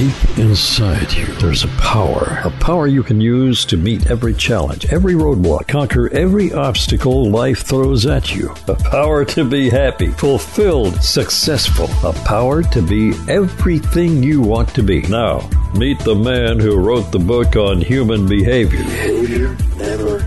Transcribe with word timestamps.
Deep 0.00 0.38
inside 0.38 1.12
you, 1.12 1.26
there's 1.40 1.64
a 1.64 1.68
power. 1.76 2.40
A 2.44 2.50
power 2.52 2.86
you 2.86 3.02
can 3.02 3.20
use 3.20 3.66
to 3.66 3.76
meet 3.76 4.10
every 4.10 4.32
challenge, 4.32 4.86
every 4.86 5.12
roadblock, 5.12 5.68
conquer 5.68 6.08
every 6.14 6.54
obstacle 6.54 7.28
life 7.28 7.64
throws 7.64 8.06
at 8.06 8.34
you. 8.34 8.50
A 8.66 8.74
power 8.76 9.26
to 9.26 9.44
be 9.44 9.68
happy, 9.68 10.06
fulfilled, 10.06 11.02
successful. 11.02 11.84
A 12.02 12.14
power 12.24 12.62
to 12.62 12.80
be 12.80 13.12
everything 13.28 14.22
you 14.22 14.40
want 14.40 14.74
to 14.74 14.82
be. 14.82 15.02
Now, 15.02 15.46
meet 15.74 15.98
the 15.98 16.14
man 16.14 16.58
who 16.58 16.78
wrote 16.78 17.12
the 17.12 17.18
book 17.18 17.56
on 17.56 17.82
human 17.82 18.26
behavior. 18.26 18.78
Behavior 18.78 19.54
never 19.76 20.20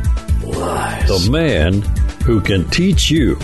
lies. 0.44 1.08
The 1.08 1.32
man 1.32 1.82
who 2.26 2.42
can 2.42 2.70
teach 2.70 3.10
you 3.10 3.40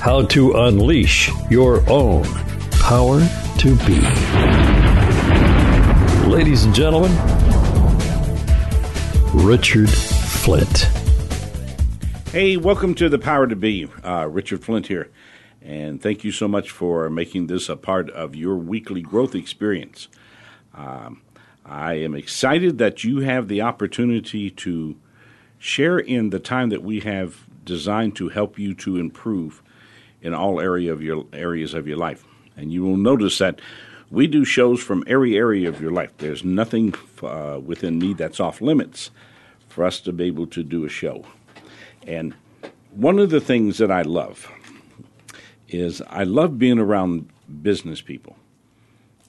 how 0.00 0.22
to 0.28 0.62
unleash 0.62 1.30
your 1.50 1.84
own 1.90 2.24
power 2.70 3.20
to 3.58 3.76
be. 3.84 4.97
Ladies 6.28 6.64
and 6.64 6.74
gentlemen, 6.74 7.10
Richard 9.32 9.88
Flint. 9.88 10.80
Hey, 12.32 12.58
welcome 12.58 12.94
to 12.96 13.08
the 13.08 13.18
Power 13.18 13.46
to 13.46 13.56
Be. 13.56 13.88
Uh, 14.04 14.28
Richard 14.30 14.62
Flint 14.62 14.88
here. 14.88 15.10
And 15.62 16.02
thank 16.02 16.24
you 16.24 16.30
so 16.30 16.46
much 16.46 16.70
for 16.70 17.08
making 17.08 17.46
this 17.46 17.70
a 17.70 17.76
part 17.76 18.10
of 18.10 18.36
your 18.36 18.56
weekly 18.56 19.00
growth 19.00 19.34
experience. 19.34 20.08
Um, 20.74 21.22
I 21.64 21.94
am 21.94 22.14
excited 22.14 22.76
that 22.76 23.04
you 23.04 23.20
have 23.20 23.48
the 23.48 23.62
opportunity 23.62 24.50
to 24.50 24.96
share 25.56 25.98
in 25.98 26.28
the 26.28 26.38
time 26.38 26.68
that 26.68 26.82
we 26.82 27.00
have 27.00 27.46
designed 27.64 28.16
to 28.16 28.28
help 28.28 28.58
you 28.58 28.74
to 28.74 28.98
improve 28.98 29.62
in 30.20 30.34
all 30.34 30.60
area 30.60 30.92
of 30.92 31.02
your 31.02 31.24
areas 31.32 31.72
of 31.72 31.88
your 31.88 31.96
life. 31.96 32.26
And 32.54 32.70
you 32.70 32.84
will 32.84 32.98
notice 32.98 33.38
that 33.38 33.62
we 34.10 34.26
do 34.26 34.44
shows 34.44 34.82
from 34.82 35.04
every 35.06 35.36
area 35.36 35.68
of 35.68 35.80
your 35.80 35.90
life. 35.90 36.12
There's 36.18 36.44
nothing 36.44 36.94
uh, 37.22 37.60
within 37.64 37.98
me 37.98 38.14
that's 38.14 38.40
off 38.40 38.60
limits 38.60 39.10
for 39.68 39.84
us 39.84 40.00
to 40.00 40.12
be 40.12 40.24
able 40.24 40.46
to 40.48 40.62
do 40.62 40.84
a 40.84 40.88
show. 40.88 41.24
And 42.06 42.34
one 42.92 43.18
of 43.18 43.30
the 43.30 43.40
things 43.40 43.78
that 43.78 43.90
I 43.90 44.02
love 44.02 44.50
is 45.68 46.00
I 46.08 46.24
love 46.24 46.58
being 46.58 46.78
around 46.78 47.28
business 47.62 48.00
people, 48.00 48.36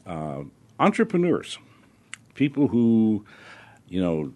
uh, 0.05 0.43
entrepreneurs, 0.79 1.57
people 2.35 2.69
who, 2.69 3.25
you 3.89 4.01
know, 4.01 4.33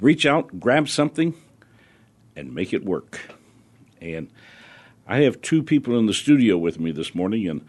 reach 0.00 0.24
out, 0.24 0.58
grab 0.58 0.88
something, 0.88 1.34
and 2.36 2.54
make 2.54 2.72
it 2.72 2.84
work. 2.84 3.20
And 4.00 4.30
I 5.06 5.20
have 5.20 5.42
two 5.42 5.62
people 5.62 5.98
in 5.98 6.06
the 6.06 6.14
studio 6.14 6.56
with 6.56 6.80
me 6.80 6.90
this 6.90 7.14
morning, 7.14 7.46
and 7.48 7.66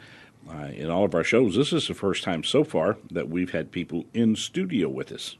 uh, 0.51 0.67
in 0.67 0.89
all 0.89 1.05
of 1.05 1.15
our 1.15 1.23
shows, 1.23 1.55
this 1.55 1.71
is 1.71 1.87
the 1.87 1.93
first 1.93 2.23
time 2.23 2.43
so 2.43 2.63
far 2.63 2.97
that 3.09 3.29
we've 3.29 3.51
had 3.51 3.71
people 3.71 4.05
in 4.13 4.35
studio 4.35 4.89
with 4.89 5.11
us. 5.11 5.37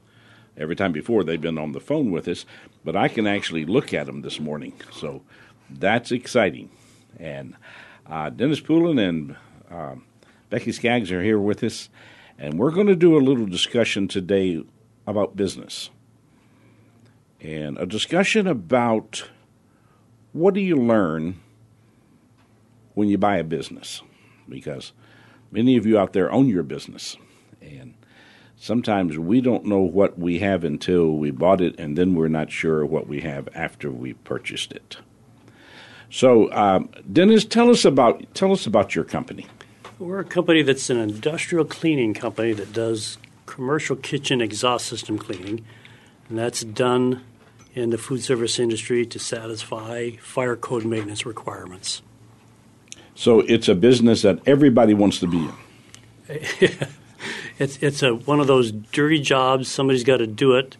Every 0.56 0.76
time 0.76 0.92
before, 0.92 1.24
they've 1.24 1.40
been 1.40 1.58
on 1.58 1.72
the 1.72 1.80
phone 1.80 2.10
with 2.10 2.28
us, 2.28 2.44
but 2.84 2.96
I 2.96 3.08
can 3.08 3.26
actually 3.26 3.64
look 3.64 3.92
at 3.92 4.06
them 4.06 4.22
this 4.22 4.40
morning. 4.40 4.74
So 4.92 5.22
that's 5.70 6.12
exciting. 6.12 6.70
And 7.18 7.54
uh, 8.06 8.30
Dennis 8.30 8.60
Poulin 8.60 8.98
and 8.98 9.36
uh, 9.70 9.96
Becky 10.50 10.72
Skaggs 10.72 11.10
are 11.12 11.22
here 11.22 11.38
with 11.38 11.62
us, 11.62 11.88
and 12.38 12.58
we're 12.58 12.70
going 12.70 12.86
to 12.86 12.96
do 12.96 13.16
a 13.16 13.20
little 13.20 13.46
discussion 13.46 14.08
today 14.08 14.64
about 15.06 15.36
business 15.36 15.90
and 17.40 17.76
a 17.78 17.86
discussion 17.86 18.46
about 18.46 19.28
what 20.32 20.54
do 20.54 20.60
you 20.60 20.76
learn 20.76 21.40
when 22.94 23.08
you 23.08 23.18
buy 23.18 23.36
a 23.36 23.44
business 23.44 24.02
because 24.48 24.92
many 25.52 25.76
of 25.76 25.86
you 25.86 25.98
out 25.98 26.12
there 26.12 26.32
own 26.32 26.48
your 26.48 26.62
business. 26.64 27.16
And 27.60 27.94
sometimes 28.56 29.18
we 29.18 29.40
don't 29.40 29.64
know 29.66 29.80
what 29.80 30.18
we 30.18 30.40
have 30.40 30.64
until 30.64 31.12
we 31.12 31.30
bought 31.30 31.60
it, 31.60 31.78
and 31.78 31.96
then 31.96 32.14
we're 32.14 32.28
not 32.28 32.50
sure 32.50 32.84
what 32.84 33.06
we 33.06 33.20
have 33.20 33.48
after 33.54 33.90
we 33.90 34.14
purchased 34.14 34.72
it. 34.72 34.96
So, 36.10 36.52
um, 36.52 36.90
Dennis, 37.10 37.44
tell 37.44 37.70
us 37.70 37.84
about 37.84 38.34
tell 38.34 38.52
us 38.52 38.66
about 38.66 38.94
your 38.94 39.04
company. 39.04 39.46
We're 39.98 40.20
a 40.20 40.24
company 40.24 40.62
that's 40.62 40.90
an 40.90 40.98
industrial 40.98 41.64
cleaning 41.64 42.12
company 42.12 42.52
that 42.52 42.72
does 42.72 43.18
commercial 43.46 43.96
kitchen 43.96 44.40
exhaust 44.40 44.86
system 44.86 45.16
cleaning, 45.16 45.64
and 46.28 46.38
that's 46.38 46.64
done 46.64 47.22
in 47.74 47.90
the 47.90 47.98
food 47.98 48.22
service 48.22 48.58
industry 48.58 49.06
to 49.06 49.18
satisfy 49.18 50.10
fire 50.20 50.56
code 50.56 50.84
maintenance 50.84 51.24
requirements. 51.24 52.02
So 53.14 53.40
it's 53.40 53.68
a 53.68 53.74
business 53.74 54.22
that 54.22 54.40
everybody 54.46 54.94
wants 54.94 55.20
to 55.20 55.26
be 55.26 55.38
in. 55.38 55.54
it's 57.58 57.78
it's 57.78 58.02
a 58.02 58.14
one 58.14 58.40
of 58.40 58.46
those 58.46 58.72
dirty 58.72 59.20
jobs. 59.20 59.68
Somebody's 59.68 60.04
got 60.04 60.18
to 60.18 60.26
do 60.26 60.54
it. 60.54 60.76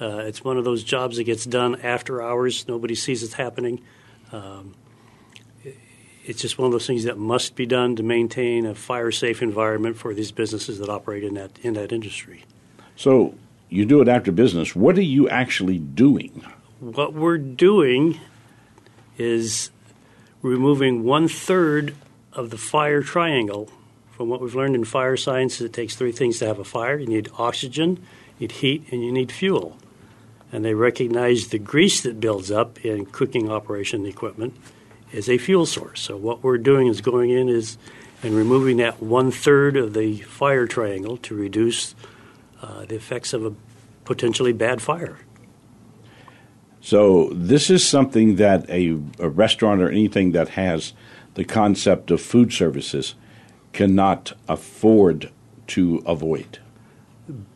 Uh, 0.00 0.18
it's 0.18 0.42
one 0.42 0.56
of 0.58 0.64
those 0.64 0.82
jobs 0.82 1.16
that 1.16 1.24
gets 1.24 1.44
done 1.44 1.80
after 1.80 2.22
hours. 2.22 2.66
Nobody 2.66 2.94
sees 2.94 3.22
it's 3.22 3.34
happening. 3.34 3.80
Um, 4.32 4.74
it's 6.24 6.40
just 6.40 6.56
one 6.56 6.66
of 6.66 6.72
those 6.72 6.86
things 6.86 7.04
that 7.04 7.18
must 7.18 7.56
be 7.56 7.66
done 7.66 7.96
to 7.96 8.02
maintain 8.02 8.64
a 8.64 8.74
fire 8.74 9.10
safe 9.10 9.42
environment 9.42 9.96
for 9.96 10.14
these 10.14 10.30
businesses 10.30 10.78
that 10.78 10.88
operate 10.88 11.24
in 11.24 11.34
that 11.34 11.58
in 11.62 11.74
that 11.74 11.92
industry. 11.92 12.44
So 12.94 13.34
you 13.68 13.84
do 13.84 14.00
it 14.00 14.08
after 14.08 14.30
business. 14.30 14.76
What 14.76 14.96
are 14.98 15.02
you 15.02 15.28
actually 15.28 15.78
doing? 15.78 16.44
What 16.78 17.14
we're 17.14 17.38
doing 17.38 18.20
is 19.18 19.70
removing 20.42 21.04
one 21.04 21.28
third 21.28 21.94
of 22.32 22.50
the 22.50 22.58
fire 22.58 23.02
triangle. 23.02 23.70
From 24.10 24.28
what 24.28 24.40
we've 24.40 24.54
learned 24.54 24.74
in 24.74 24.84
fire 24.84 25.16
science, 25.16 25.60
it 25.60 25.72
takes 25.72 25.94
three 25.94 26.12
things 26.12 26.38
to 26.38 26.46
have 26.46 26.58
a 26.58 26.64
fire 26.64 26.98
you 26.98 27.06
need 27.06 27.30
oxygen, 27.38 27.96
you 28.38 28.48
need 28.48 28.52
heat, 28.52 28.92
and 28.92 29.02
you 29.02 29.10
need 29.10 29.32
fuel. 29.32 29.76
And 30.52 30.64
they 30.64 30.74
recognize 30.74 31.48
the 31.48 31.58
grease 31.58 32.02
that 32.02 32.20
builds 32.20 32.50
up 32.50 32.84
in 32.84 33.06
cooking 33.06 33.50
operation 33.50 34.04
equipment 34.04 34.54
is 35.12 35.28
a 35.28 35.38
fuel 35.38 35.64
source. 35.64 36.00
So 36.00 36.16
what 36.16 36.42
we're 36.42 36.58
doing 36.58 36.88
is 36.88 37.00
going 37.00 37.30
in 37.30 37.48
is 37.48 37.78
and 38.22 38.34
removing 38.34 38.76
that 38.76 39.02
one 39.02 39.30
third 39.30 39.76
of 39.76 39.94
the 39.94 40.18
fire 40.18 40.66
triangle 40.66 41.16
to 41.18 41.34
reduce 41.34 41.94
uh, 42.60 42.84
the 42.84 42.94
effects 42.94 43.32
of 43.32 43.44
a 43.44 43.52
potentially 44.04 44.52
bad 44.52 44.80
fire. 44.80 45.18
So 46.82 47.30
this 47.32 47.70
is 47.70 47.86
something 47.86 48.36
that 48.36 48.68
a, 48.68 48.98
a, 49.20 49.28
restaurant 49.28 49.80
or 49.80 49.88
anything 49.88 50.32
that 50.32 50.50
has 50.50 50.92
the 51.34 51.44
concept 51.44 52.10
of 52.10 52.20
food 52.20 52.52
services 52.52 53.14
cannot 53.72 54.32
afford 54.48 55.30
to 55.68 56.02
avoid. 56.04 56.58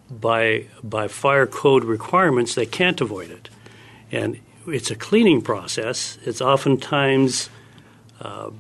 By 0.09 0.67
by 0.83 1.09
fire 1.09 1.47
code 1.47 1.83
requirements, 1.83 2.55
they 2.55 2.67
can't 2.67 3.01
avoid 3.01 3.31
it, 3.31 3.51
and 4.13 4.41
it's 4.69 4.93
a 4.93 4.95
cleaning 4.95 5.43
process. 5.43 6.19
It's 6.25 6.41
oftentimes 6.41 7.51
uh, 8.21 8.51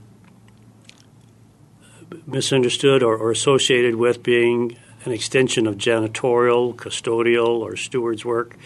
misunderstood 2.27 3.05
or, 3.05 3.17
or 3.17 3.31
associated 3.31 3.95
with 3.95 4.25
being 4.25 4.77
an 5.05 5.12
extension 5.12 5.69
of 5.69 5.77
janitorial, 5.77 6.75
custodial, 6.75 7.61
or 7.61 7.77
steward's 7.77 8.25
work 8.25 8.57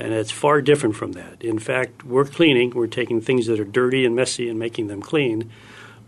and 0.00 0.12
it's 0.12 0.30
far 0.30 0.62
different 0.62 0.96
from 0.96 1.12
that. 1.12 1.42
In 1.42 1.58
fact, 1.58 2.04
we're 2.04 2.24
cleaning, 2.24 2.70
we're 2.70 2.86
taking 2.86 3.20
things 3.20 3.46
that 3.46 3.60
are 3.60 3.64
dirty 3.64 4.04
and 4.04 4.16
messy 4.16 4.48
and 4.48 4.58
making 4.58 4.86
them 4.86 5.02
clean, 5.02 5.50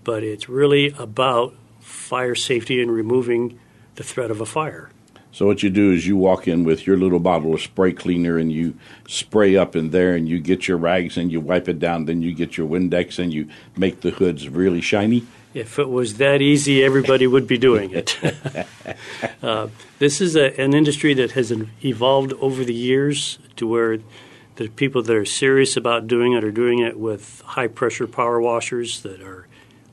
but 0.03 0.23
it's 0.23 0.49
really 0.49 0.95
about 0.99 1.55
fire 1.81 2.35
safety 2.35 2.81
and 2.81 2.91
removing 2.91 3.59
the 3.97 4.03
threat 4.03 4.31
of 4.31 4.41
a 4.41 4.47
fire. 4.47 4.91
So 5.31 5.47
what 5.47 5.63
you 5.63 5.71
do 5.71 5.93
is 5.93 6.07
you 6.07 6.17
walk 6.17 6.47
in 6.47 6.65
with 6.65 6.87
your 6.87 6.99
little 6.99 7.19
bottle 7.19 7.55
of 7.55 7.63
spray 7.63 7.93
cleaner 7.93 8.37
and 8.37 8.53
you 8.53 8.75
spray 9.09 9.57
up 9.57 9.75
in 9.75 9.91
there 9.91 10.15
and 10.15 10.29
you 10.29 10.39
get 10.41 10.69
your 10.69 10.77
rags 10.77 11.17
and 11.17 11.33
you 11.33 11.41
wipe 11.41 11.69
it 11.69 11.79
down. 11.79 12.05
Then 12.05 12.21
you 12.21 12.35
get 12.35 12.59
your 12.59 12.69
Windex 12.69 13.19
and 13.19 13.33
you 13.33 13.49
make 13.75 14.03
the 14.03 14.11
hoods 14.11 14.49
really 14.51 14.83
shiny. 14.83 15.27
If 15.55 15.79
it 15.79 15.89
was 15.89 16.17
that 16.17 16.41
easy, 16.41 16.83
everybody 16.83 17.27
would 17.27 17.47
be 17.47 17.59
doing 17.59 17.91
it. 17.91 18.19
uh, 19.43 19.69
this 19.99 20.21
is 20.21 20.35
a, 20.35 20.59
an 20.59 20.73
industry 20.73 21.13
that 21.15 21.33
has 21.33 21.53
evolved 21.85 22.33
over 22.35 22.65
the 22.65 22.75
years 22.75 23.39
to 23.57 23.67
where 23.67 23.99
the 24.57 24.69
people 24.69 25.03
that 25.03 25.15
are 25.15 25.25
serious 25.25 25.77
about 25.77 26.07
doing 26.07 26.33
it 26.33 26.43
are 26.43 26.53
doing 26.53 26.79
it 26.79 26.99
with 26.99 27.43
high 27.45 27.67
pressure 27.67 28.07
power 28.07 28.41
washers 28.41 29.03
that 29.03 29.21
are 29.21 29.47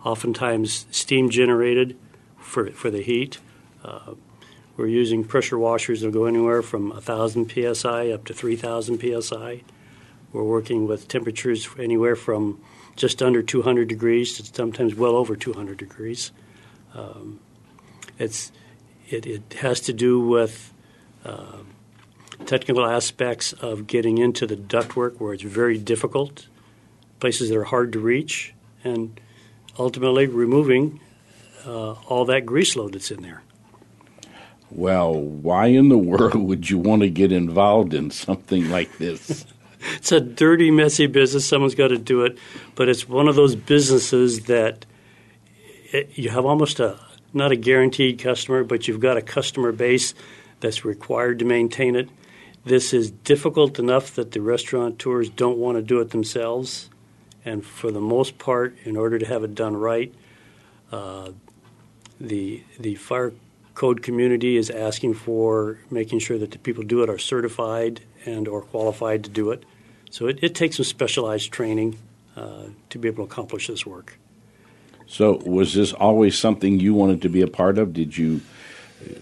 oftentimes 0.03 0.85
steam 0.91 1.29
generated 1.29 1.97
for, 2.39 2.71
for 2.71 2.89
the 2.89 3.01
heat. 3.01 3.39
Uh, 3.83 4.13
we're 4.77 4.88
using 4.88 5.25
pressure 5.25 5.57
washers 5.57 6.01
that 6.01 6.11
go 6.11 6.25
anywhere 6.25 6.61
from 6.61 6.89
1,000 6.91 7.51
psi 7.51 8.11
up 8.11 8.23
to 8.25 8.33
3,000 8.33 9.21
psi. 9.21 9.61
We're 10.31 10.44
working 10.44 10.88
with 10.88 11.09
temperatures 11.09 11.67
anywhere 11.77 12.15
from 12.15 12.61
just 12.99 13.23
under 13.23 13.41
200 13.41 13.87
degrees 13.87 14.37
to 14.37 14.45
sometimes 14.45 14.93
well 14.93 15.15
over 15.15 15.35
200 15.35 15.77
degrees. 15.77 16.31
Um, 16.93 17.39
it's 18.19 18.51
it, 19.09 19.25
it 19.25 19.53
has 19.61 19.79
to 19.81 19.93
do 19.93 20.19
with 20.19 20.73
uh, 21.25 21.59
technical 22.45 22.85
aspects 22.85 23.53
of 23.53 23.87
getting 23.87 24.17
into 24.17 24.45
the 24.45 24.55
ductwork 24.55 25.19
where 25.19 25.33
it's 25.33 25.43
very 25.43 25.77
difficult, 25.77 26.47
places 27.19 27.49
that 27.49 27.57
are 27.57 27.63
hard 27.63 27.93
to 27.93 27.99
reach, 27.99 28.53
and 28.83 29.19
ultimately 29.77 30.27
removing 30.27 30.99
uh, 31.65 31.93
all 32.07 32.25
that 32.25 32.45
grease 32.45 32.75
load 32.75 32.93
that's 32.93 33.11
in 33.11 33.23
there. 33.23 33.41
Well, 34.69 35.13
why 35.13 35.67
in 35.67 35.87
the 35.87 35.97
world 36.11 36.35
would 36.35 36.69
you 36.69 36.77
want 36.77 37.01
to 37.01 37.09
get 37.09 37.31
involved 37.31 37.93
in 37.93 38.11
something 38.11 38.69
like 38.69 38.97
this? 38.97 39.45
It's 39.95 40.12
a 40.12 40.19
dirty, 40.19 40.71
messy 40.71 41.07
business. 41.07 41.47
Someone's 41.47 41.75
got 41.75 41.89
to 41.89 41.97
do 41.97 42.24
it, 42.24 42.38
but 42.75 42.89
it's 42.89 43.07
one 43.07 43.27
of 43.27 43.36
those 43.36 43.56
businesses 43.56 44.45
that 44.45 44.86
it, 45.91 46.18
you 46.18 46.30
have 46.30 46.45
almost 46.45 46.80
a 46.80 47.00
not 47.33 47.51
a 47.51 47.56
guaranteed 47.56 48.19
customer, 48.19 48.63
but 48.63 48.88
you've 48.88 49.00
got 49.00 49.18
a 49.18 49.21
customer 49.21 49.71
base 49.71 50.13
that's 50.62 50.83
required 50.83 51.39
to 51.39 51.45
maintain 51.45 51.95
it. 51.95 52.09
This 52.65 52.94
is 52.94 53.12
difficult 53.12 53.80
enough 53.80 54.15
that 54.15 54.31
the 54.31 54.41
restaurateurs 54.41 55.30
don't 55.30 55.57
want 55.57 55.77
to 55.77 55.81
do 55.81 56.00
it 56.00 56.09
themselves, 56.09 56.89
and 57.45 57.65
for 57.65 57.92
the 57.92 58.01
most 58.01 58.38
part, 58.38 58.75
in 58.83 58.97
order 58.97 59.18
to 59.18 59.25
have 59.25 59.44
it 59.44 59.56
done 59.56 59.77
right, 59.77 60.13
uh, 60.92 61.31
the 62.19 62.63
the 62.80 62.95
fire 62.95 63.33
code 63.75 64.03
community 64.03 64.57
is 64.57 64.69
asking 64.69 65.13
for 65.13 65.80
making 65.89 66.19
sure 66.19 66.38
that 66.38 66.51
the 66.51 66.57
people 66.57 66.83
do 66.83 67.01
it 67.01 67.09
are 67.09 67.18
certified 67.18 68.01
and 68.25 68.47
or 68.47 68.62
qualified 68.62 69.24
to 69.24 69.30
do 69.30 69.51
it. 69.51 69.63
So 70.09 70.27
it, 70.27 70.39
it 70.41 70.56
takes 70.56 70.77
some 70.77 70.85
specialized 70.85 71.51
training 71.51 71.97
uh, 72.35 72.65
to 72.89 73.00
be 73.00 73.07
able 73.07 73.25
to 73.25 73.31
accomplish 73.31 73.67
this 73.67 73.85
work. 73.85 74.17
So 75.07 75.38
was 75.45 75.73
this 75.73 75.94
always 75.94 76.38
something 76.38 76.79
you 76.79 76.94
wanted 76.94 77.21
to 77.23 77.29
be 77.29 77.41
a 77.41 77.47
part 77.47 77.77
of? 77.77 77.94
Did 77.94 78.17
you 78.17 78.41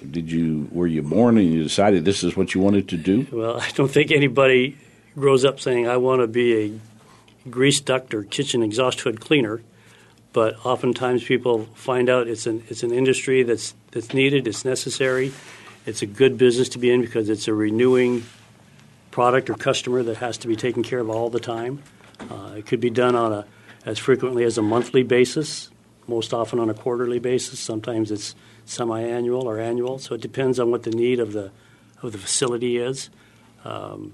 did 0.10 0.32
you 0.32 0.68
were 0.72 0.88
you 0.88 1.04
born 1.04 1.38
and 1.38 1.54
you 1.54 1.62
decided 1.62 2.04
this 2.04 2.24
is 2.24 2.36
what 2.36 2.54
you 2.54 2.62
wanted 2.62 2.90
to 2.90 2.98
do? 2.98 3.28
Well, 3.32 3.60
I 3.62 3.70
don't 3.72 3.92
think 3.92 4.12
anybody 4.12 4.78
grows 5.16 5.46
up 5.46 5.60
saying 5.60 5.88
I 5.88 5.98
want 5.98 6.22
to 6.22 6.28
be 6.28 6.56
a 6.56 7.50
grease 7.50 7.80
duct 7.80 8.14
or 8.14 8.24
kitchen 8.24 8.64
exhaust 8.64 9.02
hood 9.02 9.22
cleaner 9.22 9.62
but 10.38 10.64
oftentimes 10.68 11.24
people 11.24 11.66
find 11.74 12.10
out 12.10 12.28
it's 12.28 12.46
an 12.46 12.64
it's 12.70 12.84
an 12.84 12.94
industry 12.94 13.42
that's 13.42 13.74
that's 13.90 14.14
needed, 14.14 14.48
it's 14.48 14.64
necessary, 14.64 15.32
it's 15.88 16.04
a 16.04 16.06
good 16.06 16.38
business 16.38 16.70
to 16.70 16.78
be 16.78 16.92
in 16.92 17.02
because 17.02 17.28
it's 17.28 17.48
a 17.48 17.54
renewing 17.56 18.24
product 19.18 19.50
or 19.50 19.56
customer 19.56 20.04
that 20.04 20.18
has 20.18 20.38
to 20.38 20.48
be 20.48 20.56
taken 20.56 20.84
care 20.84 21.00
of 21.00 21.10
all 21.10 21.28
the 21.28 21.40
time. 21.40 21.82
Uh, 22.30 22.54
it 22.56 22.68
could 22.68 22.80
be 22.80 22.92
done 22.92 23.16
on 23.16 23.34
a 23.34 23.48
as 23.84 23.98
frequently 23.98 24.44
as 24.44 24.60
a 24.60 24.62
monthly 24.62 25.02
basis, 25.02 25.72
most 26.06 26.36
often 26.36 26.60
on 26.60 26.70
a 26.70 26.74
quarterly 26.76 27.18
basis. 27.18 27.60
Sometimes 27.60 28.12
it's 28.12 28.36
semi-annual 28.66 29.50
or 29.50 29.60
annual, 29.60 29.98
so 29.98 30.14
it 30.14 30.22
depends 30.22 30.60
on 30.60 30.70
what 30.70 30.84
the 30.84 30.92
need 30.92 31.20
of 31.20 31.34
the 31.34 31.50
of 32.04 32.12
the 32.12 32.20
facility 32.20 32.78
is. 32.78 33.10
Um, 33.66 34.14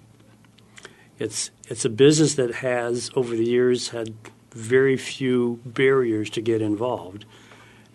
it's 1.20 1.52
it's 1.68 1.84
a 1.84 1.90
business 1.90 2.36
that 2.36 2.56
has 2.68 3.12
over 3.14 3.36
the 3.36 3.44
years 3.44 3.90
had 3.90 4.14
very 4.52 4.96
few 4.96 5.60
barriers 5.66 6.30
to 6.30 6.42
get 6.42 6.62
involved. 6.62 7.26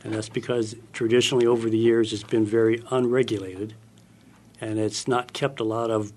And 0.05 0.13
that's 0.13 0.29
because 0.29 0.77
traditionally 0.93 1.47
over 1.47 1.71
the 1.71 1.79
years 1.79 2.13
it's 2.13 2.23
been 2.23 2.45
very 2.45 2.83
unregulated 2.91 3.73
and 4.61 4.79
it's 4.79 5.09
not 5.09 5.33
kept 5.33 5.59
a 5.59 5.65
lot 5.65 5.91
of 5.91 6.13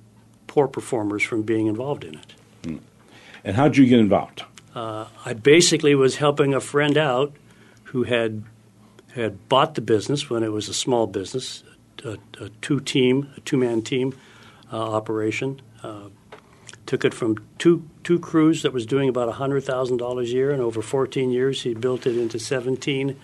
poor 0.51 0.67
performers 0.67 1.23
from 1.23 1.43
being 1.43 1.67
involved 1.67 2.03
in 2.03 2.15
it. 2.15 2.33
Hmm. 2.65 2.77
And 3.45 3.55
how 3.55 3.69
did 3.69 3.77
you 3.77 3.85
get 3.85 3.99
involved? 3.99 4.43
Uh, 4.75 5.05
I 5.23 5.31
basically 5.31 5.95
was 5.95 6.17
helping 6.17 6.53
a 6.53 6.59
friend 6.59 6.97
out 6.97 7.33
who 7.85 8.03
had 8.03 8.43
had 9.15 9.47
bought 9.47 9.75
the 9.75 9.81
business 9.81 10.29
when 10.29 10.43
it 10.43 10.51
was 10.51 10.67
a 10.67 10.73
small 10.73 11.07
business, 11.07 11.63
a, 12.03 12.17
a 12.41 12.49
two 12.59 12.81
team, 12.81 13.31
a 13.37 13.39
two 13.39 13.55
man 13.55 13.81
team 13.81 14.13
uh, 14.73 14.75
operation. 14.75 15.61
Uh, 15.83 16.09
took 16.85 17.05
it 17.05 17.13
from 17.13 17.37
two 17.57 17.87
two 18.03 18.19
crews 18.19 18.61
that 18.63 18.73
was 18.73 18.85
doing 18.85 19.07
about 19.07 19.31
hundred 19.33 19.63
thousand 19.63 19.97
dollars 19.97 20.31
a 20.31 20.33
year, 20.33 20.51
and 20.51 20.61
over 20.61 20.81
14 20.81 21.31
years 21.31 21.61
he 21.61 21.73
built 21.73 22.05
it 22.05 22.17
into 22.17 22.37
17 22.37 23.17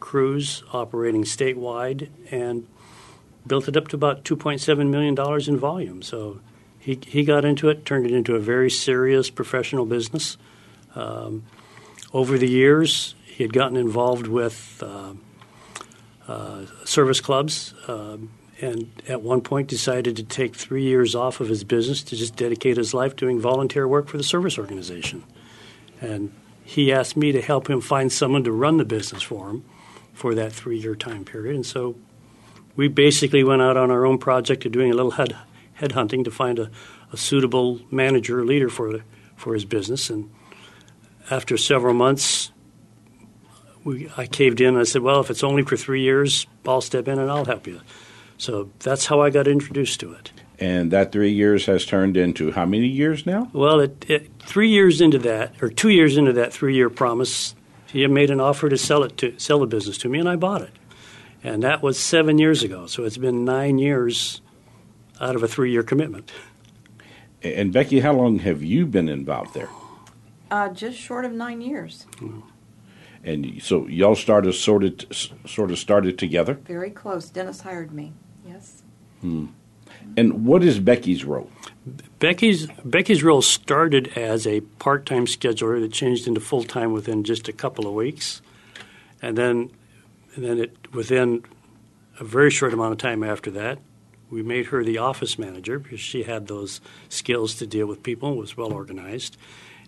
crews 0.00 0.62
operating 0.72 1.24
statewide, 1.24 2.08
and 2.30 2.66
built 3.46 3.68
it 3.68 3.76
up 3.76 3.88
to 3.88 3.96
about 3.96 4.24
2.7 4.24 4.88
million 4.88 5.14
dollars 5.14 5.46
in 5.46 5.58
volume. 5.58 6.00
So 6.00 6.40
he 6.80 6.98
he 7.06 7.24
got 7.24 7.44
into 7.44 7.68
it, 7.68 7.84
turned 7.84 8.06
it 8.06 8.12
into 8.12 8.34
a 8.34 8.40
very 8.40 8.70
serious 8.70 9.30
professional 9.30 9.86
business. 9.86 10.36
Um, 10.94 11.44
over 12.12 12.36
the 12.38 12.48
years, 12.48 13.14
he 13.24 13.44
had 13.44 13.52
gotten 13.52 13.76
involved 13.76 14.26
with 14.26 14.82
uh, 14.84 15.12
uh, 16.26 16.66
service 16.84 17.20
clubs. 17.20 17.74
Um, 17.86 18.30
and 18.62 18.90
at 19.08 19.22
one 19.22 19.40
point 19.40 19.68
decided 19.68 20.16
to 20.16 20.22
take 20.22 20.54
three 20.54 20.82
years 20.82 21.14
off 21.14 21.40
of 21.40 21.48
his 21.48 21.64
business 21.64 22.02
to 22.02 22.16
just 22.16 22.36
dedicate 22.36 22.76
his 22.76 22.92
life 22.92 23.16
doing 23.16 23.40
volunteer 23.40 23.88
work 23.88 24.08
for 24.08 24.18
the 24.18 24.22
service 24.22 24.58
organization. 24.58 25.24
And 26.00 26.32
he 26.62 26.92
asked 26.92 27.16
me 27.16 27.32
to 27.32 27.40
help 27.40 27.68
him 27.68 27.80
find 27.80 28.12
someone 28.12 28.44
to 28.44 28.52
run 28.52 28.76
the 28.76 28.84
business 28.84 29.22
for 29.22 29.48
him 29.48 29.64
for 30.12 30.34
that 30.34 30.52
three 30.52 30.78
year 30.78 30.94
time 30.94 31.24
period. 31.24 31.56
And 31.56 31.64
so 31.64 31.96
we 32.76 32.88
basically 32.88 33.42
went 33.42 33.62
out 33.62 33.76
on 33.76 33.90
our 33.90 34.04
own 34.04 34.18
project 34.18 34.64
of 34.66 34.72
doing 34.72 34.90
a 34.90 34.94
little 34.94 35.12
head 35.80 35.90
head 35.90 35.92
hunting 35.92 36.24
to 36.24 36.30
find 36.30 36.58
a, 36.58 36.70
a 37.12 37.16
suitable 37.16 37.80
manager 37.90 38.40
or 38.40 38.44
leader 38.44 38.68
for 38.68 39.00
for 39.36 39.54
his 39.54 39.64
business. 39.64 40.10
And 40.10 40.30
after 41.30 41.56
several 41.56 41.94
months, 41.94 42.52
we, 43.84 44.10
I 44.16 44.26
caved 44.26 44.60
in 44.60 44.68
and 44.68 44.78
I 44.78 44.84
said, 44.84 45.02
"Well, 45.02 45.20
if 45.20 45.30
it's 45.30 45.42
only 45.42 45.62
for 45.62 45.76
three 45.76 46.02
years, 46.02 46.46
I'll 46.66 46.80
step 46.80 47.08
in 47.08 47.18
and 47.18 47.30
I'll 47.30 47.46
help 47.46 47.66
you." 47.66 47.80
So 48.38 48.70
that's 48.78 49.06
how 49.06 49.20
I 49.20 49.30
got 49.30 49.46
introduced 49.46 50.00
to 50.00 50.12
it. 50.12 50.32
And 50.58 50.90
that 50.90 51.12
three 51.12 51.32
years 51.32 51.66
has 51.66 51.86
turned 51.86 52.16
into 52.16 52.52
how 52.52 52.66
many 52.66 52.86
years 52.86 53.24
now? 53.24 53.50
Well, 53.54 53.80
it, 53.80 54.04
it, 54.10 54.30
three 54.40 54.68
years 54.68 55.00
into 55.00 55.18
that, 55.20 55.62
or 55.62 55.70
two 55.70 55.88
years 55.88 56.18
into 56.18 56.34
that 56.34 56.52
three-year 56.52 56.90
promise, 56.90 57.54
he 57.86 58.06
made 58.06 58.30
an 58.30 58.40
offer 58.40 58.68
to 58.68 58.76
sell 58.76 59.02
it 59.02 59.16
to 59.18 59.38
sell 59.38 59.60
the 59.60 59.66
business 59.66 59.96
to 59.98 60.08
me, 60.08 60.18
and 60.18 60.28
I 60.28 60.36
bought 60.36 60.62
it. 60.62 60.72
And 61.42 61.62
that 61.62 61.82
was 61.82 61.98
seven 61.98 62.36
years 62.38 62.62
ago. 62.62 62.86
So 62.86 63.04
it's 63.04 63.16
been 63.16 63.46
nine 63.46 63.78
years 63.78 64.42
out 65.20 65.36
of 65.36 65.42
a 65.42 65.48
three-year 65.48 65.82
commitment. 65.82 66.32
And 67.42 67.72
Becky, 67.72 68.00
how 68.00 68.12
long 68.12 68.40
have 68.40 68.62
you 68.62 68.86
been 68.86 69.08
involved 69.08 69.54
there? 69.54 69.68
Uh, 70.50 70.68
just 70.68 70.98
short 70.98 71.24
of 71.24 71.32
nine 71.32 71.60
years. 71.60 72.06
And 73.22 73.62
so 73.62 73.86
y'all 73.86 74.16
started 74.16 74.52
sort 74.54 74.82
of 74.82 74.94
sort 75.46 75.70
of 75.70 75.78
started 75.78 76.18
together. 76.18 76.54
Very 76.54 76.90
close. 76.90 77.28
Dennis 77.30 77.60
hired 77.60 77.92
me. 77.92 78.12
Yes. 78.46 78.82
Hmm. 79.20 79.46
And 80.16 80.46
what 80.46 80.64
is 80.64 80.80
Becky's 80.80 81.24
role? 81.24 81.50
Becky's 82.18 82.66
Becky's 82.84 83.22
role 83.22 83.42
started 83.42 84.08
as 84.16 84.46
a 84.46 84.60
part-time 84.78 85.26
scheduler 85.26 85.80
that 85.80 85.92
changed 85.92 86.26
into 86.26 86.40
full-time 86.40 86.92
within 86.92 87.22
just 87.24 87.48
a 87.48 87.52
couple 87.52 87.86
of 87.86 87.94
weeks, 87.94 88.42
and 89.22 89.36
then 89.36 89.70
and 90.34 90.44
then 90.44 90.58
it 90.58 90.76
within 90.92 91.44
a 92.18 92.24
very 92.24 92.50
short 92.50 92.72
amount 92.72 92.92
of 92.92 92.98
time 92.98 93.22
after 93.22 93.50
that, 93.50 93.78
we 94.30 94.42
made 94.42 94.66
her 94.66 94.84
the 94.84 94.98
office 94.98 95.38
manager 95.38 95.78
because 95.78 96.00
she 96.00 96.22
had 96.22 96.46
those 96.46 96.80
skills 97.08 97.54
to 97.56 97.66
deal 97.66 97.86
with 97.86 98.02
people 98.02 98.30
and 98.30 98.38
was 98.38 98.56
well 98.56 98.72
organized. 98.72 99.36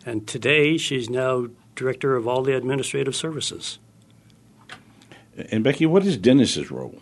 And 0.05 0.27
today 0.27 0.77
she's 0.77 1.09
now 1.09 1.49
director 1.77 2.17
of 2.17 2.27
all 2.27 2.43
the 2.43 2.57
administrative 2.57 3.15
services. 3.15 3.79
And 5.51 5.65
Becky, 5.65 5.87
what 5.87 6.05
is 6.05 6.17
Dennis's 6.17 6.71
role? 6.71 6.99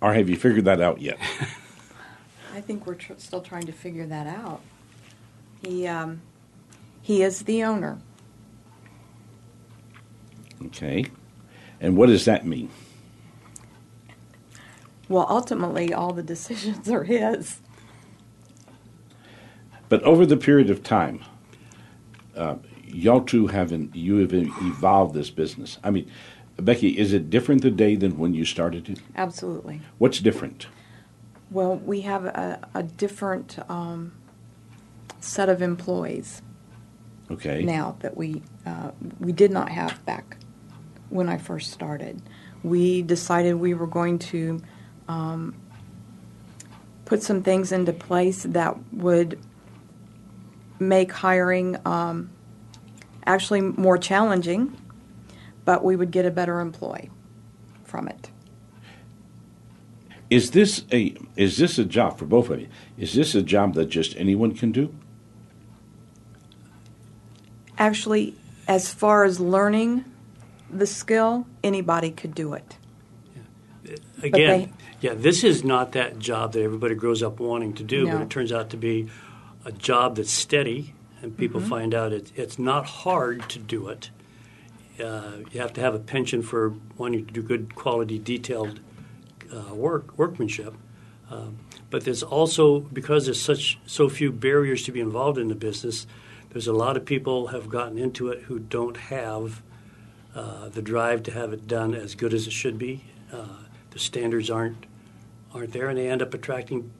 Or 0.00 0.14
have 0.14 0.28
you 0.28 0.36
figured 0.36 0.64
that 0.64 0.80
out 0.80 1.00
yet? 1.00 1.18
I 2.54 2.60
think 2.60 2.86
we're 2.86 2.94
tr- 2.94 3.12
still 3.18 3.42
trying 3.42 3.66
to 3.66 3.72
figure 3.72 4.06
that 4.06 4.26
out. 4.26 4.62
He 5.62 5.86
um, 5.86 6.22
he 7.02 7.22
is 7.22 7.42
the 7.42 7.62
owner. 7.62 7.98
Okay. 10.66 11.06
And 11.80 11.96
what 11.96 12.06
does 12.06 12.24
that 12.24 12.46
mean? 12.46 12.70
Well, 15.08 15.26
ultimately, 15.28 15.92
all 15.94 16.12
the 16.12 16.22
decisions 16.22 16.88
are 16.90 17.04
his. 17.04 17.60
But 19.88 20.02
over 20.02 20.26
the 20.26 20.36
period 20.36 20.68
of 20.68 20.82
time, 20.82 21.24
uh, 22.36 22.56
y'all 22.84 23.20
two 23.20 23.46
have 23.48 23.72
you 23.94 24.16
have 24.18 24.32
evolved 24.32 25.14
this 25.14 25.30
business. 25.30 25.78
I 25.84 25.90
mean, 25.90 26.10
Becky, 26.56 26.98
is 26.98 27.12
it 27.12 27.30
different 27.30 27.62
today 27.62 27.94
than 27.94 28.18
when 28.18 28.34
you 28.34 28.44
started 28.44 28.88
it? 28.88 29.00
Absolutely. 29.14 29.80
What's 29.98 30.20
different? 30.20 30.66
Well, 31.50 31.76
we 31.76 32.00
have 32.00 32.24
a, 32.24 32.58
a 32.74 32.82
different 32.82 33.58
um, 33.70 34.12
set 35.20 35.48
of 35.48 35.62
employees 35.62 36.42
Okay. 37.30 37.62
now 37.62 37.96
that 38.00 38.16
we 38.16 38.42
uh, 38.64 38.90
we 39.20 39.32
did 39.32 39.50
not 39.52 39.68
have 39.68 40.04
back 40.04 40.38
when 41.10 41.28
I 41.28 41.38
first 41.38 41.70
started. 41.72 42.20
We 42.64 43.02
decided 43.02 43.54
we 43.54 43.74
were 43.74 43.86
going 43.86 44.18
to 44.20 44.60
um, 45.08 45.54
put 47.04 47.22
some 47.22 47.42
things 47.42 47.72
into 47.72 47.92
place 47.92 48.42
that 48.42 48.76
would 48.92 49.38
make 50.78 51.12
hiring 51.12 51.76
um, 51.84 52.30
actually 53.26 53.60
more 53.60 53.98
challenging, 53.98 54.76
but 55.64 55.82
we 55.82 55.96
would 55.96 56.10
get 56.10 56.26
a 56.26 56.30
better 56.30 56.60
employee 56.60 57.10
from 57.84 58.08
it. 58.08 58.30
Is 60.28 60.50
this 60.50 60.84
a 60.92 61.16
is 61.36 61.56
this 61.56 61.78
a 61.78 61.84
job 61.84 62.18
for 62.18 62.24
both 62.24 62.50
of 62.50 62.60
you? 62.60 62.68
Is 62.98 63.14
this 63.14 63.34
a 63.34 63.42
job 63.42 63.74
that 63.74 63.86
just 63.86 64.16
anyone 64.16 64.54
can 64.54 64.72
do? 64.72 64.92
Actually, 67.78 68.34
as 68.66 68.92
far 68.92 69.24
as 69.24 69.38
learning 69.38 70.04
the 70.70 70.86
skill, 70.86 71.46
anybody 71.62 72.10
could 72.10 72.34
do 72.34 72.54
it. 72.54 72.76
Again, 74.22 74.32
they- 74.32 74.72
yeah, 75.06 75.14
this 75.14 75.44
is 75.44 75.62
not 75.62 75.92
that 75.92 76.18
job 76.18 76.52
that 76.54 76.62
everybody 76.62 76.96
grows 76.96 77.22
up 77.22 77.38
wanting 77.38 77.74
to 77.74 77.84
do, 77.84 78.06
but 78.10 78.20
it 78.22 78.28
turns 78.30 78.50
out 78.50 78.70
to 78.70 78.76
be 78.76 79.08
a 79.64 79.70
job 79.70 80.16
that's 80.16 80.32
steady, 80.32 80.94
and 81.22 81.36
people 81.36 81.60
Mm-hmm. 81.60 81.70
find 81.70 81.94
out 81.94 82.12
it, 82.12 82.32
it's 82.34 82.58
not 82.58 82.86
hard 82.86 83.48
to 83.50 83.60
do 83.60 83.86
it. 83.88 84.10
Uh, 85.00 85.38
you 85.52 85.60
have 85.60 85.72
to 85.74 85.80
have 85.80 85.94
a 85.94 86.00
penchant 86.00 86.44
for 86.44 86.74
wanting 86.98 87.24
to 87.24 87.32
do 87.32 87.40
good 87.42 87.74
quality, 87.76 88.18
detailed 88.18 88.80
uh, 89.54 89.74
work 89.74 90.18
workmanship. 90.18 90.74
Um, 91.30 91.58
but 91.90 92.04
there's 92.04 92.24
also 92.24 92.80
because 92.80 93.26
there's 93.26 93.40
such 93.40 93.78
so 93.86 94.08
few 94.08 94.32
barriers 94.32 94.82
to 94.84 94.92
be 94.92 95.00
involved 95.00 95.38
in 95.38 95.46
the 95.48 95.54
business. 95.54 96.06
There's 96.50 96.66
a 96.66 96.72
lot 96.72 96.96
of 96.96 97.04
people 97.04 97.48
have 97.48 97.68
gotten 97.68 97.96
into 97.96 98.28
it 98.30 98.42
who 98.44 98.58
don't 98.58 98.96
have 98.96 99.62
uh, 100.34 100.68
the 100.68 100.82
drive 100.82 101.22
to 101.24 101.30
have 101.30 101.52
it 101.52 101.68
done 101.68 101.94
as 101.94 102.16
good 102.16 102.34
as 102.34 102.46
it 102.48 102.52
should 102.52 102.76
be. 102.78 103.04
Uh, 103.32 103.46
the 103.90 103.98
standards 104.00 104.50
aren't 104.50 104.86
aren't 105.54 105.72
there, 105.72 105.88
and 105.88 105.98
they 105.98 106.08
end 106.08 106.22
up 106.22 106.34
attracting 106.34 106.90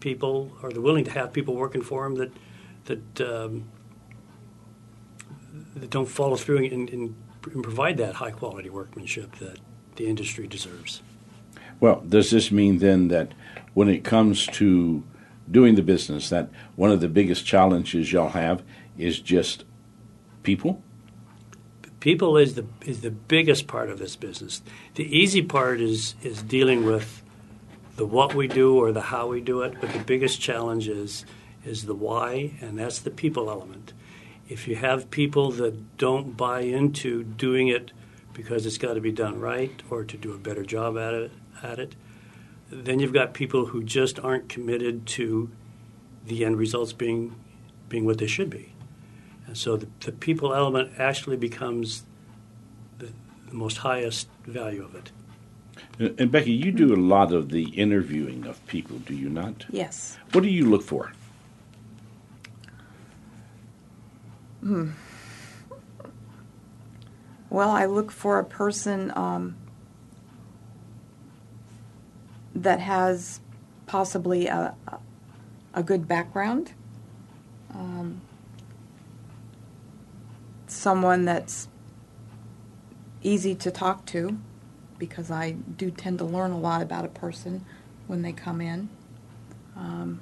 people, 0.00 0.56
or 0.62 0.70
they're 0.70 0.80
willing 0.80 1.04
to 1.04 1.10
have 1.10 1.32
people 1.32 1.54
working 1.54 1.82
for 1.82 2.04
them 2.04 2.16
that 2.16 2.32
that 2.84 3.20
um, 3.20 3.64
that 5.76 5.90
don't 5.90 6.08
follow 6.08 6.36
through 6.36 6.58
and, 6.58 6.88
and, 6.90 7.14
and 7.52 7.62
provide 7.62 7.96
that 7.96 8.14
high 8.14 8.30
quality 8.30 8.70
workmanship 8.70 9.36
that 9.36 9.58
the 9.96 10.06
industry 10.06 10.46
deserves. 10.46 11.02
Well, 11.80 12.02
does 12.08 12.30
this 12.30 12.50
mean 12.50 12.78
then 12.78 13.08
that 13.08 13.32
when 13.74 13.88
it 13.88 14.04
comes 14.04 14.46
to 14.46 15.02
doing 15.50 15.74
the 15.74 15.82
business, 15.82 16.28
that 16.30 16.48
one 16.76 16.90
of 16.90 17.00
the 17.00 17.08
biggest 17.08 17.44
challenges 17.44 18.12
y'all 18.12 18.30
have 18.30 18.62
is 18.96 19.20
just 19.20 19.64
people? 20.42 20.82
People 22.00 22.36
is 22.36 22.54
the 22.54 22.66
is 22.84 23.00
the 23.00 23.10
biggest 23.10 23.66
part 23.66 23.88
of 23.90 23.98
this 23.98 24.14
business. 24.14 24.62
The 24.94 25.04
easy 25.04 25.42
part 25.42 25.80
is 25.80 26.14
is 26.22 26.42
dealing 26.42 26.84
with 26.84 27.23
the 27.96 28.06
what 28.06 28.34
we 28.34 28.48
do 28.48 28.76
or 28.76 28.92
the 28.92 29.00
how 29.00 29.28
we 29.28 29.40
do 29.40 29.62
it, 29.62 29.74
but 29.80 29.92
the 29.92 30.00
biggest 30.00 30.40
challenge 30.40 30.88
is 30.88 31.24
is 31.64 31.86
the 31.86 31.94
why, 31.94 32.52
and 32.60 32.78
that's 32.78 32.98
the 32.98 33.10
people 33.10 33.48
element. 33.48 33.92
If 34.48 34.68
you 34.68 34.76
have 34.76 35.10
people 35.10 35.50
that 35.52 35.96
don't 35.96 36.36
buy 36.36 36.60
into 36.60 37.24
doing 37.24 37.68
it 37.68 37.92
because 38.34 38.66
it's 38.66 38.76
got 38.76 38.94
to 38.94 39.00
be 39.00 39.12
done 39.12 39.40
right 39.40 39.82
or 39.88 40.04
to 40.04 40.16
do 40.18 40.32
a 40.32 40.38
better 40.38 40.62
job 40.64 40.98
at 40.98 41.14
it, 41.14 41.32
at 41.62 41.78
it, 41.78 41.94
then 42.70 42.98
you've 42.98 43.14
got 43.14 43.32
people 43.32 43.66
who 43.66 43.82
just 43.82 44.18
aren't 44.20 44.48
committed 44.48 45.06
to 45.06 45.50
the 46.26 46.44
end 46.44 46.58
results 46.58 46.92
being 46.92 47.34
being 47.88 48.04
what 48.04 48.18
they 48.18 48.26
should 48.26 48.50
be. 48.50 48.74
And 49.46 49.56
so 49.56 49.76
the, 49.76 49.88
the 50.00 50.12
people 50.12 50.54
element 50.54 50.92
actually 50.98 51.36
becomes 51.36 52.02
the, 52.98 53.10
the 53.48 53.54
most 53.54 53.78
highest 53.78 54.28
value 54.46 54.82
of 54.84 54.94
it. 54.94 55.12
And 55.98 56.18
and 56.20 56.32
Becky, 56.32 56.52
you 56.52 56.72
do 56.72 56.94
a 56.94 56.96
lot 56.96 57.32
of 57.32 57.50
the 57.50 57.64
interviewing 57.70 58.46
of 58.46 58.64
people, 58.66 58.98
do 58.98 59.14
you 59.14 59.28
not? 59.28 59.64
Yes. 59.70 60.18
What 60.32 60.42
do 60.42 60.50
you 60.50 60.68
look 60.68 60.82
for? 60.82 61.12
Hmm. 64.60 64.90
Well, 67.50 67.70
I 67.70 67.84
look 67.86 68.10
for 68.10 68.38
a 68.38 68.44
person 68.44 69.12
um, 69.14 69.56
that 72.54 72.80
has 72.80 73.40
possibly 73.86 74.46
a, 74.46 74.74
a- 74.88 74.98
a 75.74 75.82
good 75.82 76.06
background, 76.08 76.72
um, 77.74 78.20
someone 80.68 81.24
that's 81.24 81.66
easy 83.22 83.54
to 83.56 83.70
talk 83.72 84.06
to, 84.06 84.38
because 85.06 85.30
I 85.30 85.52
do 85.52 85.90
tend 85.90 86.18
to 86.18 86.24
learn 86.24 86.50
a 86.50 86.58
lot 86.58 86.82
about 86.82 87.04
a 87.04 87.08
person 87.08 87.64
when 88.06 88.22
they 88.22 88.32
come 88.32 88.60
in. 88.60 88.88
Um, 89.76 90.20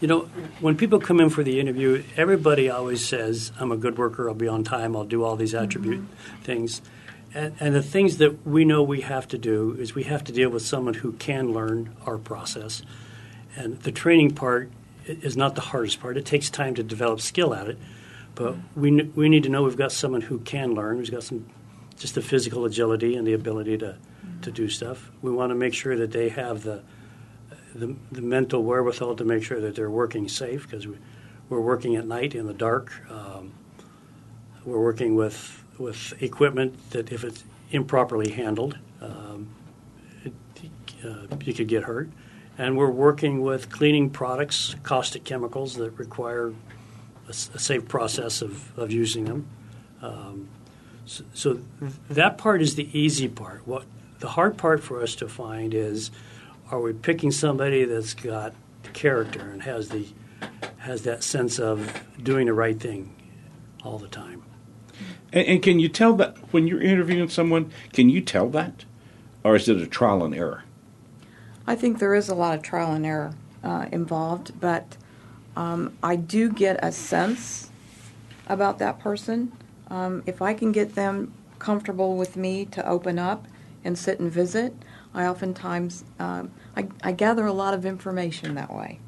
you 0.00 0.08
know, 0.08 0.20
when 0.60 0.76
people 0.76 1.00
come 1.00 1.20
in 1.20 1.30
for 1.30 1.42
the 1.42 1.58
interview, 1.58 2.02
everybody 2.16 2.68
always 2.68 3.04
says, 3.04 3.52
I'm 3.58 3.72
a 3.72 3.76
good 3.76 3.98
worker, 3.98 4.28
I'll 4.28 4.34
be 4.34 4.48
on 4.48 4.64
time, 4.64 4.96
I'll 4.96 5.04
do 5.04 5.24
all 5.24 5.36
these 5.36 5.54
mm-hmm. 5.54 5.64
attribute 5.64 6.04
things. 6.42 6.82
And, 7.34 7.54
and 7.60 7.74
the 7.74 7.82
things 7.82 8.18
that 8.18 8.46
we 8.46 8.64
know 8.64 8.82
we 8.82 9.00
have 9.02 9.26
to 9.28 9.38
do 9.38 9.76
is 9.78 9.94
we 9.94 10.04
have 10.04 10.24
to 10.24 10.32
deal 10.32 10.50
with 10.50 10.62
someone 10.62 10.94
who 10.94 11.12
can 11.12 11.52
learn 11.52 11.94
our 12.04 12.18
process. 12.18 12.82
And 13.56 13.80
the 13.80 13.92
training 13.92 14.34
part 14.34 14.70
is 15.06 15.36
not 15.36 15.54
the 15.54 15.60
hardest 15.60 16.00
part. 16.00 16.16
It 16.16 16.26
takes 16.26 16.50
time 16.50 16.74
to 16.74 16.82
develop 16.82 17.20
skill 17.20 17.54
at 17.54 17.68
it. 17.68 17.78
But 18.36 18.54
we, 18.76 19.02
we 19.02 19.28
need 19.28 19.42
to 19.42 19.48
know 19.48 19.64
we've 19.64 19.76
got 19.76 19.90
someone 19.90 20.20
who 20.20 20.38
can 20.38 20.74
learn, 20.74 20.98
who's 20.98 21.10
got 21.10 21.24
some 21.24 21.46
just 21.96 22.14
the 22.14 22.22
physical 22.22 22.66
agility 22.66 23.16
and 23.16 23.26
the 23.26 23.32
ability 23.32 23.78
to, 23.78 23.96
to 24.42 24.50
do 24.52 24.68
stuff. 24.68 25.10
We 25.22 25.32
want 25.32 25.50
to 25.50 25.54
make 25.54 25.72
sure 25.72 25.96
that 25.96 26.12
they 26.12 26.28
have 26.28 26.62
the, 26.62 26.82
the, 27.74 27.96
the 28.12 28.20
mental 28.20 28.62
wherewithal 28.62 29.16
to 29.16 29.24
make 29.24 29.42
sure 29.42 29.60
that 29.62 29.74
they're 29.74 29.90
working 29.90 30.28
safe 30.28 30.68
because 30.68 30.86
we, 30.86 30.98
we're 31.48 31.60
working 31.60 31.96
at 31.96 32.06
night 32.06 32.34
in 32.34 32.46
the 32.46 32.52
dark. 32.52 32.92
Um, 33.10 33.54
we're 34.64 34.82
working 34.82 35.14
with 35.14 35.64
with 35.78 36.14
equipment 36.22 36.90
that 36.90 37.12
if 37.12 37.22
it's 37.24 37.44
improperly 37.70 38.30
handled, 38.30 38.78
um, 39.00 39.48
it, 40.24 40.32
uh, 41.04 41.36
you 41.44 41.52
could 41.52 41.68
get 41.68 41.84
hurt. 41.84 42.10
And 42.58 42.76
we're 42.76 42.90
working 42.90 43.42
with 43.42 43.70
cleaning 43.70 44.08
products, 44.08 44.74
caustic 44.82 45.24
chemicals 45.24 45.74
that 45.76 45.90
require 45.98 46.54
a, 47.26 47.30
s- 47.30 47.50
a 47.54 47.58
safe 47.58 47.86
process 47.88 48.42
of, 48.42 48.76
of 48.78 48.90
using 48.92 49.24
them. 49.24 49.46
Um, 50.02 50.48
so, 51.04 51.24
so 51.34 51.60
that 52.10 52.38
part 52.38 52.62
is 52.62 52.74
the 52.74 52.88
easy 52.98 53.28
part. 53.28 53.66
What 53.66 53.84
the 54.18 54.28
hard 54.28 54.56
part 54.56 54.82
for 54.82 55.02
us 55.02 55.14
to 55.16 55.28
find 55.28 55.74
is, 55.74 56.10
are 56.70 56.80
we 56.80 56.92
picking 56.92 57.30
somebody 57.30 57.84
that's 57.84 58.14
got 58.14 58.54
character 58.92 59.40
and 59.50 59.62
has 59.62 59.88
the 59.88 60.06
has 60.78 61.02
that 61.02 61.22
sense 61.24 61.58
of 61.58 62.02
doing 62.22 62.46
the 62.46 62.52
right 62.52 62.78
thing 62.78 63.14
all 63.84 63.98
the 63.98 64.08
time? 64.08 64.42
And, 65.32 65.46
and 65.46 65.62
can 65.62 65.78
you 65.80 65.88
tell 65.88 66.14
that 66.14 66.36
when 66.52 66.66
you're 66.66 66.82
interviewing 66.82 67.28
someone? 67.28 67.72
Can 67.92 68.08
you 68.08 68.20
tell 68.20 68.48
that, 68.50 68.84
or 69.44 69.56
is 69.56 69.68
it 69.68 69.76
a 69.78 69.86
trial 69.86 70.24
and 70.24 70.34
error? 70.34 70.64
I 71.66 71.74
think 71.74 71.98
there 71.98 72.14
is 72.14 72.28
a 72.28 72.34
lot 72.34 72.54
of 72.56 72.62
trial 72.62 72.92
and 72.92 73.04
error 73.04 73.34
uh, 73.64 73.86
involved, 73.90 74.60
but 74.60 74.96
um, 75.56 75.96
I 76.02 76.16
do 76.16 76.52
get 76.52 76.78
a 76.82 76.92
sense 76.92 77.70
about 78.46 78.78
that 78.78 79.00
person. 79.00 79.52
Um, 79.88 80.22
if 80.26 80.42
I 80.42 80.54
can 80.54 80.70
get 80.72 80.94
them 80.94 81.32
comfortable 81.58 82.16
with 82.16 82.36
me 82.36 82.66
to 82.66 82.86
open 82.86 83.18
up 83.18 83.46
and 83.82 83.98
sit 83.98 84.20
and 84.20 84.30
visit, 84.30 84.74
I 85.14 85.26
oftentimes 85.26 86.04
um, 86.18 86.50
I, 86.76 86.88
I 87.02 87.12
gather 87.12 87.46
a 87.46 87.52
lot 87.52 87.72
of 87.72 87.86
information 87.86 88.54
that 88.54 88.72
way. 88.72 89.00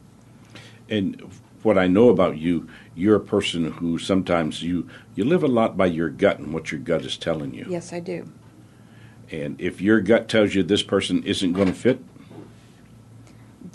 And 0.88 1.30
what 1.62 1.76
I 1.76 1.86
know 1.86 2.08
about 2.08 2.38
you, 2.38 2.68
you're 2.94 3.16
a 3.16 3.20
person 3.20 3.72
who 3.72 3.98
sometimes 3.98 4.62
you 4.62 4.88
you 5.14 5.24
live 5.24 5.42
a 5.42 5.48
lot 5.48 5.76
by 5.76 5.86
your 5.86 6.08
gut 6.08 6.38
and 6.38 6.54
what 6.54 6.72
your 6.72 6.80
gut 6.80 7.04
is 7.04 7.18
telling 7.18 7.52
you. 7.52 7.66
Yes, 7.68 7.92
I 7.92 8.00
do. 8.00 8.30
And 9.30 9.60
if 9.60 9.80
your 9.82 10.00
gut 10.00 10.28
tells 10.28 10.54
you 10.54 10.62
this 10.62 10.82
person 10.82 11.22
isn't 11.24 11.52
going 11.52 11.68
to 11.68 11.74
fit, 11.74 12.00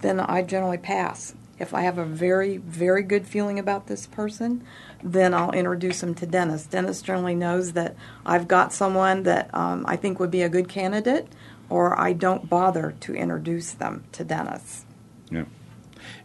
then 0.01 0.19
I 0.19 0.41
generally 0.41 0.79
pass. 0.79 1.35
If 1.63 1.73
I 1.73 1.81
have 1.81 1.97
a 1.97 2.05
very, 2.05 2.57
very 2.57 3.03
good 3.03 3.25
feeling 3.25 3.57
about 3.57 3.87
this 3.87 4.05
person, 4.05 4.63
then 5.01 5.33
I'll 5.33 5.51
introduce 5.51 6.01
them 6.01 6.13
to 6.15 6.25
Dennis. 6.25 6.65
Dennis 6.65 7.01
generally 7.01 7.35
knows 7.35 7.71
that 7.71 7.95
I've 8.25 8.47
got 8.47 8.73
someone 8.73 9.23
that 9.23 9.49
um, 9.55 9.85
I 9.87 9.95
think 9.95 10.19
would 10.19 10.29
be 10.29 10.41
a 10.41 10.49
good 10.49 10.67
candidate, 10.67 11.27
or 11.69 11.99
I 11.99 12.11
don't 12.13 12.49
bother 12.49 12.95
to 12.99 13.15
introduce 13.15 13.71
them 13.71 14.03
to 14.11 14.23
Dennis. 14.23 14.85
yeah. 15.31 15.45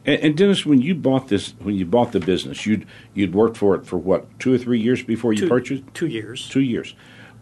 And, 0.05 0.21
and 0.21 0.37
Dennis, 0.37 0.67
when 0.67 0.81
you 0.83 0.95
bought 0.95 1.29
this, 1.29 1.55
when 1.61 1.77
you 1.77 1.87
bought 1.87 2.11
the 2.11 2.19
business, 2.21 2.67
you'd 2.67 2.85
you'd 3.15 3.33
worked 3.33 3.57
for 3.57 3.77
it 3.77 3.87
for 3.87 3.97
what 3.97 4.27
two 4.41 4.53
or 4.53 4.59
three 4.59 4.81
years 4.81 5.03
before 5.05 5.33
you 5.33 5.43
Two, 5.43 5.49
purchased. 5.49 5.85
two 5.95 6.09
years. 6.09 6.49
Two 6.49 6.61
years. 6.61 6.95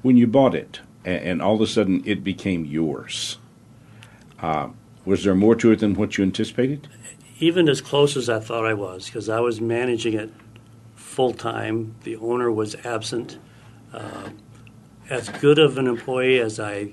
When 0.03 0.17
you 0.19 0.26
bought 0.26 0.55
it, 0.55 0.81
and, 1.05 1.23
and 1.23 1.43
all 1.43 1.55
of 1.55 1.61
a 1.62 1.67
sudden 1.67 2.03
it 2.05 2.23
became 2.23 2.67
yours. 2.67 3.38
Uh, 4.41 4.69
Was 5.07 5.25
there 5.25 5.35
more 5.35 5.55
to 5.57 5.71
it 5.73 5.79
than 5.79 5.95
what 5.95 6.19
you 6.19 6.25
anticipated? 6.25 6.88
Even 7.38 7.69
as 7.69 7.81
close 7.81 8.16
as 8.16 8.28
I 8.28 8.40
thought 8.40 8.64
I 8.64 8.75
was, 8.75 9.07
because 9.07 9.28
I 9.28 9.40
was 9.40 9.61
managing 9.61 10.14
it 10.14 10.31
full 10.95 11.33
time. 11.33 11.95
The 12.05 12.16
owner 12.16 12.50
was 12.50 12.75
absent. 12.85 13.38
Uh, 13.93 14.31
as 15.09 15.28
good 15.28 15.59
of 15.59 15.78
an 15.78 15.87
employee 15.87 16.40
as 16.40 16.59
I 16.59 16.93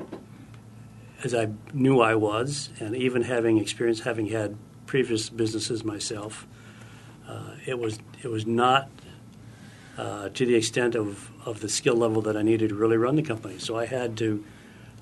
as 1.23 1.33
I 1.33 1.47
knew 1.73 2.01
I 2.01 2.15
was, 2.15 2.69
and 2.79 2.95
even 2.95 3.21
having 3.21 3.57
experience, 3.57 4.01
having 4.01 4.27
had 4.27 4.57
previous 4.85 5.29
businesses 5.29 5.83
myself, 5.83 6.45
uh, 7.27 7.55
it 7.65 7.79
was 7.79 7.99
it 8.21 8.27
was 8.27 8.45
not 8.45 8.89
uh, 9.97 10.29
to 10.29 10.45
the 10.45 10.55
extent 10.55 10.95
of, 10.95 11.31
of 11.45 11.61
the 11.61 11.69
skill 11.69 11.95
level 11.95 12.21
that 12.23 12.35
I 12.35 12.41
needed 12.41 12.69
to 12.69 12.75
really 12.75 12.97
run 12.97 13.15
the 13.15 13.21
company. 13.21 13.59
So 13.59 13.77
I 13.77 13.85
had 13.85 14.17
to 14.17 14.43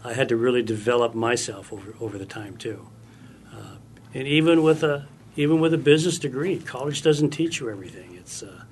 I 0.03 0.13
had 0.13 0.29
to 0.29 0.35
really 0.35 0.61
develop 0.61 1.13
myself 1.13 1.71
over 1.73 1.95
over 1.99 2.17
the 2.17 2.25
time 2.25 2.57
too. 2.57 2.87
Uh, 3.53 3.75
and 4.13 4.27
even 4.27 4.63
with 4.63 4.83
a 4.83 5.07
even 5.35 5.59
with 5.59 5.73
a 5.73 5.77
business 5.77 6.19
degree, 6.19 6.59
college 6.59 7.01
doesn't 7.01 7.31
teach 7.31 7.59
you 7.59 7.69
everything. 7.69 8.15
It's 8.15 8.43
uh, 8.43 8.63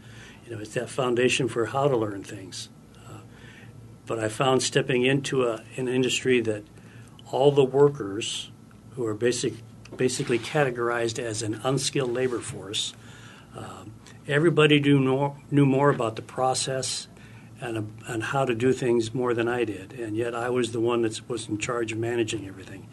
you 0.46 0.56
know 0.56 0.62
it's 0.62 0.74
that 0.74 0.90
foundation 0.90 1.48
for 1.48 1.68
how 1.68 1.88
to 1.88 1.96
learn 1.96 2.24
things. 2.24 2.70
Uh, 3.08 3.20
but 4.06 4.20
I 4.20 4.30
found 4.30 4.62
stepping 4.64 5.06
into 5.06 5.44
a, 5.44 5.64
an 5.78 5.88
industry 5.88 6.42
that 6.42 6.64
all 7.32 7.52
the 7.52 7.64
workers 7.64 8.52
who 8.92 9.06
are 9.06 9.14
basic, 9.14 9.54
basically 9.96 10.40
categorized 10.40 11.20
as 11.20 11.42
an 11.42 11.62
unskilled 11.64 12.12
labor 12.12 12.40
force. 12.40 12.94
Um, 13.56 13.94
everybody 14.28 14.80
knew 14.80 15.00
more, 15.00 15.38
knew 15.52 15.66
more 15.66 15.90
about 15.90 16.16
the 16.16 16.22
process 16.22 17.08
and, 17.62 17.94
and 18.08 18.24
how 18.24 18.46
to 18.46 18.56
do 18.56 18.74
things 18.74 19.14
more 19.14 19.34
than 19.34 19.48
I 19.48 19.64
did, 19.64 19.94
and 19.94 20.16
yet 20.16 20.34
I 20.34 20.50
was 20.50 20.72
the 20.72 20.80
one 20.80 21.02
that 21.02 21.28
was 21.30 21.48
in 21.48 21.58
charge 21.58 21.92
of 21.92 21.98
managing 21.98 22.48
everything. 22.48 22.88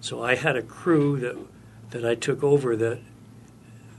So 0.00 0.22
I 0.22 0.34
had 0.36 0.56
a 0.56 0.62
crew 0.62 1.18
that 1.20 1.36
that 1.94 2.04
I 2.04 2.16
took 2.16 2.42
over 2.42 2.74
that 2.74 2.98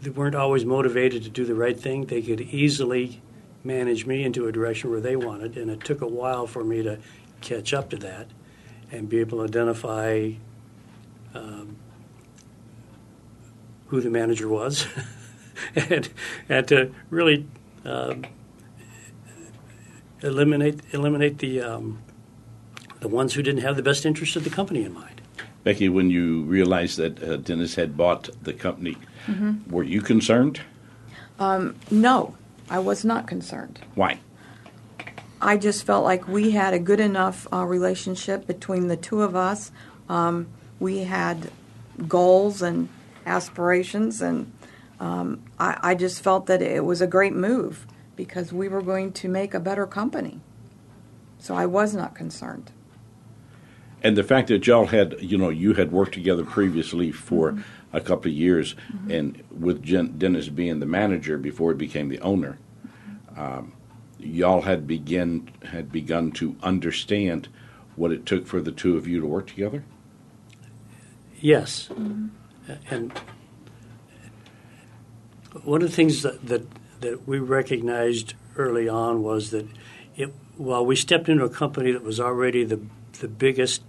they 0.01 0.09
weren't 0.09 0.35
always 0.35 0.65
motivated 0.65 1.23
to 1.23 1.29
do 1.29 1.45
the 1.45 1.55
right 1.55 1.79
thing. 1.79 2.07
They 2.07 2.21
could 2.21 2.41
easily 2.41 3.21
manage 3.63 4.05
me 4.05 4.25
into 4.25 4.47
a 4.47 4.51
direction 4.51 4.91
where 4.91 4.99
they 4.99 5.15
wanted, 5.15 5.57
and 5.57 5.71
it 5.71 5.79
took 5.85 6.01
a 6.01 6.07
while 6.07 6.45
for 6.45 6.61
me 6.61 6.83
to 6.83 6.99
catch 7.39 7.73
up 7.73 7.89
to 7.91 7.95
that 7.97 8.27
and 8.91 9.07
be 9.07 9.21
able 9.21 9.37
to 9.37 9.45
identify 9.45 10.31
um, 11.33 11.77
who 13.87 14.01
the 14.01 14.09
manager 14.09 14.49
was 14.49 14.87
and, 15.75 16.09
and 16.49 16.67
to 16.67 16.91
really 17.09 17.47
um, 17.85 18.25
eliminate 20.21 20.81
eliminate 20.91 21.37
the 21.37 21.61
um, 21.61 21.99
the 22.99 23.07
ones 23.07 23.35
who 23.35 23.41
didn't 23.41 23.61
have 23.61 23.77
the 23.77 23.83
best 23.83 24.05
interest 24.05 24.35
of 24.35 24.43
the 24.43 24.49
company 24.49 24.83
in 24.83 24.93
mind. 24.93 25.14
Becky, 25.65 25.89
when 25.89 26.11
you 26.11 26.43
realized 26.43 26.97
that 26.99 27.21
uh, 27.23 27.37
Dennis 27.37 27.73
had 27.73 27.97
bought 27.97 28.29
the 28.43 28.53
company, 28.53 28.97
mm-hmm. 29.25 29.67
were 29.67 29.83
you 29.83 29.99
concerned? 29.99 30.61
Um, 31.39 31.75
no, 31.89 32.35
I 32.69 32.77
was 32.77 33.03
not 33.03 33.25
concerned. 33.25 33.79
Why? 33.95 34.19
I 35.41 35.57
just 35.57 35.83
felt 35.83 36.03
like 36.03 36.27
we 36.27 36.51
had 36.51 36.75
a 36.75 36.79
good 36.79 36.99
enough 36.99 37.47
uh, 37.51 37.65
relationship 37.65 38.45
between 38.45 38.89
the 38.89 38.95
two 38.95 39.23
of 39.23 39.35
us. 39.35 39.71
Um, 40.07 40.47
we 40.79 40.99
had 40.99 41.49
goals 42.07 42.61
and 42.61 42.87
aspirations, 43.25 44.21
and 44.21 44.51
um, 44.99 45.41
I, 45.59 45.79
I, 45.81 45.95
just 45.95 46.21
felt 46.21 46.45
that 46.45 46.61
it 46.61 46.85
was 46.85 47.01
a 47.01 47.07
great 47.07 47.33
move 47.33 47.87
because 48.15 48.53
we 48.53 48.67
were 48.67 48.83
going 48.83 49.11
to 49.13 49.27
make 49.27 49.55
a 49.55 49.59
better 49.59 49.87
company. 49.87 50.41
So 51.39 51.55
I 51.55 51.65
was 51.65 51.95
not 51.95 52.13
concerned. 52.13 52.71
And 54.05 54.15
the 54.15 54.23
fact 54.23 54.49
that 54.49 54.67
y'all 54.67 54.85
had, 54.85 55.15
you 55.19 55.35
know, 55.35 55.49
you 55.49 55.73
had 55.73 55.91
worked 55.91 56.13
together 56.13 56.45
previously 56.45 57.11
for 57.11 57.53
mm-hmm. 57.53 57.61
a 57.97 57.99
couple 57.99 58.29
of 58.29 58.37
years, 58.37 58.75
mm-hmm. 58.93 59.09
and 59.09 59.43
with 59.49 59.81
Jen, 59.81 60.19
Dennis 60.19 60.47
being 60.47 60.79
the 60.79 60.85
manager 60.85 61.39
before 61.39 61.71
he 61.71 61.77
became 61.77 62.09
the 62.09 62.19
owner, 62.19 62.59
um, 63.35 63.73
y'all 64.19 64.61
had 64.61 64.85
begin 64.85 65.49
had 65.71 65.91
begun 65.91 66.31
to 66.33 66.55
understand 66.61 67.49
what 67.95 68.11
it 68.11 68.27
took 68.27 68.45
for 68.45 68.61
the 68.61 68.71
two 68.71 68.95
of 68.95 69.07
you 69.07 69.21
to 69.21 69.25
work 69.25 69.47
together? 69.47 69.83
Yes, 71.41 71.89
mm-hmm. 71.91 72.27
and 72.91 73.11
one 75.63 75.81
of 75.81 75.89
the 75.89 75.95
things 75.95 76.21
that, 76.21 76.45
that 76.45 76.67
that 77.01 77.27
we 77.27 77.39
recognized 77.39 78.35
early 78.55 78.87
on 78.87 79.23
was 79.23 79.49
that 79.49 79.67
it, 80.15 80.31
while 80.57 80.85
we 80.85 80.95
stepped 80.95 81.27
into 81.27 81.43
a 81.43 81.49
company 81.49 81.91
that 81.91 82.03
was 82.03 82.19
already 82.19 82.63
the 82.63 82.79
the 83.19 83.27
biggest 83.27 83.81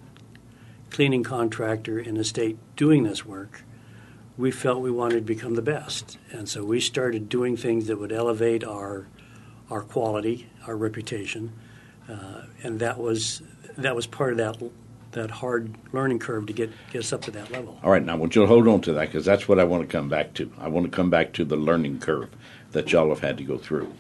cleaning 0.91 1.23
contractor 1.23 1.99
in 1.99 2.15
the 2.15 2.25
state 2.25 2.59
doing 2.77 3.05
this 3.05 3.25
work, 3.25 3.63
we 4.37 4.51
felt 4.51 4.81
we 4.81 4.91
wanted 4.91 5.17
to 5.17 5.21
become 5.23 5.55
the 5.55 5.63
best, 5.63 6.19
and 6.31 6.49
so 6.49 6.65
we 6.65 6.81
started 6.81 7.29
doing 7.29 7.57
things 7.57 7.87
that 7.87 7.99
would 7.99 8.13
elevate 8.13 8.65
our 8.65 9.07
our 9.71 9.83
quality, 9.83 10.49
our 10.67 10.77
reputation, 10.77 11.53
uh, 12.09 12.43
and 12.63 12.79
that 12.81 12.99
was 12.99 13.43
that 13.77 13.97
was 13.97 14.07
part 14.07 14.33
of 14.33 14.39
that 14.39 14.71
that 15.13 15.31
hard 15.31 15.75
learning 15.93 16.19
curve 16.19 16.47
to 16.47 16.53
get 16.53 16.71
get 16.93 17.01
us 17.01 17.13
up 17.13 17.23
to 17.23 17.31
that 17.31 17.51
level. 17.51 17.79
All 17.83 17.91
right, 17.91 18.05
now 18.05 18.13
I 18.13 18.17
want 18.17 18.37
you 18.37 18.43
to 18.43 18.49
hold 18.49 18.69
on 18.69 18.83
to 18.83 18.93
that 18.95 19.07
because 19.07 19.25
that's 19.25 19.49
what 19.49 19.59
I 19.59 19.65
want 19.65 19.83
to 19.83 19.89
come 19.89 20.09
back 20.09 20.35
to. 20.35 20.51
I 20.59 20.69
want 20.69 20.85
to 20.85 20.95
come 20.95 21.11
back 21.11 21.33
to 21.35 21.45
the 21.45 21.57
learning 21.57 22.01
curve 22.01 22.29
that 22.73 22.93
y'all 22.93 23.09
have 23.09 23.21
had 23.21 23.39
to 23.39 23.45
go 23.45 23.57
through. 23.57 23.93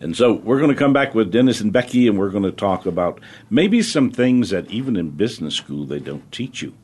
And 0.00 0.16
so 0.16 0.34
we're 0.34 0.58
going 0.58 0.70
to 0.70 0.76
come 0.76 0.92
back 0.92 1.14
with 1.14 1.32
Dennis 1.32 1.60
and 1.60 1.72
Becky, 1.72 2.06
and 2.08 2.18
we're 2.18 2.30
going 2.30 2.44
to 2.44 2.52
talk 2.52 2.86
about 2.86 3.20
maybe 3.50 3.82
some 3.82 4.10
things 4.10 4.50
that 4.50 4.70
even 4.70 4.96
in 4.96 5.10
business 5.10 5.54
school 5.54 5.84
they 5.84 5.98
don't 5.98 6.30
teach 6.32 6.62
you 6.62 6.74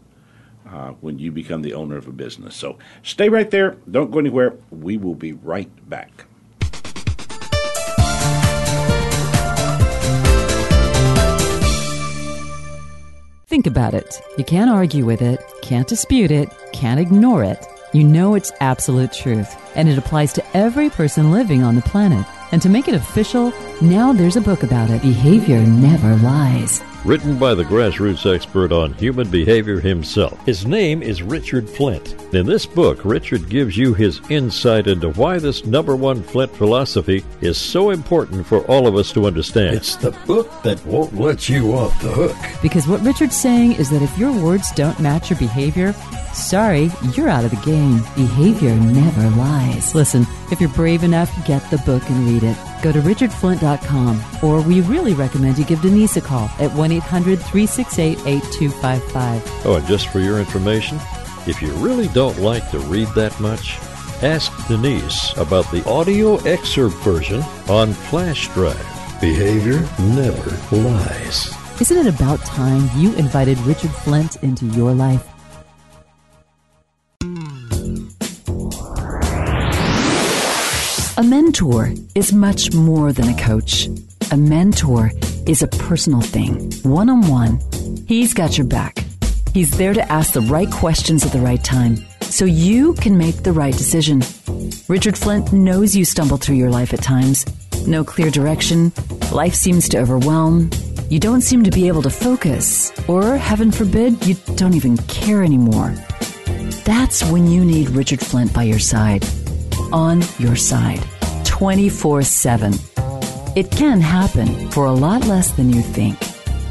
uh, 0.69 0.91
when 1.01 1.19
you 1.19 1.31
become 1.31 1.63
the 1.63 1.75
owner 1.75 1.97
of 1.97 2.09
a 2.09 2.13
business. 2.13 2.57
So 2.57 2.79
stay 3.03 3.29
right 3.29 3.51
there. 3.51 3.77
Don't 3.91 4.11
go 4.11 4.19
anywhere. 4.19 4.55
We 4.71 4.97
will 4.97 5.15
be 5.15 5.33
right 5.33 5.71
back. 5.89 6.27
Think 13.47 13.67
about 13.69 13.95
it. 13.95 14.21
You 14.37 14.43
can't 14.43 14.69
argue 14.69 15.05
with 15.05 15.23
it, 15.23 15.41
can't 15.63 15.87
dispute 15.87 16.33
it, 16.33 16.49
can't 16.73 16.99
ignore 16.99 17.45
it. 17.45 17.65
You 17.93 18.03
know 18.03 18.35
it's 18.35 18.51
absolute 18.61 19.13
truth, 19.13 19.57
and 19.77 19.89
it 19.89 19.97
applies 19.97 20.33
to 20.33 20.57
every 20.57 20.91
person 20.91 21.31
living 21.31 21.63
on 21.63 21.77
the 21.77 21.83
planet. 21.83 22.27
And 22.55 22.63
to 22.63 22.69
make 22.69 22.87
it 22.87 22.95
official, 22.95 23.53
now 23.83 24.13
there's 24.13 24.37
a 24.37 24.41
book 24.41 24.63
about 24.63 24.89
it 24.89 25.03
Behavior 25.03 25.61
Never 25.67 26.15
Lies 26.19 26.85
written 27.05 27.39
by 27.39 27.55
the 27.55 27.65
grassroots 27.65 28.33
expert 28.33 28.73
on 28.73 28.95
human 28.95 29.29
behavior 29.29 29.79
himself. 29.79 30.45
His 30.47 30.67
name 30.67 31.03
is 31.03 31.23
Richard 31.23 31.69
Flint. 31.69 32.15
In 32.35 32.47
this 32.47 32.65
book, 32.65 33.05
Richard 33.05 33.49
gives 33.49 33.77
you 33.77 33.93
his 33.93 34.21
insight 34.31 34.87
into 34.87 35.11
why 35.11 35.39
this 35.39 35.67
number 35.67 35.97
one 35.97 36.23
Flint 36.23 36.55
philosophy 36.57 37.23
is 37.41 37.59
so 37.59 37.91
important 37.91 38.47
for 38.47 38.61
all 38.67 38.87
of 38.87 38.97
us 38.97 39.13
to 39.13 39.27
understand. 39.27 39.77
It's 39.77 39.97
the 39.97 40.13
book 40.27 40.51
that 40.63 40.85
won't 40.87 41.15
let 41.15 41.49
you 41.49 41.75
off 41.75 42.01
the 42.03 42.11
hook. 42.11 42.37
Because 42.63 42.89
what 42.89 43.03
Richard's 43.03 43.37
saying 43.37 43.73
is 43.73 43.91
that 43.91 44.03
if 44.03 44.17
your 44.17 44.33
words 44.33 44.73
don't 44.73 44.99
match 44.99 45.29
your 45.29 45.39
behavior, 45.39 45.95
sorry, 46.35 46.91
you're 47.13 47.29
out 47.29 47.45
of 47.45 47.51
the 47.51 47.65
game. 47.65 47.99
Behavior 48.15 48.75
never 48.75 49.31
lies. 49.31 49.95
Listen, 49.95 50.27
if 50.51 50.61
you're 50.61 50.71
brave 50.71 51.05
enough, 51.05 51.31
get 51.47 51.69
the 51.71 51.79
book 51.79 52.03
and 52.11 52.27
read 52.27 52.43
it. 52.43 52.57
Go 52.83 52.93
to 52.93 53.01
richardflint.com, 53.01 54.23
or 54.43 54.61
we 54.61 54.81
really 54.83 55.15
recommend 55.15 55.59
you 55.59 55.65
give 55.65 55.81
Denise 55.81 56.17
a 56.17 56.21
call 56.21 56.51
at 56.59 56.73
1 56.73 56.93
800 56.93 57.39
368 57.39 58.19
8255. 58.27 59.67
Oh, 59.67 59.75
and 59.77 59.87
just 59.87 60.09
for 60.09 60.21
your 60.21 60.39
information, 60.39 60.99
if 61.47 61.63
you 61.63 61.73
really 61.75 62.09
don't 62.09 62.39
like 62.39 62.71
to 62.71 62.79
read 62.81 63.09
that 63.09 63.39
much, 63.41 63.79
ask 64.23 64.53
Denise 64.69 65.37
about 65.37 65.71
the 65.71 65.87
audio 65.89 66.37
excerpt 66.45 66.97
version 66.97 67.43
on 67.69 67.93
flash 67.93 68.49
drive. 68.55 69.21
Behavior 69.21 69.81
never 69.99 70.77
lies. 70.77 71.55
Isn't 71.81 72.07
it 72.07 72.15
about 72.15 72.41
time 72.45 72.89
you 72.97 73.15
invited 73.17 73.59
Richard 73.61 73.91
Flint 73.91 74.37
into 74.43 74.67
your 74.67 74.93
life? 74.93 75.34
A 81.17 81.23
mentor 81.23 81.93
is 82.17 82.33
much 82.33 82.75
more 82.75 83.13
than 83.13 83.29
a 83.29 83.41
coach. 83.41 83.89
A 84.33 84.37
mentor 84.37 85.13
is 85.47 85.63
a 85.63 85.69
personal 85.69 86.21
thing, 86.21 86.73
one 86.83 87.09
on 87.09 87.29
one. 87.29 87.61
He's 88.09 88.35
got 88.35 88.59
your 88.59 88.67
back. 88.67 89.05
He's 89.53 89.71
there 89.79 89.95
to 89.95 90.11
ask 90.11 90.33
the 90.33 90.41
right 90.41 90.69
questions 90.69 91.25
at 91.25 91.31
the 91.31 91.39
right 91.39 91.63
time 91.63 91.99
so 92.23 92.45
you 92.45 92.95
can 92.95 93.17
make 93.17 93.45
the 93.45 93.53
right 93.53 93.73
decision. 93.73 94.23
Richard 94.89 95.17
Flint 95.17 95.53
knows 95.53 95.95
you 95.95 96.05
stumble 96.05 96.37
through 96.37 96.57
your 96.57 96.71
life 96.71 96.93
at 96.93 97.01
times. 97.01 97.47
No 97.87 98.03
clear 98.03 98.29
direction, 98.29 98.93
life 99.31 99.55
seems 99.55 99.89
to 99.91 99.99
overwhelm, 99.99 100.69
you 101.11 101.21
don't 101.21 101.43
seem 101.43 101.63
to 101.63 101.71
be 101.71 101.87
able 101.87 102.03
to 102.03 102.11
focus, 102.11 102.93
or 103.09 103.37
heaven 103.37 103.71
forbid, 103.71 104.27
you 104.27 104.35
don't 104.57 104.75
even 104.75 104.97
care 104.97 105.45
anymore. 105.45 105.95
That's 106.85 107.23
when 107.31 107.47
you 107.47 107.65
need 107.65 107.91
Richard 107.91 108.19
Flint 108.19 108.53
by 108.53 108.65
your 108.65 108.81
side 108.81 109.25
on 109.95 110.23
your 110.39 110.57
side 110.57 111.03
24 111.45 112.23
7. 112.23 112.75
It 113.57 113.71
can 113.71 114.01
happen 114.01 114.71
for 114.73 114.87
a 114.87 114.93
lot 114.93 115.25
less 115.27 115.53
than 115.53 115.71
you 115.73 115.81
think. 115.81 116.19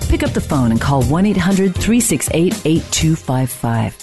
Pick 0.09 0.21
up 0.21 0.31
the 0.31 0.41
phone 0.41 0.71
and 0.71 0.81
call 0.81 1.03
1 1.03 1.25
800 1.25 1.73
368 1.73 2.65
8255. 2.65 3.95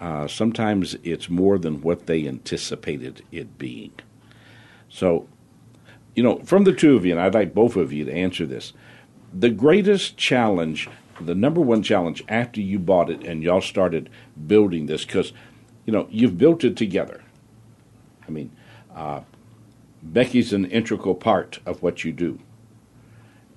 Uh, 0.00 0.26
sometimes 0.26 0.96
it's 1.04 1.30
more 1.30 1.56
than 1.56 1.80
what 1.80 2.06
they 2.06 2.26
anticipated 2.26 3.22
it 3.30 3.56
being. 3.56 3.92
So, 4.88 5.28
you 6.16 6.24
know, 6.24 6.40
from 6.40 6.64
the 6.64 6.72
two 6.72 6.96
of 6.96 7.06
you, 7.06 7.12
and 7.12 7.20
I'd 7.20 7.34
like 7.34 7.54
both 7.54 7.76
of 7.76 7.92
you 7.92 8.04
to 8.06 8.12
answer 8.12 8.46
this. 8.46 8.72
The 9.32 9.50
greatest 9.50 10.16
challenge 10.16 10.88
the 11.20 11.34
number 11.34 11.60
one 11.60 11.82
challenge 11.82 12.22
after 12.28 12.60
you 12.60 12.78
bought 12.78 13.10
it 13.10 13.24
and 13.24 13.42
y'all 13.42 13.60
started 13.60 14.10
building 14.46 14.86
this 14.86 15.04
because 15.04 15.32
you 15.84 15.92
know 15.92 16.06
you've 16.10 16.38
built 16.38 16.64
it 16.64 16.76
together. 16.76 17.22
I 18.26 18.30
mean 18.30 18.50
uh, 18.94 19.20
becky's 20.02 20.52
an 20.52 20.66
integral 20.66 21.14
part 21.14 21.60
of 21.66 21.82
what 21.82 22.04
you 22.04 22.12
do 22.12 22.38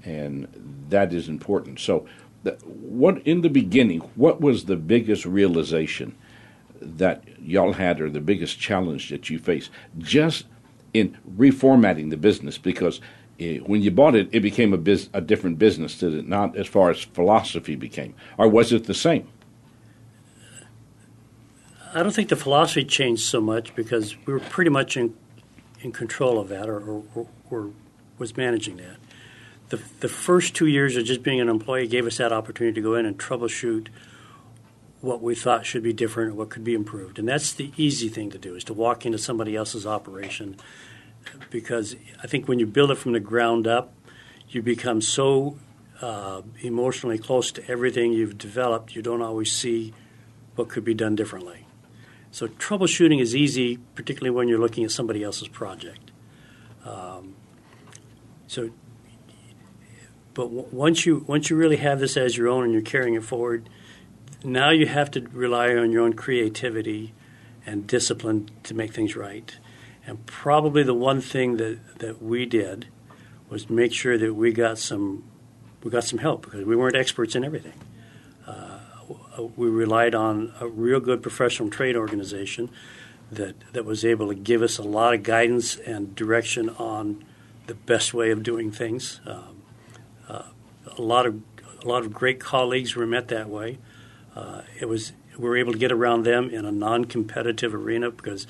and 0.04 0.48
that 0.90 1.14
is 1.14 1.28
important. 1.28 1.80
So 1.80 2.08
the, 2.44 2.54
what 2.64 3.26
in 3.26 3.42
the 3.42 3.50
beginning 3.50 4.00
what 4.16 4.42
was 4.42 4.66
the 4.66 4.76
biggest 4.76 5.26
realization 5.26 6.16
that 6.82 7.24
y'all 7.40 7.74
had 7.74 8.02
or 8.02 8.10
the 8.10 8.22
biggest 8.22 8.60
challenge 8.60 9.10
that 9.10 9.30
you 9.30 9.38
faced 9.38 9.70
just 10.00 10.46
in 10.94 11.18
reformatting 11.38 12.10
the 12.10 12.18
business? 12.18 12.58
Because 12.58 13.02
when 13.42 13.82
you 13.82 13.92
bought 13.92 14.16
it, 14.16 14.30
it 14.32 14.42
became 14.42 14.74
a, 14.74 14.98
a 15.14 15.22
different 15.22 15.58
business, 15.58 15.98
did 15.98 16.14
it 16.14 16.28
not? 16.28 16.56
As 16.56 16.68
far 16.68 16.90
as 16.90 17.02
philosophy 17.02 17.76
became, 17.76 18.14
or 18.38 18.48
was 18.48 18.72
it 18.72 18.86
the 18.86 18.94
same? 18.94 19.28
I 21.94 22.04
don't 22.04 22.14
think 22.14 22.30
the 22.30 22.36
philosophy 22.36 22.86
changed 22.86 23.24
so 23.24 23.42
much 23.42 23.76
because 23.76 24.16
we 24.26 24.34
were 24.34 24.40
pretty 24.40 24.70
much 24.70 24.96
in 24.96 25.16
in 25.82 25.92
control 25.92 26.40
of 26.40 26.48
that, 26.50 26.70
or, 26.70 26.80
or, 27.16 27.28
or 27.50 27.72
was 28.20 28.38
managing 28.38 28.78
that. 28.78 28.98
The 29.70 29.82
the 30.00 30.10
first 30.10 30.56
two 30.56 30.68
years 30.68 30.96
of 30.96 31.06
just 31.06 31.24
being 31.24 31.42
an 31.42 31.50
employee 31.50 31.88
gave 31.88 32.06
us 32.06 32.18
that 32.18 32.32
opportunity 32.32 32.76
to 32.76 32.82
go 32.82 32.96
in 32.96 33.06
and 33.06 33.18
troubleshoot 33.18 33.88
what 35.02 35.22
we 35.24 35.34
thought 35.34 35.66
should 35.66 35.82
be 35.82 35.94
different 35.94 36.32
or 36.32 36.34
what 36.36 36.50
could 36.52 36.64
be 36.64 36.76
improved, 36.76 37.18
and 37.18 37.28
that's 37.28 37.52
the 37.52 37.72
easy 37.76 38.08
thing 38.08 38.30
to 38.30 38.38
do 38.38 38.56
is 38.56 38.64
to 38.66 38.74
walk 38.74 39.06
into 39.06 39.18
somebody 39.18 39.56
else's 39.56 39.88
operation 39.88 40.56
because 41.50 41.96
I 42.24 42.28
think 42.28 42.48
when 42.48 42.60
you 42.60 42.66
build 42.66 42.92
it 42.92 42.96
from 42.96 43.12
the 43.14 43.20
ground 43.20 43.68
up, 43.68 43.94
you 44.50 44.62
become 44.62 45.02
so 45.02 45.58
uh, 46.02 46.42
emotionally 46.62 47.18
close 47.18 47.52
to 47.54 47.70
everything 47.70 48.12
you've 48.14 48.38
developed, 48.38 48.96
you 48.96 49.02
don't 49.02 49.22
always 49.22 49.52
see 49.52 49.94
what 50.56 50.70
could 50.70 50.84
be 50.84 50.94
done 50.94 51.16
differently. 51.16 51.66
So 52.32 52.48
troubleshooting 52.48 53.22
is 53.22 53.36
easy, 53.36 53.78
particularly 53.96 54.36
when 54.36 54.48
you're 54.48 54.60
looking 54.60 54.84
at 54.84 54.92
somebody 54.92 55.24
else's 55.24 55.48
project. 55.48 56.12
Um, 56.86 57.36
so, 58.48 58.70
but 60.34 60.44
w- 60.44 60.68
once 60.72 61.06
you 61.06 61.24
once 61.28 61.50
you 61.50 61.56
really 61.56 61.78
have 61.78 62.00
this 62.00 62.18
as 62.18 62.36
your 62.38 62.48
own 62.48 62.64
and 62.64 62.74
you're 62.74 62.82
carrying 62.82 63.16
it 63.16 63.24
forward, 63.24 63.70
now 64.44 64.72
you 64.72 64.88
have 64.88 65.12
to 65.12 65.22
rely 65.34 65.76
on 65.76 65.92
your 65.92 66.04
own 66.04 66.14
creativity 66.14 67.14
and 67.66 67.86
discipline 67.86 68.50
to 68.64 68.74
make 68.74 68.94
things 68.94 69.16
right. 69.16 69.58
And 70.06 70.26
probably 70.26 70.84
the 70.84 70.94
one 70.94 71.22
thing 71.22 71.58
that, 71.58 72.00
that 72.00 72.22
we 72.22 72.46
did 72.46 72.88
was 73.50 73.70
make 73.70 73.94
sure 73.94 74.18
that 74.18 74.34
we 74.34 74.52
got 74.52 74.78
some 74.78 75.24
we 75.84 75.90
got 75.90 76.04
some 76.04 76.20
help 76.20 76.44
because 76.44 76.64
we 76.64 76.76
weren't 76.76 76.96
experts 76.96 77.36
in 77.36 77.44
everything. 77.44 77.74
Uh, 78.46 78.80
we 79.56 79.68
relied 79.68 80.14
on 80.14 80.54
a 80.60 80.68
real 80.68 81.00
good 81.00 81.24
professional 81.24 81.70
trade 81.70 81.96
organization 81.96 82.70
that 83.32 83.56
that 83.74 83.84
was 83.84 84.06
able 84.06 84.28
to 84.28 84.36
give 84.36 84.62
us 84.62 84.78
a 84.78 84.84
lot 84.84 85.14
of 85.14 85.24
guidance 85.24 85.76
and 85.78 86.16
direction 86.16 86.70
on 86.70 87.24
the 87.68 87.74
best 87.74 88.14
way 88.14 88.32
of 88.32 88.44
doing 88.44 88.72
things. 88.72 89.22
Um, 89.26 89.64
uh, 90.28 90.44
a 90.98 91.02
lot 91.02 91.26
of 91.26 91.42
a 91.84 91.88
lot 91.88 92.04
of 92.04 92.14
great 92.14 92.40
colleagues 92.40 92.96
were 92.96 93.08
met 93.08 93.28
that 93.30 93.50
way. 93.50 93.80
Uh, 94.36 94.62
it 94.80 94.88
was 94.88 95.14
we 95.38 95.48
were 95.48 95.58
able 95.58 95.74
to 95.74 95.80
get 95.80 95.92
around 95.92 96.24
them 96.24 96.50
in 96.50 96.66
a 96.66 96.72
non-competitive 96.72 97.74
arena 97.74 98.12
because 98.12 98.46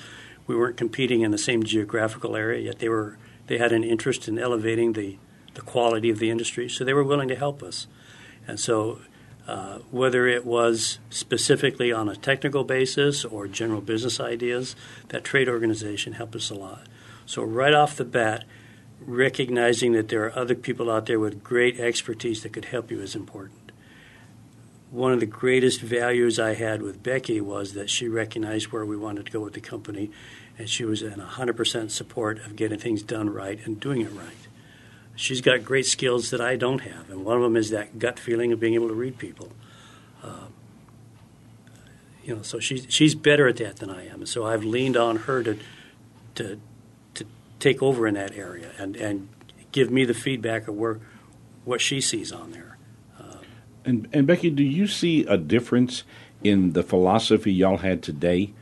we 0.46 0.56
weren't 0.56 0.76
competing 0.76 1.22
in 1.22 1.30
the 1.30 1.38
same 1.38 1.62
geographical 1.62 2.36
area, 2.36 2.60
yet 2.60 2.78
they 2.78 2.88
were 2.88 3.18
they 3.46 3.58
had 3.58 3.72
an 3.72 3.84
interest 3.84 4.28
in 4.28 4.38
elevating 4.38 4.92
the, 4.92 5.18
the 5.54 5.60
quality 5.60 6.10
of 6.10 6.18
the 6.18 6.30
industry, 6.30 6.68
so 6.68 6.84
they 6.84 6.94
were 6.94 7.04
willing 7.04 7.28
to 7.28 7.36
help 7.36 7.62
us. 7.62 7.86
And 8.46 8.58
so, 8.58 9.00
uh, 9.46 9.78
whether 9.90 10.26
it 10.26 10.46
was 10.46 11.00
specifically 11.10 11.92
on 11.92 12.08
a 12.08 12.14
technical 12.14 12.62
basis 12.62 13.24
or 13.24 13.48
general 13.48 13.80
business 13.80 14.20
ideas, 14.20 14.76
that 15.08 15.24
trade 15.24 15.48
organization 15.48 16.14
helped 16.14 16.36
us 16.36 16.50
a 16.50 16.54
lot. 16.54 16.86
So, 17.26 17.42
right 17.42 17.74
off 17.74 17.96
the 17.96 18.04
bat, 18.04 18.44
recognizing 19.00 19.92
that 19.92 20.08
there 20.08 20.24
are 20.24 20.38
other 20.38 20.54
people 20.54 20.90
out 20.90 21.06
there 21.06 21.18
with 21.18 21.42
great 21.42 21.80
expertise 21.80 22.42
that 22.42 22.52
could 22.52 22.66
help 22.66 22.90
you 22.90 23.00
is 23.00 23.16
important 23.16 23.61
one 24.92 25.10
of 25.10 25.20
the 25.20 25.26
greatest 25.26 25.80
values 25.80 26.38
I 26.38 26.52
had 26.52 26.82
with 26.82 27.02
Becky 27.02 27.40
was 27.40 27.72
that 27.72 27.88
she 27.88 28.08
recognized 28.08 28.68
where 28.68 28.84
we 28.84 28.94
wanted 28.94 29.24
to 29.24 29.32
go 29.32 29.40
with 29.40 29.54
the 29.54 29.60
company, 29.60 30.10
and 30.58 30.68
she 30.68 30.84
was 30.84 31.00
in 31.00 31.18
100% 31.18 31.90
support 31.90 32.44
of 32.44 32.56
getting 32.56 32.78
things 32.78 33.02
done 33.02 33.30
right 33.30 33.58
and 33.64 33.80
doing 33.80 34.02
it 34.02 34.12
right. 34.12 34.48
She's 35.16 35.40
got 35.40 35.64
great 35.64 35.86
skills 35.86 36.28
that 36.30 36.42
I 36.42 36.56
don't 36.56 36.80
have, 36.80 37.08
and 37.08 37.24
one 37.24 37.38
of 37.38 37.42
them 37.42 37.56
is 37.56 37.70
that 37.70 37.98
gut 37.98 38.18
feeling 38.18 38.52
of 38.52 38.60
being 38.60 38.74
able 38.74 38.88
to 38.88 38.94
read 38.94 39.16
people. 39.16 39.48
Uh, 40.22 40.48
you 42.22 42.36
know, 42.36 42.42
so 42.42 42.60
she's 42.60 42.86
she's 42.88 43.14
better 43.14 43.48
at 43.48 43.56
that 43.56 43.76
than 43.76 43.90
I 43.90 44.06
am, 44.08 44.26
so 44.26 44.46
I've 44.46 44.64
leaned 44.64 44.96
on 44.96 45.16
her 45.16 45.42
to 45.42 45.58
to 46.36 46.60
to 47.14 47.24
take 47.58 47.82
over 47.82 48.06
in 48.06 48.14
that 48.14 48.36
area 48.36 48.70
and 48.78 48.96
and 48.96 49.28
give 49.70 49.90
me 49.90 50.04
the 50.04 50.14
feedback 50.14 50.68
of 50.68 50.76
where 50.76 51.00
what 51.64 51.80
she 51.80 52.00
sees 52.00 52.30
on 52.30 52.52
there. 52.52 52.71
And, 53.84 54.08
and 54.12 54.26
Becky, 54.26 54.50
do 54.50 54.62
you 54.62 54.86
see 54.86 55.24
a 55.26 55.36
difference 55.36 56.04
in 56.42 56.72
the 56.72 56.82
philosophy 56.82 57.52
y'all 57.52 57.78
had 57.78 58.02
today 58.02 58.52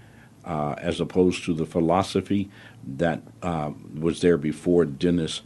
uh, 0.44 0.74
as 0.78 1.00
opposed 1.00 1.44
to 1.44 1.54
the 1.54 1.66
philosophy 1.66 2.50
that 2.84 3.22
uh, 3.42 3.72
was 3.98 4.20
there 4.20 4.38
before 4.38 4.84
Dennis 4.84 5.42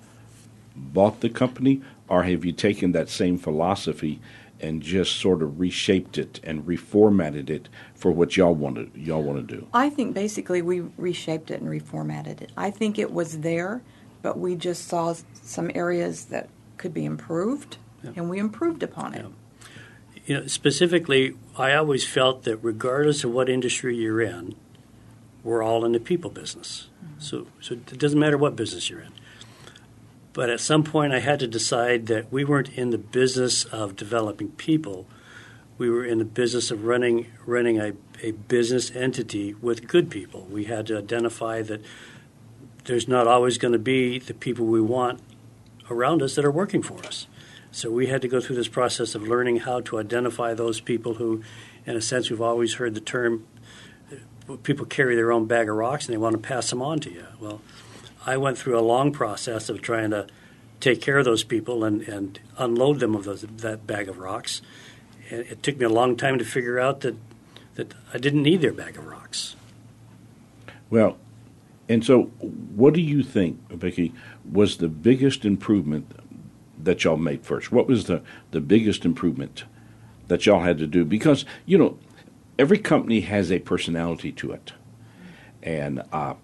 bought 0.77 1.21
the 1.21 1.29
company? 1.29 1.83
Or 2.09 2.25
have 2.25 2.45
you 2.45 2.53
taken 2.53 2.93
that 2.93 3.09
same 3.09 3.39
philosophy 3.39 4.21
and 4.61 4.83
just 4.83 5.17
sort 5.17 5.43
of 5.43 5.59
reshaped 5.59 6.17
it 6.17 6.41
and 6.45 6.65
reformatted 6.65 7.51
it 7.51 7.69
for 7.95 8.13
what 8.13 8.37
y'all 8.37 8.55
want 8.55 8.77
to 8.77 9.01
y'all 9.01 9.23
want 9.23 9.47
to 9.47 9.57
do? 9.57 9.67
I 9.73 9.91
think 9.91 10.15
basically 10.15 10.63
we 10.63 10.81
reshaped 10.97 11.51
it 11.51 11.61
and 11.61 11.69
reformatted 11.69 12.41
it. 12.41 12.53
I 12.57 12.71
think 12.71 12.99
it 12.99 13.13
was 13.13 13.41
there, 13.41 13.83
but 14.23 14.39
we 14.39 14.55
just 14.55 14.87
saw 14.87 15.15
some 15.43 15.71
areas 15.75 16.27
that 16.27 16.49
could 16.77 16.95
be 16.95 17.05
improved, 17.05 17.79
yeah. 18.03 18.13
and 18.17 18.31
we 18.31 18.39
improved 18.39 18.83
upon 18.83 19.15
it. 19.15 19.23
Yeah 19.23 19.31
you 20.27 20.41
know, 20.41 20.47
specifically, 20.47 21.37
I 21.57 21.75
always 21.75 22.07
felt 22.07 22.45
that 22.45 22.57
regardless 22.59 23.25
of 23.25 23.33
what 23.33 23.49
industry 23.49 23.97
you're 23.97 24.23
in, 24.23 24.55
we're 25.43 25.63
all 25.63 25.85
in 25.85 25.93
the 25.93 26.01
people 26.01 26.31
business. 26.31 26.89
Mm-hmm. 27.05 27.21
So, 27.21 27.47
so 27.61 27.75
it 27.75 27.99
doesn't 27.99 28.19
matter 28.19 28.39
what 28.39 28.57
business 28.57 28.89
you're 28.89 29.01
in. 29.01 29.13
But 30.33 30.51
at 30.51 30.61
some 30.61 30.83
point, 30.83 31.13
I 31.13 31.21
had 31.21 31.39
to 31.41 31.47
decide 31.47 32.07
that 32.07 32.33
we 32.33 32.45
weren't 32.45 32.71
in 32.71 32.91
the 32.91 32.99
business 32.99 33.65
of 33.67 33.95
developing 33.95 34.49
people. 34.53 35.07
We 35.79 35.89
were 35.91 36.05
in 36.05 36.19
the 36.19 36.25
business 36.25 36.71
of 36.71 36.85
running 36.85 37.27
running 37.47 37.79
a, 37.79 37.93
a 38.23 38.33
business 38.33 38.91
entity 38.95 39.55
with 39.55 39.87
good 39.87 40.11
people. 40.11 40.47
We 40.51 40.65
had 40.65 40.87
to 40.89 40.99
identify 40.99 41.63
that 41.63 41.83
there's 42.85 43.07
not 43.07 43.27
always 43.27 43.59
going 43.59 43.73
to 43.73 43.79
be 43.79 44.19
the 44.19 44.35
people 44.35 44.67
we 44.67 44.81
want 44.81 45.21
around 45.91 46.23
us 46.23 46.35
that 46.35 46.45
are 46.45 46.51
working 46.51 46.83
for 46.83 47.05
us. 47.07 47.27
So 47.75 47.91
we 47.91 48.07
had 48.07 48.23
to 48.23 48.29
go 48.29 48.41
through 48.41 48.55
this 48.55 48.69
process 48.69 49.17
of 49.17 49.27
learning 49.27 49.57
how 49.57 49.81
to 49.81 49.99
identify 49.99 50.55
those 50.55 50.81
people 50.81 51.15
who, 51.15 51.43
in 51.85 51.97
a 51.97 52.01
sense, 52.01 52.31
we've 52.31 52.41
always 52.41 52.75
heard 52.75 52.95
the 52.95 53.01
term 53.01 53.49
people 54.63 54.87
carry 54.87 55.17
their 55.17 55.33
own 55.33 55.47
bag 55.47 55.69
of 55.69 55.75
rocks 55.75 56.07
and 56.07 56.13
they 56.13 56.19
want 56.19 56.35
to 56.35 56.39
pass 56.39 56.71
them 56.71 56.81
on 56.81 57.01
to 57.01 57.11
you. 57.11 57.27
Well, 57.41 57.61
I 58.25 58.37
went 58.37 58.59
through 58.59 58.79
a 58.79 58.81
long 58.81 59.11
process 59.11 59.69
of 59.69 59.83
trying 59.83 60.11
to 60.11 60.29
take 60.79 61.01
care 61.01 61.19
of 61.19 61.25
those 61.25 61.43
people 61.43 61.83
and, 61.83 62.03
and 62.03 62.39
unload 62.59 63.01
them 63.01 63.17
of 63.17 63.25
those, 63.25 63.41
that 63.41 63.89
bag 63.89 64.09
of 64.09 64.19
rocks. 64.19 64.63
And 65.31 65.41
it 65.41 65.65
took 65.65 65.77
me 65.77 65.85
a 65.85 65.89
long 65.89 66.17
time 66.17 66.39
to 66.39 66.45
figure 66.45 66.79
out 66.79 67.01
that, 67.01 67.17
that 67.75 67.93
I 68.13 68.19
didn't 68.19 68.45
need 68.45 68.61
their 68.61 68.73
bag 68.73 68.97
of 68.99 69.05
rocks. 69.05 69.57
Well, 70.91 71.19
and 71.89 72.05
so 72.05 72.25
what 72.39 72.95
do 72.95 73.01
you 73.01 73.25
think, 73.25 73.69
Vicki, 73.69 74.13
was 74.49 74.77
the 74.77 74.89
biggest 74.89 75.45
improvement 75.45 76.09
that 76.85 77.05
y'all 77.05 77.17
made 77.17 77.45
first? 77.45 77.73
What 77.73 77.87
was 77.87 78.05
the, 78.05 78.23
the 78.51 78.61
biggest 78.61 79.05
improvement 79.05 79.65
that 80.29 80.47
y'all 80.47 80.63
had 80.63 80.79
to 80.79 80.87
do? 80.87 81.05
Because, 81.05 81.45
you 81.67 81.79
know, 81.79 81.99
every 82.59 82.79
company 82.79 83.21
has 83.21 83.51
a 83.51 83.59
personality 83.59 84.33
to 84.33 84.53
it. 84.53 84.73
And 85.63 86.03
uh, 86.13 86.35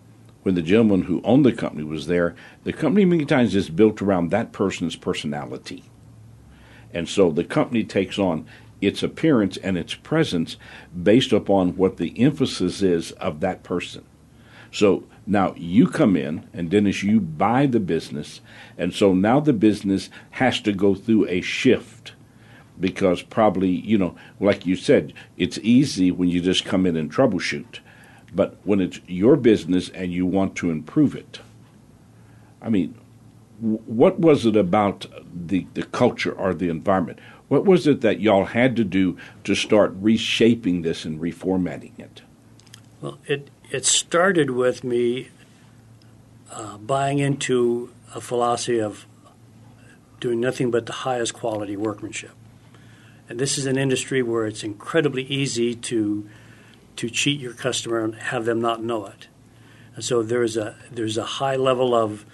when 0.43 0.55
the 0.55 0.63
gentleman 0.63 1.03
who 1.03 1.21
owned 1.23 1.45
the 1.45 1.53
company 1.53 1.85
was 1.85 2.07
there, 2.07 2.35
the 2.65 2.73
company 2.73 3.05
many 3.05 3.25
times 3.25 3.55
is 3.55 3.69
built 3.69 4.01
around 4.01 4.31
that 4.31 4.53
person's 4.53 4.97
personality. 4.97 5.85
And 6.93 7.09
so 7.09 7.31
the 7.31 7.45
company 7.45 7.85
takes 7.85 8.19
on 8.19 8.47
its 8.81 9.03
appearance 9.03 9.57
and 9.59 9.77
its 9.77 9.95
presence 9.95 10.57
based 11.03 11.33
upon 11.33 11.77
what 11.77 11.99
the 11.99 12.19
emphasis 12.19 12.83
is 12.83 13.13
of 13.13 13.41
that 13.41 13.63
person. 13.63 14.05
So 14.73 15.05
now 15.31 15.55
you 15.57 15.87
come 15.87 16.17
in, 16.17 16.45
and 16.53 16.69
Dennis, 16.69 17.05
you 17.05 17.21
buy 17.21 17.67
the 17.67 17.79
business, 17.79 18.41
and 18.77 18.93
so 18.93 19.15
now 19.15 19.39
the 19.39 19.53
business 19.53 20.11
has 20.31 20.61
to 20.63 20.73
go 20.73 20.97
through 20.97 21.29
a 21.29 21.41
shift 21.41 22.15
because 22.81 23.23
probably, 23.23 23.69
you 23.69 23.97
know, 23.97 24.17
like 24.41 24.67
you 24.67 24.75
said, 24.75 25.13
it's 25.37 25.59
easy 25.63 26.11
when 26.11 26.29
you 26.29 26.41
just 26.41 26.65
come 26.65 26.85
in 26.85 26.97
and 26.97 27.13
troubleshoot. 27.13 27.79
But 28.35 28.57
when 28.65 28.81
it's 28.81 29.01
your 29.07 29.37
business 29.37 29.89
and 29.91 30.13
you 30.13 30.27
want 30.27 30.57
to 30.57 30.71
improve 30.71 31.15
it, 31.15 31.39
I 32.61 32.69
mean, 32.69 32.97
what 33.61 34.19
was 34.19 34.47
it 34.47 34.57
about 34.57 35.07
the, 35.33 35.65
the 35.75 35.85
culture 35.85 36.33
or 36.33 36.55
the 36.55 36.71
environment? 36.71 37.21
What 37.47 37.67
was 37.67 37.87
it 37.87 38.01
that 38.01 38.21
y'all 38.21 38.47
had 38.47 38.75
to 38.77 38.85
do 38.85 39.17
to 39.45 39.55
start 39.55 39.93
reshaping 39.95 40.83
this 40.83 41.05
and 41.05 41.21
reformatting 41.21 41.97
it? 42.01 42.23
Well, 43.01 43.19
it 43.27 43.49
it 43.71 43.87
started 43.87 44.51
with 44.51 44.83
me 44.85 45.29
uh, 46.51 46.77
buying 46.79 47.19
into 47.19 47.91
a 48.15 48.21
philosophy 48.21 48.81
of 48.81 49.07
doing 50.19 50.41
nothing 50.41 50.71
but 50.71 50.87
the 50.87 50.93
highest 50.93 51.33
quality 51.33 51.77
workmanship. 51.77 52.33
And 53.29 53.39
this 53.39 53.57
is 53.57 53.67
an 53.67 53.79
industry 53.79 54.23
where 54.23 54.47
it's 54.47 54.65
incredibly 54.65 55.23
easy 55.25 55.75
to 55.75 56.29
to 56.97 57.09
cheat 57.09 57.41
your 57.41 57.55
customer 57.55 58.05
and 58.05 58.15
have 58.15 58.45
them 58.45 58.61
not 58.61 58.83
know 58.83 59.07
it. 59.07 59.29
And 59.95 60.05
so 60.05 60.23
there's 60.23 60.57
a 60.57 60.77
there's 60.91 61.17
a 61.17 61.25
high 61.25 61.57
level 61.57 61.95
of 61.95 62.27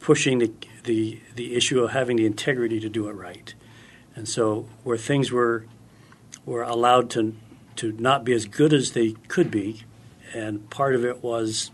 pushing 0.00 0.38
the 0.38 0.52
the 0.82 1.20
the 1.36 1.54
issue 1.54 1.82
of 1.82 1.92
having 1.92 2.16
the 2.16 2.26
integrity 2.26 2.80
to 2.80 2.88
do 2.88 3.08
it 3.08 3.12
right. 3.12 3.54
And 4.16 4.28
so 4.28 4.68
where 4.82 4.98
things 4.98 5.30
were 5.30 5.66
were 6.44 6.62
allowed 6.62 7.10
to 7.10 7.36
to 7.76 7.92
not 7.92 8.24
be 8.24 8.32
as 8.32 8.46
good 8.46 8.72
as 8.72 8.92
they 8.92 9.12
could 9.28 9.50
be, 9.50 9.84
and 10.34 10.68
part 10.70 10.94
of 10.94 11.04
it 11.04 11.22
was 11.22 11.70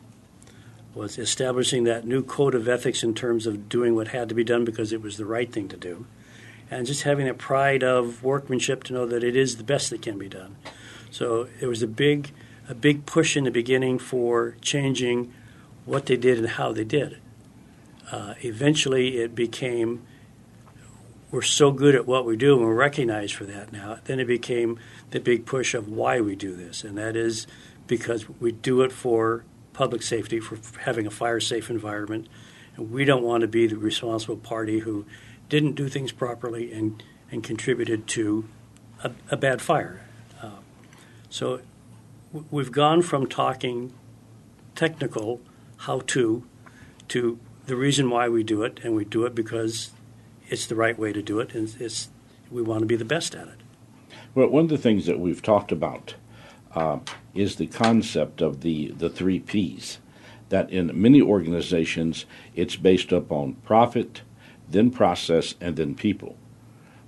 was 0.95 1.19
establishing 1.19 1.85
that 1.85 2.05
new 2.05 2.23
code 2.23 2.55
of 2.55 2.69
ethics 2.69 3.05
in 3.05 3.15
terms 3.15 3.47
of 3.47 3.69
doing 3.69 3.95
what 3.95 4.09
had 4.09 4.29
to 4.29 4.35
be 4.35 4.43
done 4.43 4.65
because 4.65 4.93
it 4.93 5.01
was 5.01 5.17
the 5.17 5.25
right 5.25 5.53
thing 5.53 5.69
to 5.69 5.77
do, 5.77 6.07
and 6.71 6.87
just 6.87 7.03
having 7.03 7.27
that 7.27 7.39
pride 7.39 7.83
of 7.83 8.23
workmanship 8.23 8.85
to 8.85 8.93
know 8.93 9.07
that 9.07 9.25
it 9.25 9.37
is 9.37 9.57
the 9.57 9.65
best 9.65 9.91
that 9.91 10.03
can 10.03 10.19
be 10.19 10.29
done. 10.29 10.57
So 11.11 11.49
it 11.61 11.67
was 11.67 11.83
a 11.83 11.87
big, 11.87 12.33
a 12.69 12.75
big 12.75 13.07
push 13.07 13.37
in 13.37 13.45
the 13.45 13.51
beginning 13.51 13.99
for 13.99 14.57
changing 14.61 15.33
what 15.85 16.07
they 16.07 16.17
did 16.17 16.39
and 16.39 16.49
how 16.49 16.73
they 16.73 16.85
did. 16.85 17.19
Uh, 18.11 18.35
eventually, 18.43 19.19
it 19.19 19.35
became 19.35 20.03
we're 21.31 21.43
so 21.43 21.71
good 21.71 21.95
at 21.95 22.07
what 22.07 22.27
we 22.27 22.37
do 22.37 22.57
and 22.57 22.67
we're 22.67 22.75
recognized 22.75 23.35
for 23.35 23.45
that 23.45 23.73
now. 23.73 23.99
Then 24.05 24.19
it 24.19 24.27
became 24.27 24.79
the 25.11 25.21
big 25.21 25.47
push 25.47 25.75
of 25.75 25.89
why 25.89 26.21
we 26.21 26.35
do 26.35 26.57
this, 26.57 26.83
and 26.83 26.99
that 26.99 27.17
is 27.17 27.47
because 27.91 28.29
we 28.29 28.53
do 28.53 28.83
it 28.83 28.93
for 28.93 29.45
public 29.73 30.01
safety, 30.01 30.39
for 30.39 30.57
having 30.83 31.09
a 31.09 31.11
fire 31.11 31.41
safe 31.41 31.69
environment, 31.69 32.29
and 32.77 32.93
we 32.93 33.05
don't 33.05 33.25
want 33.25 33.41
to 33.41 33.49
be 33.49 33.67
the 33.67 33.77
responsible 33.77 34.37
party 34.37 34.79
who 34.79 35.05
didn't 35.49 35.73
do 35.73 35.89
things 35.89 36.13
properly 36.13 36.73
and, 36.73 37.03
and 37.33 37.43
contributed 37.43 38.07
to 38.07 38.49
a, 39.03 39.11
a 39.33 39.37
bad 39.37 39.61
fire. 39.61 40.03
Uh, 40.41 40.51
so 41.29 41.61
we've 42.53 42.71
gone 42.71 43.03
from 43.03 43.27
talking 43.27 43.93
technical, 44.77 45.41
how 45.79 45.99
to, 46.07 46.47
to 47.09 47.41
the 47.67 47.75
reason 47.75 48.09
why 48.09 48.29
we 48.29 48.45
do 48.45 48.63
it, 48.63 48.79
and 48.85 48.95
we 48.95 49.05
do 49.05 49.25
it 49.25 49.35
because 49.35 49.91
it's 50.49 50.67
the 50.67 50.77
right 50.77 50.97
way 50.97 51.13
to 51.13 51.23
do 51.23 51.41
it, 51.41 51.57
and 51.57 51.75
it's 51.81 52.09
we 52.53 52.63
want 52.63 52.81
to 52.83 52.87
be 52.87 52.97
the 52.97 53.05
best 53.05 53.35
at 53.35 53.49
it. 53.49 53.59
Well, 54.33 54.49
one 54.49 54.65
of 54.65 54.71
the 54.71 54.79
things 54.79 55.07
that 55.07 55.19
we've 55.19 55.43
talked 55.43 55.73
about 55.73 56.15
uh, 56.75 56.99
is 57.35 57.57
the 57.57 57.67
concept 57.67 58.41
of 58.41 58.61
the 58.61 58.89
the 58.93 59.11
three 59.11 59.41
P's. 59.41 59.99
That 60.49 60.71
in 60.71 60.91
many 61.01 61.23
organizations, 61.23 62.27
it's 62.57 62.75
based 62.75 63.13
upon 63.13 63.55
profit, 63.65 64.23
then 64.69 64.91
process, 64.91 65.55
and 65.61 65.77
then 65.77 65.95
people. 65.95 66.37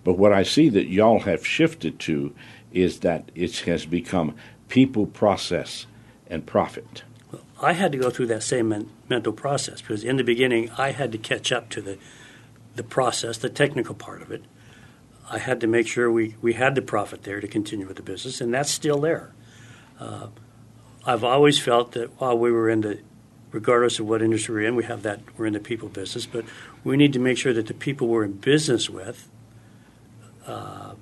But 0.05 0.19
what 0.19 0.33
I 0.33 0.43
see 0.43 0.69
that 0.69 0.89
y'all 0.89 1.21
have 1.21 1.47
shifted 1.47 1.99
to 2.01 2.35
is 2.73 3.01
that 3.01 3.31
it 3.35 3.59
has 3.61 3.85
become 3.85 4.35
people, 4.69 5.07
process, 5.07 5.87
and 6.29 6.47
profit. 6.47 7.03
Well, 7.31 7.43
I 7.61 7.73
had 7.73 7.93
to 7.93 7.99
go 7.99 8.11
through 8.11 8.29
that 8.29 8.43
same 8.43 8.69
men- 8.69 8.91
mental 9.09 9.33
process 9.33 9.81
because 9.81 10.05
in 10.05 10.17
the 10.17 10.25
beginning 10.25 10.71
I 10.79 10.93
had 10.93 11.13
to 11.13 11.19
catch 11.19 11.53
up 11.53 11.69
to 11.71 11.81
the 11.81 11.99
the 12.75 12.83
process, 12.83 13.39
the 13.39 13.51
technical 13.51 13.95
part 13.95 14.23
of 14.23 14.31
it. 14.31 14.45
I 15.31 15.39
had 15.39 15.61
to 15.61 15.67
make 15.67 15.87
sure 15.87 16.11
we, 16.11 16.37
we 16.41 16.55
had 16.55 16.75
the 16.75 16.83
profit 16.83 17.23
there 17.23 17.41
to 17.41 17.49
continue 17.49 17.87
with 17.87 17.97
the 17.97 18.03
business, 18.03 18.41
and 18.41 18.53
that's 18.53 18.71
still 18.71 19.01
there. 19.01 19.33
Uh, 20.03 20.27
I've 21.07 21.25
always 21.25 21.59
felt 21.59 21.93
that 21.93 22.21
while 22.21 22.37
we 22.37 22.51
were 22.51 22.69
in 22.69 22.81
the, 22.81 22.99
regardless 23.51 23.99
of 23.99 24.07
what 24.07 24.23
industry 24.23 24.55
we're 24.55 24.69
in, 24.69 24.77
we 24.77 24.85
have 24.85 25.03
that 25.03 25.21
we're 25.37 25.47
in 25.47 25.53
the 25.53 25.61
people 25.61 25.89
business, 25.89 26.27
but 26.27 26.45
we 26.85 26.97
need 26.97 27.13
to 27.13 27.19
make 27.19 27.39
sure 27.39 27.53
that 27.53 27.67
the 27.67 27.75
people 27.75 28.09
we're 28.09 28.25
in 28.25 28.33
business 28.33 28.91
with 28.91 29.29
uh, 30.47 30.95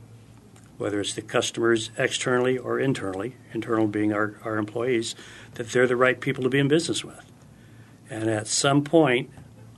whether 0.78 1.00
it's 1.00 1.14
the 1.14 1.22
customers 1.22 1.90
externally 1.98 2.56
or 2.56 2.80
internally, 2.80 3.36
internal 3.52 3.86
being 3.86 4.12
our, 4.12 4.34
our 4.44 4.56
employees, 4.56 5.14
that 5.54 5.70
they're 5.70 5.86
the 5.86 5.96
right 5.96 6.20
people 6.20 6.42
to 6.42 6.48
be 6.48 6.58
in 6.58 6.68
business 6.68 7.04
with. 7.04 7.30
And 8.08 8.28
at 8.28 8.46
some 8.46 8.82
point, 8.82 9.30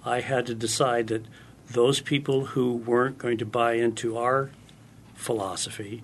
I 0.05 0.21
had 0.21 0.47
to 0.47 0.55
decide 0.55 1.09
that 1.09 1.25
those 1.69 2.01
people 2.01 2.47
who 2.47 2.75
weren't 2.75 3.19
going 3.19 3.39
to 3.39 3.47
buy 3.47 3.75
into 3.75 4.17
our 4.17 4.51
philosophy, 5.15 6.03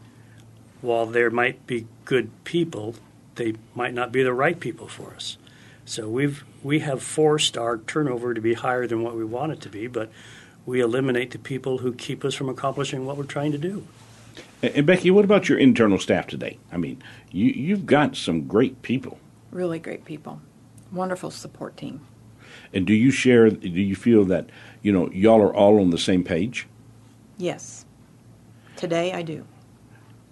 while 0.80 1.06
there 1.06 1.30
might 1.30 1.66
be 1.66 1.86
good 2.04 2.30
people, 2.44 2.96
they 3.38 3.54
might 3.74 3.94
not 3.94 4.12
be 4.12 4.22
the 4.22 4.34
right 4.34 4.60
people 4.60 4.86
for 4.86 5.14
us. 5.14 5.38
So 5.84 6.08
we've 6.08 6.44
we 6.62 6.80
have 6.80 7.02
forced 7.02 7.56
our 7.56 7.78
turnover 7.78 8.34
to 8.34 8.40
be 8.40 8.52
higher 8.52 8.86
than 8.86 9.02
what 9.02 9.16
we 9.16 9.24
want 9.24 9.52
it 9.52 9.60
to 9.62 9.70
be, 9.70 9.86
but 9.86 10.10
we 10.66 10.80
eliminate 10.80 11.30
the 11.30 11.38
people 11.38 11.78
who 11.78 11.94
keep 11.94 12.24
us 12.26 12.34
from 12.34 12.50
accomplishing 12.50 13.06
what 13.06 13.16
we're 13.16 13.24
trying 13.24 13.52
to 13.52 13.58
do. 13.58 13.86
And 14.62 14.86
Becky, 14.86 15.10
what 15.10 15.24
about 15.24 15.48
your 15.48 15.58
internal 15.58 15.98
staff 15.98 16.26
today? 16.26 16.58
I 16.70 16.76
mean, 16.76 17.02
you, 17.30 17.46
you've 17.46 17.86
got 17.86 18.16
some 18.16 18.46
great 18.46 18.82
people. 18.82 19.18
Really 19.50 19.78
great 19.78 20.04
people. 20.04 20.42
Wonderful 20.92 21.30
support 21.30 21.76
team. 21.76 22.00
And 22.74 22.86
do 22.86 22.92
you 22.92 23.10
share, 23.10 23.48
do 23.50 23.68
you 23.68 23.94
feel 23.94 24.24
that, 24.26 24.50
you 24.82 24.92
know, 24.92 25.10
y'all 25.10 25.40
are 25.40 25.54
all 25.54 25.80
on 25.80 25.90
the 25.90 25.98
same 25.98 26.24
page? 26.24 26.66
Yes. 27.38 27.86
Today 28.76 29.12
I 29.12 29.22
do. 29.22 29.46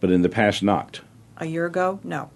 But 0.01 0.11
in 0.11 0.23
the 0.23 0.29
past, 0.29 0.63
not? 0.63 1.01
A 1.39 1.47
year 1.47 1.67
ago, 1.67 2.01
no. 2.03 2.31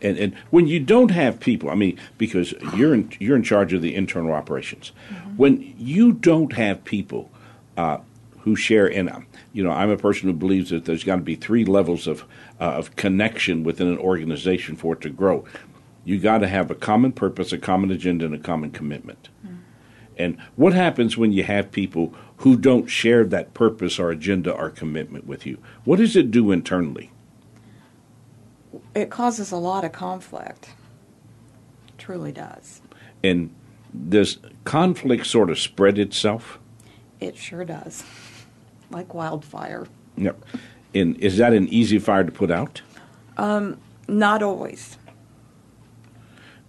And, 0.00 0.18
and 0.18 0.34
when 0.50 0.66
you 0.66 0.80
don't 0.80 1.10
have 1.10 1.40
people, 1.40 1.70
I 1.70 1.74
mean, 1.74 1.98
because 2.18 2.52
you're 2.76 2.94
in, 2.94 3.12
you're 3.18 3.36
in 3.36 3.42
charge 3.42 3.72
of 3.72 3.82
the 3.82 3.94
internal 3.94 4.32
operations, 4.32 4.92
mm-hmm. 5.10 5.36
when 5.36 5.74
you 5.78 6.12
don't 6.12 6.52
have 6.52 6.84
people 6.84 7.30
uh, 7.76 7.98
who 8.40 8.56
share. 8.56 8.86
in, 8.86 9.08
um, 9.10 9.26
you 9.52 9.64
know, 9.64 9.70
I'm 9.70 9.90
a 9.90 9.96
person 9.96 10.28
who 10.28 10.34
believes 10.34 10.70
that 10.70 10.84
there's 10.84 11.04
got 11.04 11.16
to 11.16 11.22
be 11.22 11.34
three 11.34 11.64
levels 11.64 12.06
of 12.06 12.24
uh, 12.60 12.64
of 12.64 12.96
connection 12.96 13.64
within 13.64 13.88
an 13.88 13.98
organization 13.98 14.76
for 14.76 14.94
it 14.94 15.00
to 15.02 15.10
grow. 15.10 15.44
You 16.04 16.18
got 16.18 16.38
to 16.38 16.48
have 16.48 16.70
a 16.70 16.74
common 16.74 17.12
purpose, 17.12 17.52
a 17.52 17.58
common 17.58 17.90
agenda, 17.90 18.24
and 18.24 18.34
a 18.34 18.38
common 18.38 18.70
commitment. 18.70 19.28
And 20.18 20.36
what 20.56 20.72
happens 20.72 21.16
when 21.16 21.32
you 21.32 21.44
have 21.44 21.70
people 21.70 22.12
who 22.38 22.56
don't 22.56 22.88
share 22.88 23.24
that 23.24 23.54
purpose 23.54 23.98
or 23.98 24.10
agenda 24.10 24.52
or 24.52 24.68
commitment 24.68 25.26
with 25.26 25.46
you? 25.46 25.58
What 25.84 25.98
does 25.98 26.16
it 26.16 26.30
do 26.30 26.50
internally? 26.50 27.12
It 28.94 29.10
causes 29.10 29.50
a 29.52 29.56
lot 29.56 29.84
of 29.84 29.92
conflict. 29.92 30.70
truly 31.96 32.32
does. 32.32 32.80
And 33.24 33.50
does 34.08 34.38
conflict 34.64 35.26
sort 35.26 35.50
of 35.50 35.58
spread 35.58 35.98
itself? 35.98 36.58
It 37.20 37.36
sure 37.36 37.64
does. 37.64 38.04
Like 38.90 39.12
wildfire. 39.14 39.86
Yep. 40.16 40.42
And 40.94 41.16
is 41.18 41.36
that 41.38 41.52
an 41.52 41.68
easy 41.68 41.98
fire 41.98 42.24
to 42.24 42.32
put 42.32 42.50
out? 42.50 42.80
Um, 43.36 43.78
not 44.06 44.42
always. 44.42 44.96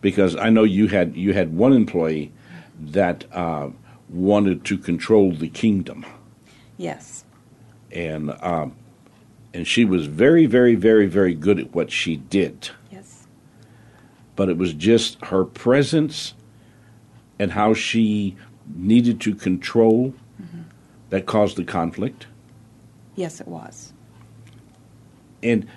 Because 0.01 0.35
I 0.35 0.49
know 0.49 0.63
you 0.63 0.87
had 0.87 1.15
you 1.15 1.33
had 1.33 1.53
one 1.55 1.73
employee 1.73 2.31
that 2.79 3.25
uh, 3.33 3.69
wanted 4.09 4.63
to 4.65 4.77
control 4.77 5.31
the 5.33 5.49
kingdom, 5.49 6.05
Yes. 6.77 7.25
and 7.91 8.31
um, 8.41 8.75
and 9.53 9.67
she 9.67 9.85
was 9.85 10.05
very, 10.05 10.45
very, 10.45 10.75
very, 10.75 11.05
very 11.05 11.33
good 11.33 11.59
at 11.59 11.73
what 11.73 11.91
she 11.91 12.17
did. 12.17 12.69
Yes. 12.91 13.27
But 14.35 14.49
it 14.49 14.57
was 14.57 14.73
just 14.73 15.23
her 15.25 15.43
presence 15.43 16.33
and 17.39 17.51
how 17.51 17.73
she 17.73 18.35
needed 18.75 19.19
to 19.21 19.33
control 19.33 20.13
that 21.09 21.25
caused 21.25 21.57
the 21.57 21.63
conflict. 21.63 22.27
Yes, 23.15 23.41
it 23.41 23.47
was. 23.47 23.93
And 25.41 25.67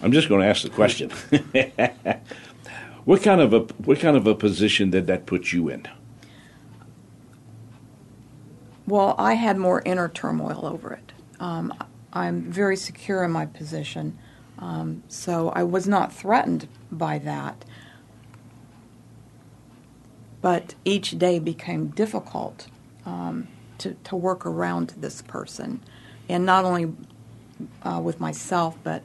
I'm 0.00 0.12
just 0.12 0.28
going 0.28 0.40
to 0.40 0.46
ask 0.46 0.62
the 0.62 0.70
question: 0.70 1.10
What 3.04 3.22
kind 3.22 3.40
of 3.40 3.52
a 3.52 3.60
what 3.84 3.98
kind 4.00 4.16
of 4.16 4.26
a 4.26 4.34
position 4.34 4.90
did 4.90 5.06
that 5.06 5.26
put 5.26 5.52
you 5.52 5.68
in? 5.68 5.86
Well, 8.86 9.14
I 9.18 9.34
had 9.34 9.58
more 9.58 9.82
inner 9.84 10.08
turmoil 10.08 10.64
over 10.64 10.92
it. 10.94 11.12
Um, 11.40 11.74
I'm 12.12 12.50
very 12.50 12.76
secure 12.76 13.22
in 13.22 13.30
my 13.30 13.46
position, 13.46 14.18
um, 14.58 15.02
so 15.08 15.50
I 15.50 15.62
was 15.62 15.86
not 15.86 16.12
threatened 16.12 16.68
by 16.90 17.18
that. 17.18 17.64
But 20.40 20.74
each 20.84 21.18
day 21.18 21.38
became 21.38 21.88
difficult 21.88 22.68
um, 23.04 23.48
to, 23.78 23.94
to 24.04 24.16
work 24.16 24.46
around 24.46 24.94
this 24.98 25.22
person. 25.22 25.80
And 26.28 26.46
not 26.46 26.64
only 26.64 26.92
uh, 27.82 28.00
with 28.02 28.20
myself, 28.20 28.76
but 28.82 29.02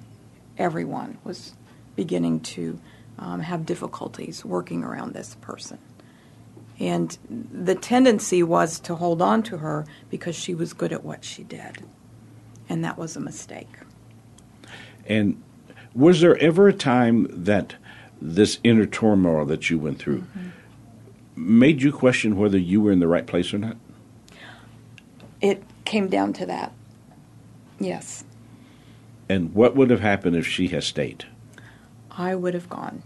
everyone 0.57 1.17
was 1.23 1.53
beginning 1.95 2.39
to 2.41 2.79
um, 3.17 3.39
have 3.41 3.65
difficulties 3.65 4.43
working 4.43 4.83
around 4.83 5.13
this 5.13 5.35
person. 5.35 5.77
And 6.79 7.17
the 7.29 7.75
tendency 7.75 8.43
was 8.43 8.79
to 8.81 8.95
hold 8.95 9.21
on 9.21 9.43
to 9.43 9.57
her 9.57 9.85
because 10.09 10.35
she 10.35 10.55
was 10.55 10.73
good 10.73 10.91
at 10.91 11.03
what 11.03 11.23
she 11.23 11.43
did. 11.43 11.83
And 12.73 12.83
that 12.83 12.97
was 12.97 13.15
a 13.15 13.19
mistake. 13.19 13.69
And 15.05 15.39
was 15.93 16.21
there 16.21 16.35
ever 16.39 16.67
a 16.67 16.73
time 16.73 17.27
that 17.29 17.75
this 18.19 18.57
inner 18.63 18.87
turmoil 18.87 19.45
that 19.45 19.69
you 19.69 19.77
went 19.77 19.99
through 19.99 20.21
mm-hmm. 20.21 20.49
made 21.35 21.83
you 21.83 21.91
question 21.91 22.35
whether 22.35 22.57
you 22.57 22.81
were 22.81 22.91
in 22.91 22.99
the 22.99 23.07
right 23.07 23.27
place 23.27 23.53
or 23.53 23.59
not? 23.59 23.77
It 25.39 25.61
came 25.85 26.07
down 26.07 26.33
to 26.33 26.47
that. 26.47 26.73
Yes, 27.79 28.23
And 29.29 29.53
what 29.53 29.75
would 29.75 29.91
have 29.91 29.99
happened 29.99 30.35
if 30.35 30.47
she 30.47 30.69
had 30.69 30.83
stayed? 30.83 31.25
I 32.09 32.33
would 32.33 32.55
have 32.55 32.69
gone. 32.71 33.03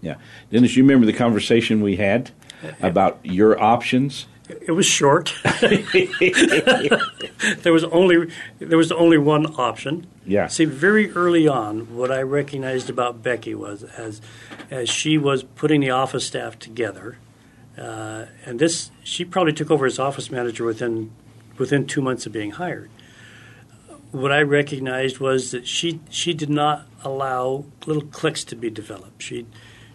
Yeah. 0.00 0.14
Dennis, 0.50 0.74
you 0.74 0.84
remember 0.84 1.04
the 1.04 1.12
conversation 1.12 1.82
we 1.82 1.96
had 1.96 2.30
uh, 2.64 2.72
about 2.80 3.18
your 3.24 3.60
options? 3.62 4.24
It 4.48 4.72
was 4.72 4.86
short. 4.86 5.34
there 7.62 7.72
was 7.72 7.84
only 7.84 8.30
there 8.58 8.78
was 8.78 8.92
only 8.92 9.18
one 9.18 9.46
option. 9.58 10.06
Yeah. 10.24 10.46
See, 10.46 10.64
very 10.64 11.10
early 11.12 11.48
on, 11.48 11.96
what 11.96 12.12
I 12.12 12.22
recognized 12.22 12.88
about 12.88 13.22
Becky 13.22 13.54
was 13.54 13.82
as 13.82 14.20
as 14.70 14.88
she 14.88 15.18
was 15.18 15.42
putting 15.42 15.80
the 15.80 15.90
office 15.90 16.26
staff 16.26 16.58
together, 16.58 17.18
uh, 17.76 18.26
and 18.44 18.58
this 18.60 18.90
she 19.02 19.24
probably 19.24 19.52
took 19.52 19.70
over 19.70 19.84
as 19.84 19.98
office 19.98 20.30
manager 20.30 20.64
within 20.64 21.10
within 21.58 21.86
two 21.86 22.00
months 22.00 22.26
of 22.26 22.32
being 22.32 22.52
hired. 22.52 22.90
What 24.12 24.30
I 24.30 24.42
recognized 24.42 25.18
was 25.18 25.50
that 25.50 25.66
she 25.66 26.00
she 26.08 26.34
did 26.34 26.50
not 26.50 26.86
allow 27.02 27.64
little 27.84 28.04
cliques 28.04 28.44
to 28.44 28.56
be 28.56 28.70
developed. 28.70 29.22
She 29.22 29.46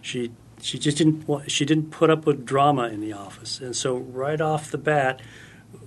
she 0.02 0.32
she 0.62 0.78
just 0.78 0.96
didn't 0.96 1.50
she 1.50 1.64
didn't 1.64 1.90
put 1.90 2.08
up 2.08 2.24
with 2.24 2.46
drama 2.46 2.84
in 2.88 3.00
the 3.00 3.12
office, 3.12 3.60
and 3.60 3.74
so 3.74 3.96
right 3.96 4.40
off 4.40 4.70
the 4.70 4.78
bat, 4.78 5.20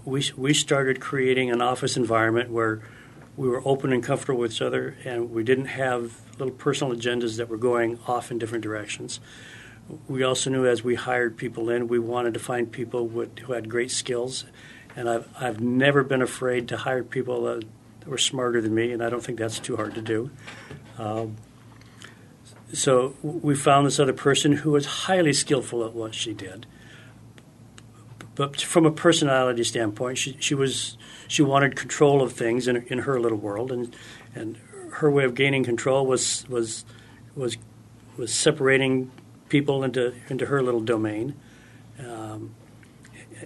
we 0.03 0.29
we 0.35 0.53
started 0.53 0.99
creating 0.99 1.49
an 1.49 1.61
office 1.61 1.95
environment 1.95 2.51
where 2.51 2.81
we 3.37 3.47
were 3.47 3.61
open 3.65 3.93
and 3.93 4.03
comfortable 4.03 4.39
with 4.39 4.51
each 4.51 4.61
other, 4.61 4.97
and 5.05 5.31
we 5.31 5.43
didn't 5.43 5.67
have 5.67 6.19
little 6.37 6.53
personal 6.53 6.93
agendas 6.93 7.37
that 7.37 7.47
were 7.47 7.57
going 7.57 7.99
off 8.05 8.31
in 8.31 8.37
different 8.37 8.63
directions. 8.63 9.21
We 10.09 10.23
also 10.23 10.49
knew 10.49 10.67
as 10.67 10.83
we 10.83 10.95
hired 10.95 11.37
people 11.37 11.69
in, 11.69 11.87
we 11.87 11.99
wanted 11.99 12.33
to 12.33 12.39
find 12.39 12.69
people 12.69 13.07
with, 13.07 13.39
who 13.39 13.53
had 13.53 13.69
great 13.69 13.91
skills, 13.91 14.43
and 14.93 15.09
I've 15.09 15.29
I've 15.39 15.61
never 15.61 16.03
been 16.03 16.21
afraid 16.21 16.67
to 16.67 16.77
hire 16.77 17.03
people 17.03 17.43
that, 17.43 17.63
that 18.01 18.09
were 18.09 18.17
smarter 18.17 18.59
than 18.59 18.75
me, 18.75 18.91
and 18.91 19.01
I 19.01 19.09
don't 19.09 19.23
think 19.23 19.39
that's 19.39 19.59
too 19.59 19.77
hard 19.77 19.95
to 19.95 20.01
do. 20.01 20.31
Um, 20.97 21.37
so 22.73 23.15
we 23.21 23.55
found 23.55 23.85
this 23.85 23.99
other 23.99 24.13
person 24.13 24.53
who 24.53 24.71
was 24.71 24.85
highly 24.85 25.33
skillful 25.33 25.85
at 25.85 25.93
what 25.93 26.15
she 26.15 26.33
did. 26.33 26.65
But 28.35 28.59
from 28.61 28.85
a 28.85 28.91
personality 28.91 29.63
standpoint, 29.63 30.17
she, 30.17 30.35
she 30.39 30.55
was 30.55 30.97
she 31.27 31.41
wanted 31.41 31.75
control 31.75 32.21
of 32.21 32.33
things 32.33 32.67
in, 32.67 32.77
in 32.87 32.99
her 32.99 33.19
little 33.19 33.37
world, 33.37 33.71
and 33.71 33.95
and 34.33 34.57
her 34.93 35.09
way 35.09 35.23
of 35.23 35.35
gaining 35.35 35.63
control 35.63 36.05
was 36.05 36.45
was 36.49 36.83
was 37.35 37.57
was 38.17 38.33
separating 38.33 39.11
people 39.47 39.83
into 39.83 40.13
into 40.29 40.47
her 40.47 40.61
little 40.61 40.81
domain 40.81 41.35
um, 41.99 42.53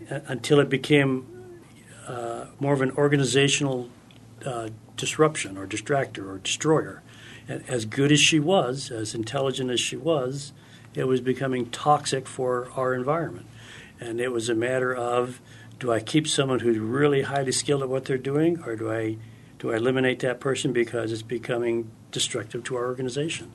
until 0.10 0.60
it 0.60 0.70
became 0.70 1.28
uh, 2.08 2.46
more 2.60 2.74
of 2.74 2.82
an 2.82 2.92
organizational 2.92 3.90
uh, 4.46 4.70
disruption 4.98 5.58
or 5.58 5.68
distractor 5.68 6.28
or 6.28 6.40
destroyer. 6.40 7.04
As 7.50 7.86
good 7.86 8.12
as 8.12 8.20
she 8.20 8.40
was, 8.40 8.92
as 8.92 9.16
intelligent 9.16 9.72
as 9.72 9.80
she 9.80 9.98
was, 9.98 10.54
it 10.94 11.08
was 11.08 11.20
becoming 11.20 11.70
toxic 11.70 12.28
for 12.28 12.70
our 12.76 12.94
environment. 12.94 13.48
And 14.00 14.20
it 14.20 14.32
was 14.32 14.50
a 14.50 14.56
matter 14.56 14.96
of 14.96 15.42
do 15.80 15.92
I 15.92 16.00
keep 16.00 16.28
someone 16.28 16.60
who's 16.60 16.78
really 16.78 17.24
highly 17.24 17.52
skilled 17.52 17.82
at 17.82 17.90
what 17.90 18.06
they're 18.06 18.18
doing, 18.18 18.62
or 18.64 18.76
do 18.76 18.92
I 18.92 19.18
do 19.58 19.72
I 19.72 19.78
eliminate 19.78 20.20
that 20.20 20.40
person 20.40 20.72
because 20.72 21.12
it's 21.12 21.22
becoming 21.22 21.92
destructive 22.12 22.64
to 22.66 22.76
our 22.78 22.86
organization? 22.86 23.52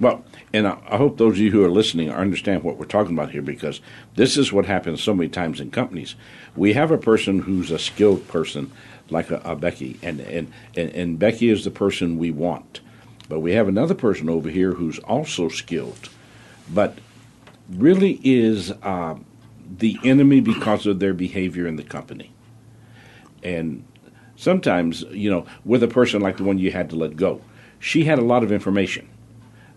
Well, 0.00 0.24
and 0.52 0.66
I, 0.66 0.78
I 0.88 0.96
hope 0.96 1.18
those 1.18 1.34
of 1.34 1.38
you 1.38 1.50
who 1.50 1.64
are 1.64 1.70
listening 1.70 2.10
understand 2.10 2.62
what 2.62 2.76
we're 2.76 2.86
talking 2.86 3.14
about 3.14 3.32
here 3.32 3.42
because 3.42 3.80
this 4.14 4.36
is 4.36 4.52
what 4.52 4.66
happens 4.66 5.02
so 5.02 5.12
many 5.12 5.28
times 5.28 5.60
in 5.60 5.72
companies. 5.72 6.14
We 6.54 6.74
have 6.74 6.92
a 6.92 6.98
person 6.98 7.40
who's 7.40 7.72
a 7.72 7.78
skilled 7.78 8.28
person, 8.28 8.70
like 9.10 9.30
a, 9.30 9.40
a 9.44 9.56
Becky, 9.56 9.98
and, 10.02 10.20
and, 10.20 10.52
and, 10.76 10.90
and 10.90 11.18
Becky 11.18 11.48
is 11.48 11.64
the 11.64 11.70
person 11.70 12.18
we 12.18 12.30
want. 12.30 12.80
But 13.28 13.40
we 13.40 13.52
have 13.52 13.68
another 13.68 13.94
person 13.94 14.28
over 14.28 14.48
here 14.48 14.72
who's 14.72 14.98
also 15.00 15.48
skilled, 15.48 16.08
but 16.72 16.98
really 17.68 18.20
is 18.24 18.72
uh, 18.82 19.16
the 19.78 19.98
enemy 20.02 20.40
because 20.40 20.86
of 20.86 20.98
their 20.98 21.14
behavior 21.14 21.66
in 21.66 21.76
the 21.76 21.82
company. 21.82 22.32
And 23.42 23.84
sometimes, 24.36 25.02
you 25.10 25.30
know, 25.30 25.46
with 25.64 25.82
a 25.82 25.88
person 25.88 26.22
like 26.22 26.38
the 26.38 26.44
one 26.44 26.58
you 26.58 26.70
had 26.70 26.90
to 26.90 26.96
let 26.96 27.16
go, 27.16 27.42
she 27.78 28.04
had 28.04 28.18
a 28.18 28.22
lot 28.22 28.42
of 28.42 28.50
information. 28.50 29.08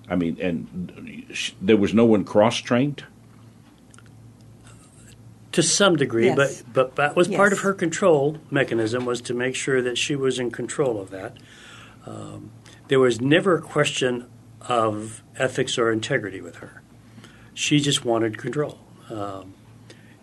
I 0.09 0.15
mean, 0.15 0.38
and 0.41 1.25
sh- 1.32 1.51
there 1.61 1.77
was 1.77 1.93
no 1.93 2.05
one 2.05 2.23
cross 2.23 2.57
trained. 2.57 3.03
To 5.54 5.62
some 5.64 5.97
degree, 5.97 6.28
Yes. 6.28 6.64
but 6.64 6.74
but 6.74 6.95
that 6.95 7.16
was 7.16 7.28
part 7.28 7.52
of 7.52 7.60
her 7.60 7.74
control 7.74 8.38
mechanism 8.49 9.06
was 9.06 9.20
to 9.24 9.34
make 9.34 9.54
sure 9.56 9.82
that 9.82 9.97
she 9.97 10.16
was 10.16 10.39
in 10.39 10.49
control 10.49 10.99
of 10.99 11.10
that. 11.10 11.38
Um, 12.06 12.52
there 12.88 12.99
was 12.99 13.20
never 13.20 13.58
a 13.58 13.62
question 13.62 14.28
of 14.62 15.22
ethics 15.36 15.78
or 15.78 15.91
integrity 15.91 16.39
with 16.39 16.58
her. 16.58 16.82
She 17.54 17.82
just 17.82 18.06
wanted 18.06 18.38
control. 18.38 18.80
Um, 19.10 19.56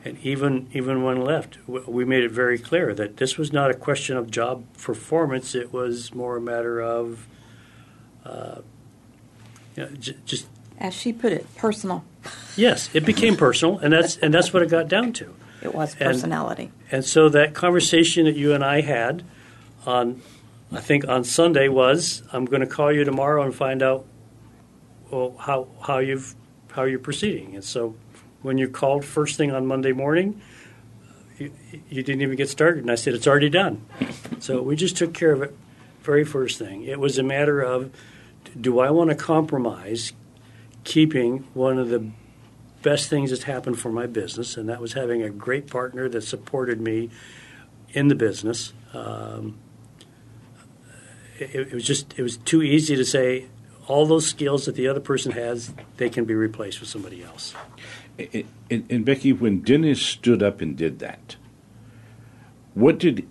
and 0.02 0.16
even 0.22 0.68
even 0.72 1.02
when 1.02 1.20
left, 1.20 1.58
we 1.68 2.06
made 2.06 2.24
it 2.24 2.30
very 2.30 2.58
clear 2.58 2.94
that 2.94 3.18
this 3.18 3.36
was 3.36 3.52
not 3.52 3.70
a 3.70 3.74
question 3.74 4.16
of 4.16 4.30
job 4.30 4.64
performance. 4.78 5.54
It 5.54 5.74
was 5.74 6.14
more 6.14 6.38
a 6.38 6.40
matter 6.40 6.80
of 6.80 7.26
uh, 8.24 8.60
you 9.76 9.82
know, 9.82 9.90
j- 9.90 10.16
just 10.24 10.46
As 10.78 10.94
she 10.94 11.12
put 11.12 11.32
it, 11.32 11.46
personal. 11.56 12.02
Yes, 12.56 12.90
it 12.94 13.04
became 13.04 13.36
personal, 13.36 13.78
and 13.78 13.92
that's 13.92 14.16
and 14.16 14.32
that's 14.32 14.52
what 14.52 14.62
it 14.62 14.68
got 14.70 14.88
down 14.88 15.12
to. 15.14 15.34
It 15.62 15.74
was 15.74 15.92
And- 15.94 16.12
personality. 16.12 16.70
And 16.90 17.04
so 17.04 17.28
that 17.30 17.54
conversation 17.54 18.24
that 18.26 18.36
you 18.36 18.52
and 18.54 18.64
I 18.64 18.80
had 18.80 19.24
on, 19.86 20.22
I 20.72 20.80
think 20.80 21.06
on 21.08 21.24
Sunday 21.24 21.68
was, 21.68 22.22
I'm 22.32 22.44
going 22.44 22.60
to 22.60 22.66
call 22.66 22.92
you 22.92 23.04
tomorrow 23.04 23.42
and 23.42 23.54
find 23.54 23.82
out 23.82 24.06
well, 25.10 25.34
how 25.38 25.68
how 25.86 25.98
you've 25.98 26.34
how 26.72 26.84
you're 26.84 26.98
proceeding. 26.98 27.54
And 27.54 27.64
so 27.64 27.96
when 28.42 28.56
you 28.58 28.68
called 28.68 29.04
first 29.04 29.36
thing 29.36 29.50
on 29.50 29.66
Monday 29.66 29.92
morning, 29.92 30.40
you, 31.38 31.50
you 31.88 32.02
didn't 32.02 32.22
even 32.22 32.36
get 32.36 32.48
started, 32.48 32.82
and 32.84 32.90
I 32.90 32.94
said 32.94 33.14
it's 33.14 33.26
already 33.26 33.50
done. 33.50 33.84
So 34.40 34.62
we 34.62 34.76
just 34.76 34.96
took 34.96 35.14
care 35.14 35.32
of 35.32 35.42
it 35.42 35.52
very 36.04 36.24
first 36.24 36.60
thing. 36.60 36.84
It 36.84 37.00
was 37.00 37.18
a 37.18 37.24
matter 37.24 37.60
of, 37.60 37.90
do 38.58 38.78
I 38.78 38.90
want 38.90 39.10
to 39.10 39.16
compromise 39.16 40.12
keeping 40.88 41.44
one 41.52 41.78
of 41.78 41.90
the 41.90 42.10
best 42.80 43.10
things 43.10 43.30
that's 43.30 43.42
happened 43.42 43.78
for 43.78 43.92
my 43.92 44.06
business, 44.06 44.56
and 44.56 44.68
that 44.70 44.80
was 44.80 44.94
having 44.94 45.22
a 45.22 45.28
great 45.28 45.70
partner 45.70 46.08
that 46.08 46.22
supported 46.22 46.80
me 46.80 47.10
in 47.90 48.08
the 48.08 48.14
business. 48.14 48.72
Um, 48.94 49.58
it, 51.38 51.54
it 51.54 51.72
was 51.74 51.84
just 51.84 52.18
it 52.18 52.22
was 52.22 52.38
too 52.38 52.62
easy 52.62 52.96
to 52.96 53.04
say 53.04 53.46
all 53.86 54.06
those 54.06 54.26
skills 54.26 54.64
that 54.64 54.76
the 54.76 54.88
other 54.88 55.00
person 55.00 55.32
has 55.32 55.72
they 55.98 56.08
can 56.08 56.24
be 56.24 56.34
replaced 56.34 56.80
with 56.80 56.88
somebody 56.88 57.22
else. 57.22 57.54
And, 58.18 58.44
and, 58.70 58.86
and 58.90 59.04
Becky, 59.04 59.32
when 59.32 59.60
Dennis 59.60 60.00
stood 60.00 60.42
up 60.42 60.60
and 60.62 60.74
did 60.76 61.00
that, 61.00 61.36
what 62.72 62.98
did 62.98 63.28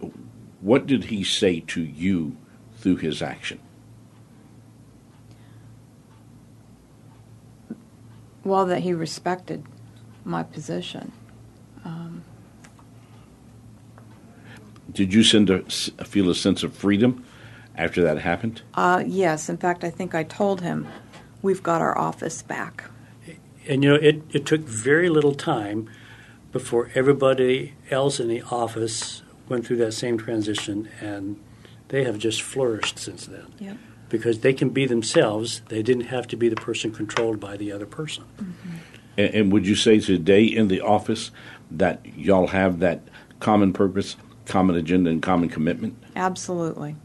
what 0.62 0.86
did 0.86 1.06
he 1.06 1.24
say 1.24 1.62
to 1.62 1.82
you 1.82 2.38
through 2.78 2.98
his 2.98 3.24
action? 3.24 3.60
Well, 8.48 8.66
that 8.68 8.80
he 8.80 8.94
respected 8.94 9.66
my 10.24 10.42
position. 10.42 11.12
Um, 11.84 12.24
Did 14.90 15.14
you 15.14 15.22
send 15.22 15.50
a, 15.50 15.64
feel 15.64 16.30
a 16.30 16.36
sense 16.36 16.64
of 16.64 16.74
freedom 16.74 17.26
after 17.76 18.02
that 18.04 18.20
happened? 18.20 18.62
uh, 18.76 19.04
yes, 19.06 19.50
in 19.50 19.58
fact, 19.58 19.84
I 19.84 19.90
think 19.90 20.16
I 20.16 20.24
told 20.24 20.62
him 20.62 20.88
we've 21.42 21.62
got 21.62 21.82
our 21.82 21.98
office 21.98 22.42
back. 22.42 22.86
And 23.68 23.84
you 23.84 23.90
know, 23.90 23.96
it, 23.96 24.22
it 24.32 24.46
took 24.46 24.62
very 24.62 25.10
little 25.10 25.36
time 25.36 25.90
before 26.54 26.90
everybody 26.96 27.74
else 27.92 28.18
in 28.18 28.30
the 28.30 28.42
office 28.44 29.24
went 29.50 29.68
through 29.68 29.78
that 29.78 29.92
same 29.92 30.18
transition, 30.18 30.88
and 31.02 31.38
they 31.90 32.06
have 32.06 32.18
just 32.18 32.42
flourished 32.42 32.98
since 32.98 33.26
then. 33.26 33.48
Yep. 33.60 33.78
Because 34.10 34.40
they 34.40 34.54
can 34.54 34.70
be 34.70 34.86
themselves, 34.86 35.62
they 35.68 35.84
didn't 35.84 36.06
have 36.06 36.28
to 36.28 36.38
be 36.38 36.50
the 36.50 36.56
person 36.56 36.92
controlled 36.92 37.40
by 37.40 37.58
the 37.58 37.72
other 37.72 37.86
person. 37.86 38.24
And, 39.18 39.34
and 39.34 39.52
would 39.52 39.68
you 39.68 39.76
say 39.76 40.00
today 40.00 40.44
in 40.44 40.70
the 40.70 40.82
office 40.82 41.32
that 41.72 42.06
y'all 42.16 42.48
have 42.48 42.80
that 42.80 43.02
common 43.40 43.74
purpose, 43.74 44.16
common 44.46 44.76
agenda, 44.76 45.10
and 45.10 45.22
common 45.22 45.50
commitment? 45.50 46.02
Absolutely. 46.16 46.96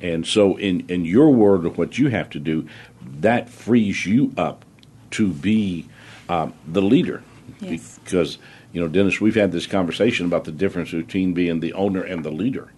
And 0.00 0.26
so, 0.26 0.56
in, 0.56 0.84
in 0.88 1.04
your 1.04 1.30
world 1.30 1.64
of 1.64 1.78
what 1.78 1.96
you 1.96 2.08
have 2.08 2.28
to 2.30 2.40
do, 2.40 2.68
that 3.00 3.48
frees 3.48 4.04
you 4.04 4.34
up 4.36 4.64
to 5.12 5.28
be 5.28 5.88
um, 6.28 6.52
the 6.66 6.82
leader. 6.82 7.22
Yes. 7.60 7.98
Because, 8.02 8.38
you 8.72 8.80
know, 8.80 8.88
Dennis, 8.88 9.20
we've 9.20 9.34
had 9.34 9.52
this 9.52 9.66
conversation 9.66 10.26
about 10.26 10.44
the 10.44 10.52
difference 10.52 10.90
between 10.90 11.32
being 11.32 11.60
the 11.60 11.72
owner 11.72 12.02
and 12.02 12.24
the 12.24 12.30
leader. 12.30 12.72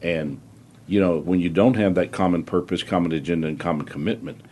And, 0.00 0.40
you 0.92 1.00
know, 1.00 1.16
when 1.16 1.40
you 1.40 1.48
don't 1.48 1.76
have 1.76 1.94
that 1.94 2.12
common 2.12 2.44
purpose, 2.44 2.82
common 2.82 3.12
agenda, 3.12 3.48
and 3.48 3.58
common 3.58 3.86
commitment, 3.86 4.42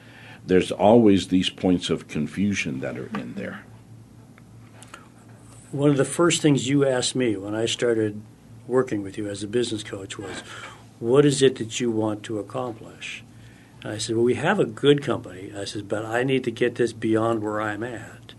there's 0.46 0.72
always 0.72 1.28
these 1.28 1.50
points 1.50 1.90
of 1.90 2.08
confusion 2.08 2.80
that 2.80 2.96
are 2.96 3.10
in 3.18 3.34
there. 3.34 3.60
One 5.70 5.90
of 5.90 5.98
the 5.98 6.04
first 6.06 6.40
things 6.40 6.66
you 6.66 6.88
asked 6.88 7.14
me 7.14 7.36
when 7.36 7.54
I 7.54 7.66
started 7.66 8.22
working 8.66 9.02
with 9.02 9.18
you 9.18 9.28
as 9.28 9.42
a 9.42 9.46
business 9.46 9.82
coach 9.82 10.18
was, 10.18 10.40
What 10.98 11.26
is 11.26 11.42
it 11.42 11.56
that 11.56 11.78
you 11.78 11.90
want 11.90 12.22
to 12.22 12.38
accomplish? 12.38 13.22
And 13.82 13.92
I 13.92 13.98
said, 13.98 14.16
Well, 14.16 14.24
we 14.24 14.36
have 14.36 14.58
a 14.58 14.64
good 14.64 15.02
company. 15.02 15.52
I 15.54 15.66
said, 15.66 15.88
But 15.90 16.06
I 16.06 16.22
need 16.22 16.44
to 16.44 16.50
get 16.50 16.76
this 16.76 16.94
beyond 16.94 17.42
where 17.42 17.60
I'm 17.60 17.82
at. 17.82 18.32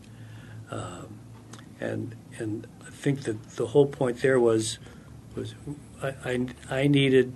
Um, 0.72 1.20
and 1.80 2.16
and 2.40 2.66
I 2.82 2.90
think 2.90 3.24
that 3.24 3.52
the 3.58 3.68
whole 3.68 3.86
point 3.86 4.22
there 4.24 4.40
was 4.40 4.80
was 5.36 5.54
I, 6.02 6.16
I, 6.26 6.48
I 6.68 6.88
needed 6.88 7.36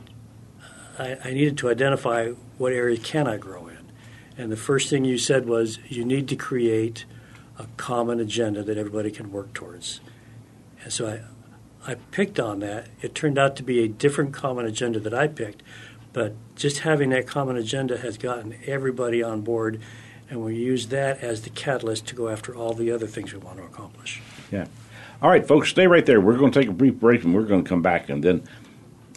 I, 0.98 1.18
I 1.24 1.34
needed 1.34 1.58
to 1.60 1.70
identify 1.70 2.30
what 2.58 2.74
area 2.74 2.98
can 2.98 3.28
I 3.28 3.38
grow 3.38 3.68
in. 3.68 3.92
And 4.38 4.52
the 4.52 4.58
first 4.58 4.90
thing 4.90 5.06
you 5.06 5.18
said 5.18 5.48
was 5.48 5.80
you 5.88 6.04
need 6.04 6.28
to 6.30 6.36
create 6.36 7.06
a 7.58 7.68
common 7.78 8.20
agenda 8.20 8.64
that 8.64 8.78
everybody 8.78 9.12
can 9.12 9.32
work 9.32 9.54
towards. 9.54 10.02
And 10.84 10.92
so 10.92 11.08
I, 11.08 11.92
I 11.92 11.96
picked 12.12 12.40
on 12.40 12.60
that. 12.60 12.88
It 13.02 13.16
turned 13.16 13.38
out 13.38 13.56
to 13.58 13.64
be 13.64 13.84
a 13.84 13.88
different 13.88 14.34
common 14.34 14.66
agenda 14.66 15.00
that 15.00 15.14
I 15.14 15.28
picked, 15.28 15.64
but 16.12 16.34
just 16.56 16.80
having 16.80 17.10
that 17.12 17.28
common 17.28 17.56
agenda 17.56 17.98
has 17.98 18.18
gotten 18.18 18.56
everybody 18.66 19.24
on 19.24 19.42
board, 19.42 19.82
and 20.30 20.44
we 20.44 20.56
use 20.56 20.88
that 20.88 21.22
as 21.22 21.42
the 21.42 21.50
catalyst 21.50 22.08
to 22.08 22.16
go 22.16 22.30
after 22.30 22.56
all 22.56 22.74
the 22.74 22.92
other 22.92 23.08
things 23.08 23.34
we 23.34 23.40
want 23.40 23.58
to 23.58 23.64
accomplish. 23.64 24.22
Yeah. 24.52 24.66
All 25.22 25.30
right, 25.30 25.48
folks, 25.48 25.70
stay 25.70 25.88
right 25.88 26.06
there. 26.06 26.20
We're 26.20 26.38
going 26.38 26.52
to 26.52 26.60
take 26.60 26.70
a 26.70 26.74
brief 26.74 26.96
break 26.96 27.24
and 27.24 27.34
we're 27.34 27.44
going 27.44 27.64
to 27.64 27.70
come 27.70 27.82
back 27.82 28.10
and 28.10 28.24
then 28.24 28.44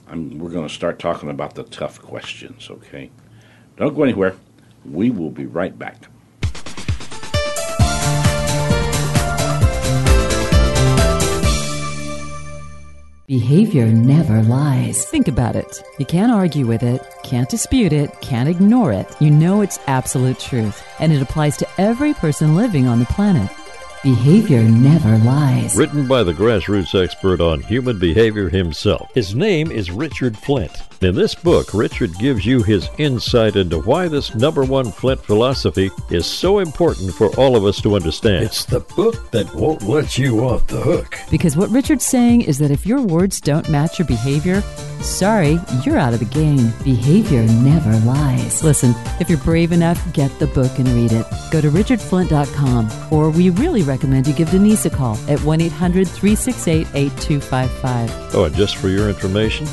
I'm, 0.09 0.39
we're 0.39 0.51
going 0.51 0.67
to 0.67 0.73
start 0.73 0.99
talking 0.99 1.29
about 1.29 1.55
the 1.55 1.65
tough 1.65 2.01
questions, 2.01 2.71
okay? 2.71 3.11
Don't 3.77 3.95
go 3.95 4.03
anywhere. 4.03 4.37
We 4.85 5.11
will 5.11 5.31
be 5.31 5.47
right 5.47 5.79
back. 5.79 6.09
Behavior 13.27 13.89
never 13.89 14.43
lies. 14.43 15.05
Think 15.05 15.29
about 15.29 15.55
it. 15.55 15.83
You 15.99 16.07
can't 16.07 16.33
argue 16.33 16.67
with 16.67 16.83
it, 16.83 17.03
can't 17.25 17.51
dispute 17.51 17.93
it, 17.93 18.19
can't 18.23 18.49
ignore 18.49 18.91
it. 18.91 19.07
You 19.21 19.31
know 19.31 19.61
it's 19.61 19.79
absolute 19.87 20.41
truth, 20.41 20.83
and 20.99 21.13
it 21.13 21.21
applies 21.21 21.59
to 21.59 21.69
every 21.77 22.15
person 22.15 22.55
living 22.55 22.87
on 22.87 23.01
the 23.01 23.05
planet. 23.05 23.51
Behavior 24.05 24.63
never 24.63 25.19
lies. 25.19 25.77
Written 25.77 26.07
by 26.07 26.23
the 26.23 26.33
grassroots 26.33 26.95
expert 26.95 27.41
on 27.41 27.61
human 27.61 27.99
behavior 27.99 28.49
himself. 28.49 29.11
His 29.13 29.35
name 29.35 29.73
is 29.73 29.91
Richard 29.91 30.39
Flint. 30.39 30.83
In 31.01 31.15
this 31.15 31.35
book, 31.35 31.73
Richard 31.75 32.13
gives 32.19 32.45
you 32.45 32.63
his 32.63 32.89
insight 32.99 33.55
into 33.55 33.79
why 33.79 34.09
this 34.09 34.35
number 34.35 34.65
one 34.65 34.91
Flint 34.91 35.21
philosophy 35.21 35.91
is 36.11 36.27
so 36.27 36.59
important 36.59 37.15
for 37.15 37.29
all 37.37 37.55
of 37.55 37.65
us 37.65 37.81
to 37.83 37.95
understand. 37.95 38.45
It's 38.45 38.65
the 38.65 38.81
book 38.81 39.31
that 39.31 39.53
won't 39.55 39.83
let 39.83 40.19
you 40.19 40.41
off 40.45 40.67
the 40.67 40.81
hook. 40.81 41.17
Because 41.31 41.57
what 41.57 41.71
Richard's 41.71 42.05
saying 42.05 42.43
is 42.43 42.59
that 42.59 42.73
if 42.73 42.85
your 42.85 43.01
words 43.01 43.41
don't 43.41 43.69
match 43.69 44.01
your 44.01 44.09
behavior, 44.09 44.61
sorry, 45.01 45.61
you're 45.85 45.99
out 45.99 46.15
of 46.15 46.19
the 46.19 46.27
game. 46.27 46.73
Behavior 46.83 47.45
never 47.45 47.97
lies. 47.99 48.65
Listen, 48.65 48.93
if 49.21 49.29
you're 49.29 49.39
brave 49.39 49.71
enough, 49.71 50.13
get 50.13 50.37
the 50.41 50.49
book 50.49 50.81
and 50.81 50.89
read 50.89 51.13
it. 51.13 51.27
Go 51.53 51.61
to 51.61 51.71
richardflint.com, 51.71 53.13
or 53.13 53.31
we 53.31 53.51
really 53.51 53.85
recommend 53.89 54.27
you 54.27 54.35
give 54.35 54.51
Denise 54.51 54.87
a 54.87 54.91
call 54.91 55.17
at 55.29 55.41
1 55.41 55.61
800 55.61 56.07
368 56.07 56.87
8255. 56.95 58.35
Oh, 58.35 58.45
and 58.45 58.55
just 58.55 58.77
for 58.77 58.89
your 58.89 59.09
information, 59.09 59.67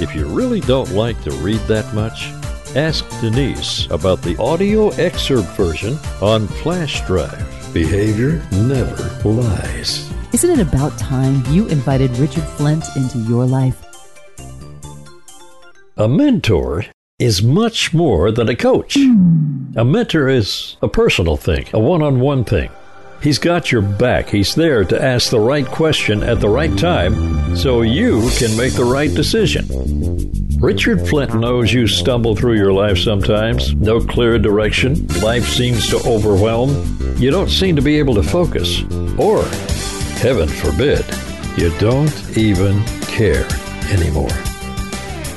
if 0.00 0.14
you 0.14 0.26
really 0.26 0.60
don't 0.60 0.90
like 0.92 1.20
to 1.22 1.30
read 1.36 1.60
that 1.62 1.92
much, 1.94 2.28
ask 2.76 3.08
Denise 3.20 3.90
about 3.90 4.22
the 4.22 4.36
audio 4.38 4.90
excerpt 4.90 5.48
version 5.56 5.98
on 6.20 6.46
flash 6.46 7.04
drive. 7.06 7.48
Behavior 7.72 8.42
never 8.52 9.08
lies. 9.24 10.12
Isn't 10.32 10.58
it 10.58 10.66
about 10.66 10.98
time 10.98 11.44
you 11.46 11.66
invited 11.68 12.16
Richard 12.18 12.44
Flint 12.44 12.84
into 12.96 13.18
your 13.18 13.46
life? 13.46 13.84
A 15.96 16.08
mentor 16.08 16.86
is 17.18 17.42
much 17.42 17.94
more 17.94 18.30
than 18.32 18.48
a 18.48 18.56
coach. 18.56 18.96
A 19.76 19.84
mentor 19.84 20.28
is 20.28 20.76
a 20.82 20.88
personal 20.88 21.36
thing, 21.36 21.66
a 21.72 21.78
one 21.78 22.02
on 22.02 22.20
one 22.20 22.44
thing. 22.44 22.70
He's 23.22 23.38
got 23.38 23.70
your 23.70 23.82
back. 23.82 24.28
He's 24.28 24.54
there 24.56 24.84
to 24.84 25.00
ask 25.00 25.30
the 25.30 25.38
right 25.38 25.66
question 25.66 26.24
at 26.24 26.40
the 26.40 26.48
right 26.48 26.76
time 26.76 27.56
so 27.56 27.82
you 27.82 28.28
can 28.36 28.56
make 28.56 28.72
the 28.72 28.84
right 28.84 29.14
decision. 29.14 29.68
Richard 30.58 31.06
Flint 31.08 31.34
knows 31.34 31.72
you 31.72 31.86
stumble 31.86 32.34
through 32.34 32.56
your 32.56 32.72
life 32.72 32.98
sometimes. 32.98 33.74
No 33.74 34.00
clear 34.00 34.40
direction. 34.40 35.06
Life 35.20 35.48
seems 35.48 35.88
to 35.90 35.98
overwhelm. 36.04 36.70
You 37.16 37.30
don't 37.30 37.48
seem 37.48 37.76
to 37.76 37.82
be 37.82 37.96
able 37.98 38.14
to 38.16 38.24
focus. 38.24 38.82
Or, 39.16 39.44
heaven 40.18 40.48
forbid, 40.48 41.04
you 41.56 41.76
don't 41.78 42.36
even 42.36 42.82
care 43.02 43.46
anymore. 43.90 44.30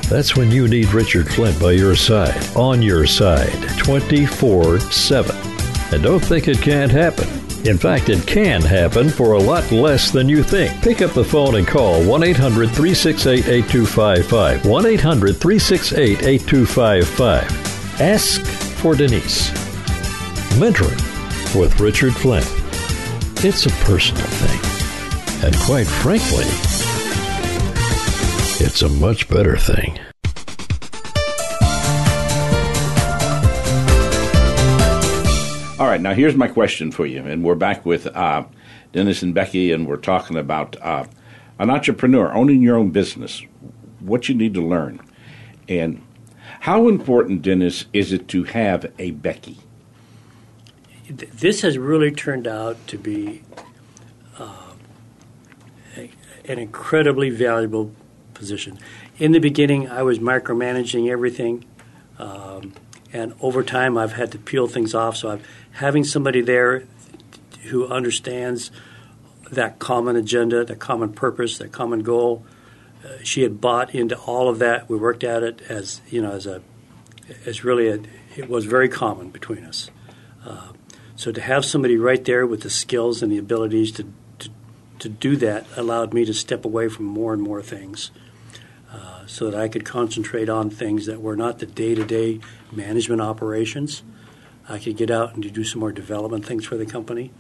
That's 0.10 0.36
when 0.36 0.50
you 0.50 0.68
need 0.68 0.92
Richard 0.92 1.28
Flint 1.28 1.60
by 1.60 1.74
your 1.74 1.96
side, 1.96 2.56
on 2.56 2.82
your 2.82 3.06
side, 3.06 3.78
24 3.78 4.80
7. 4.80 5.36
And 5.92 6.02
don't 6.02 6.24
think 6.24 6.48
it 6.48 6.62
can't 6.62 6.92
happen. 6.92 7.45
In 7.66 7.80
fact, 7.80 8.10
it 8.10 8.28
can 8.28 8.62
happen 8.62 9.10
for 9.10 9.34
a 9.34 9.40
lot 9.40 9.72
less 9.72 10.12
than 10.12 10.30
you 10.30 10.44
think. 10.44 10.80
Pick 10.84 11.02
up 11.02 11.14
the 11.14 11.24
phone 11.24 11.56
and 11.56 11.66
call 11.66 12.04
1 12.04 12.22
800 12.22 12.68
368 12.68 13.48
8255. 13.48 14.66
1 14.68 14.86
800 14.86 15.36
368 15.36 16.24
8255. 16.24 18.02
Ask 18.02 18.42
for 18.46 18.94
Denise. 18.94 19.50
Mentoring 20.60 21.02
with 21.60 21.80
Richard 21.80 22.16
Flint. 22.16 22.46
It's 23.44 23.66
a 23.66 23.72
personal 23.84 24.26
thing, 24.26 25.46
And 25.46 25.56
quite 25.62 25.88
frankly, 25.88 26.46
it's 28.64 28.84
a 28.84 28.90
much 28.90 29.28
better 29.28 29.58
thing. 29.58 30.00
All 35.86 35.92
right, 35.92 36.02
now 36.02 36.16
here's 36.16 36.36
my 36.36 36.48
question 36.48 36.92
for 36.92 37.06
you, 37.06 37.24
and 37.24 37.44
we're 37.44 37.54
back 37.54 37.86
with 37.86 38.08
uh, 38.08 38.46
Dennis 38.92 39.22
and 39.22 39.36
Becky, 39.36 39.72
and 39.72 39.86
we're 39.86 39.98
talking 39.98 40.36
about 40.36 40.76
uh, 40.82 41.06
an 41.60 41.70
entrepreneur 41.70 42.34
owning 42.34 42.64
your 42.64 42.76
own 42.76 42.90
business, 42.90 43.44
what 44.00 44.28
you 44.28 44.34
need 44.34 44.56
to 44.56 44.66
learn, 44.66 45.00
and 45.70 46.02
how 46.62 46.88
important, 46.88 47.44
Dennis, 47.44 47.86
is 47.94 48.12
it 48.12 48.28
to 48.30 48.46
have 48.46 48.92
a 48.98 49.12
Becky? 49.12 49.60
This 51.08 51.62
has 51.62 51.78
really 51.78 52.10
turned 52.10 52.48
out 52.48 52.88
to 52.88 52.98
be 52.98 53.44
uh, 54.40 54.72
a, 55.96 56.10
an 56.46 56.58
incredibly 56.58 57.30
valuable 57.30 57.92
position. 58.34 58.80
In 59.20 59.34
the 59.34 59.40
beginning, 59.40 59.88
I 59.88 60.02
was 60.02 60.18
micromanaging 60.18 61.12
everything. 61.12 61.64
Um, 62.18 62.74
and 63.14 63.34
over 63.42 63.64
time 63.64 63.98
I've 63.98 64.14
had 64.14 64.32
to 64.34 64.38
peel 64.38 64.68
things 64.68 64.94
off. 64.94 65.18
So 65.18 65.30
I'm 65.30 65.42
having 65.74 66.04
somebody 66.04 66.42
there 66.42 66.84
who 67.66 67.88
understands 67.88 68.72
that 69.52 69.80
common 69.80 70.16
agenda, 70.16 70.66
that 70.66 70.80
common 70.80 71.14
purpose, 71.14 71.58
that 71.58 71.72
common 71.72 72.02
goal. 72.04 72.46
Uh, 73.04 73.10
she 73.24 73.44
had 73.44 73.62
bought 73.62 73.94
into 73.94 74.18
all 74.18 74.50
of 74.50 74.60
that. 74.60 74.90
We 74.90 74.98
worked 74.98 75.24
at 75.24 75.44
it 75.44 75.62
as 75.70 76.02
you 76.10 76.22
know 76.22 76.32
as 76.32 76.46
a 76.46 76.62
as 77.46 77.64
really 77.64 77.88
a, 77.88 78.00
it 78.36 78.50
was 78.50 78.66
very 78.66 78.90
common 78.90 79.30
between 79.30 79.64
us. 79.64 79.90
Uh, 80.46 80.74
so 81.16 81.32
to 81.32 81.42
have 81.42 81.66
somebody 81.66 81.98
right 81.98 82.24
there 82.24 82.46
with 82.46 82.62
the 82.62 82.70
skills 82.70 83.24
and 83.24 83.32
the 83.32 83.38
abilities 83.38 83.92
to, 83.94 84.12
to 84.40 84.50
to 85.00 85.10
do 85.10 85.36
that 85.38 85.66
allowed 85.76 86.14
me 86.14 86.26
to 86.26 86.34
step 86.34 86.66
away 86.66 86.88
from 86.88 87.06
more 87.06 87.34
and 87.34 87.42
more 87.42 87.62
things 87.62 88.12
so 89.28 89.50
that 89.50 89.60
I 89.60 89.68
could 89.68 89.86
concentrate 89.86 90.50
on 90.50 90.70
things 90.70 91.06
that 91.06 91.22
were 91.22 91.36
not 91.36 91.60
the 91.60 91.66
day 91.66 91.96
to 91.96 92.06
day 92.06 92.40
management 92.72 93.22
operations. 93.22 94.04
I 94.68 94.80
could 94.80 94.98
get 94.98 95.12
out 95.12 95.36
and 95.36 95.54
do 95.54 95.64
some 95.64 95.80
more 95.80 95.92
development 95.92 96.46
things 96.46 96.66
for 96.66 96.78
the 96.78 96.86
company. 96.86 97.32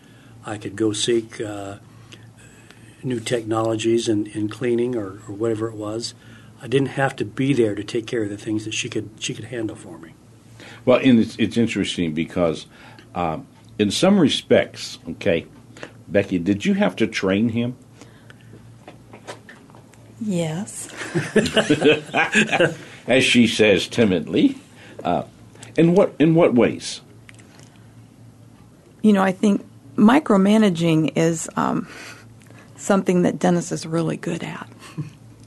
I 0.45 0.57
could 0.57 0.75
go 0.75 0.93
seek 0.93 1.41
uh, 1.41 1.77
new 3.03 3.19
technologies 3.19 4.07
in, 4.07 4.27
in 4.27 4.49
cleaning 4.49 4.95
or, 4.95 5.21
or, 5.27 5.33
whatever 5.33 5.67
it 5.67 5.75
was. 5.75 6.13
I 6.61 6.67
didn't 6.67 6.89
have 6.89 7.15
to 7.17 7.25
be 7.25 7.53
there 7.53 7.75
to 7.75 7.83
take 7.83 8.05
care 8.05 8.23
of 8.23 8.29
the 8.29 8.37
things 8.37 8.65
that 8.65 8.73
she 8.73 8.89
could 8.89 9.09
she 9.19 9.33
could 9.33 9.45
handle 9.45 9.75
for 9.75 9.97
me. 9.97 10.13
Well, 10.85 10.99
and 11.03 11.19
it's, 11.19 11.35
it's 11.37 11.57
interesting 11.57 12.13
because, 12.13 12.67
uh, 13.15 13.39
in 13.79 13.91
some 13.91 14.19
respects, 14.19 14.99
okay, 15.09 15.47
Becky, 16.07 16.37
did 16.37 16.65
you 16.65 16.75
have 16.75 16.95
to 16.97 17.07
train 17.07 17.49
him? 17.49 17.75
Yes. 20.21 20.89
As 23.07 23.23
she 23.23 23.47
says 23.47 23.87
timidly. 23.87 24.57
Uh, 25.03 25.23
in 25.77 25.93
what 25.93 26.15
in 26.19 26.35
what 26.35 26.53
ways? 26.53 27.01
You 29.01 29.13
know, 29.13 29.21
I 29.21 29.31
think 29.31 29.65
micromanaging 29.95 31.15
is 31.15 31.49
um, 31.55 31.87
something 32.75 33.21
that 33.23 33.39
Dennis 33.39 33.71
is 33.71 33.85
really 33.85 34.17
good 34.17 34.43
at. 34.43 34.67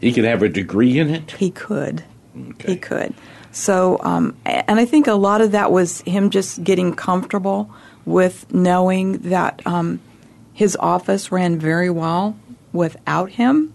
He 0.00 0.12
could 0.12 0.24
have 0.24 0.42
a 0.42 0.48
degree 0.48 0.98
in 0.98 1.10
it. 1.10 1.32
He 1.32 1.50
could. 1.50 2.04
Okay. 2.50 2.74
He 2.74 2.78
could. 2.78 3.14
So, 3.50 3.98
um, 4.02 4.36
and 4.44 4.78
I 4.78 4.84
think 4.84 5.08
a 5.08 5.14
lot 5.14 5.40
of 5.40 5.52
that 5.52 5.72
was 5.72 6.02
him 6.02 6.30
just 6.30 6.62
getting 6.62 6.94
comfortable 6.94 7.68
with 8.04 8.52
knowing 8.52 9.18
that 9.18 9.60
um, 9.66 10.00
his 10.52 10.76
office 10.76 11.32
ran 11.32 11.58
very 11.58 11.90
well 11.90 12.36
without 12.72 13.30
him 13.30 13.74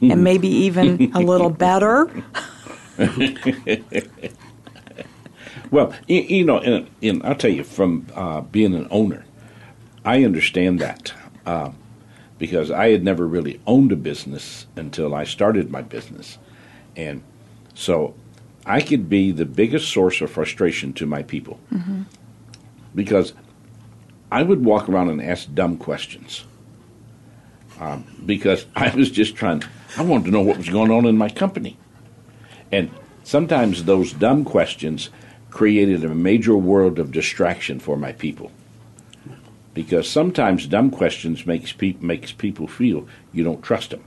and 0.00 0.22
maybe 0.24 0.48
even 0.48 1.12
a 1.14 1.20
little 1.20 1.50
better. 1.50 2.10
well, 5.70 5.94
you, 6.06 6.20
you 6.20 6.44
know, 6.44 6.58
and, 6.58 6.88
and, 7.02 7.22
I'll 7.24 7.34
tell 7.34 7.50
you 7.50 7.64
from 7.64 8.06
uh, 8.14 8.42
being 8.42 8.74
an 8.74 8.86
owner, 8.90 9.24
I 10.04 10.24
understand 10.24 10.80
that 10.80 11.12
uh, 11.46 11.72
because 12.38 12.70
I 12.70 12.90
had 12.90 13.02
never 13.04 13.26
really 13.26 13.60
owned 13.66 13.92
a 13.92 13.96
business 13.96 14.66
until 14.76 15.14
I 15.14 15.24
started 15.24 15.70
my 15.70 15.82
business, 15.82 16.38
and 16.96 17.22
so 17.74 18.14
I 18.66 18.80
could 18.80 19.08
be 19.08 19.32
the 19.32 19.46
biggest 19.46 19.90
source 19.90 20.20
of 20.20 20.30
frustration 20.30 20.92
to 20.94 21.06
my 21.06 21.22
people 21.22 21.58
mm-hmm. 21.72 22.02
because 22.94 23.32
I 24.30 24.42
would 24.42 24.64
walk 24.64 24.88
around 24.88 25.10
and 25.10 25.20
ask 25.20 25.52
dumb 25.52 25.76
questions. 25.76 26.44
Um, 27.80 28.04
because 28.26 28.66
I 28.76 28.94
was 28.94 29.10
just 29.10 29.34
trying 29.36 29.64
I 29.96 30.02
wanted 30.02 30.26
to 30.26 30.30
know 30.30 30.40
what 30.40 30.56
was 30.56 30.68
going 30.68 30.90
on 30.90 31.06
in 31.06 31.16
my 31.16 31.28
company. 31.28 31.76
And 32.72 32.90
sometimes 33.24 33.84
those 33.84 34.12
dumb 34.12 34.44
questions 34.44 35.10
created 35.50 36.04
a 36.04 36.14
major 36.14 36.56
world 36.56 36.98
of 36.98 37.10
distraction 37.10 37.80
for 37.80 37.96
my 37.96 38.12
people. 38.12 38.52
Because 39.74 40.08
sometimes 40.08 40.66
dumb 40.66 40.90
questions 40.90 41.46
makes 41.46 41.72
pe- 41.72 41.96
makes 42.00 42.32
people 42.32 42.66
feel 42.66 43.06
you 43.32 43.44
don't 43.44 43.62
trust 43.62 43.90
them. 43.90 44.04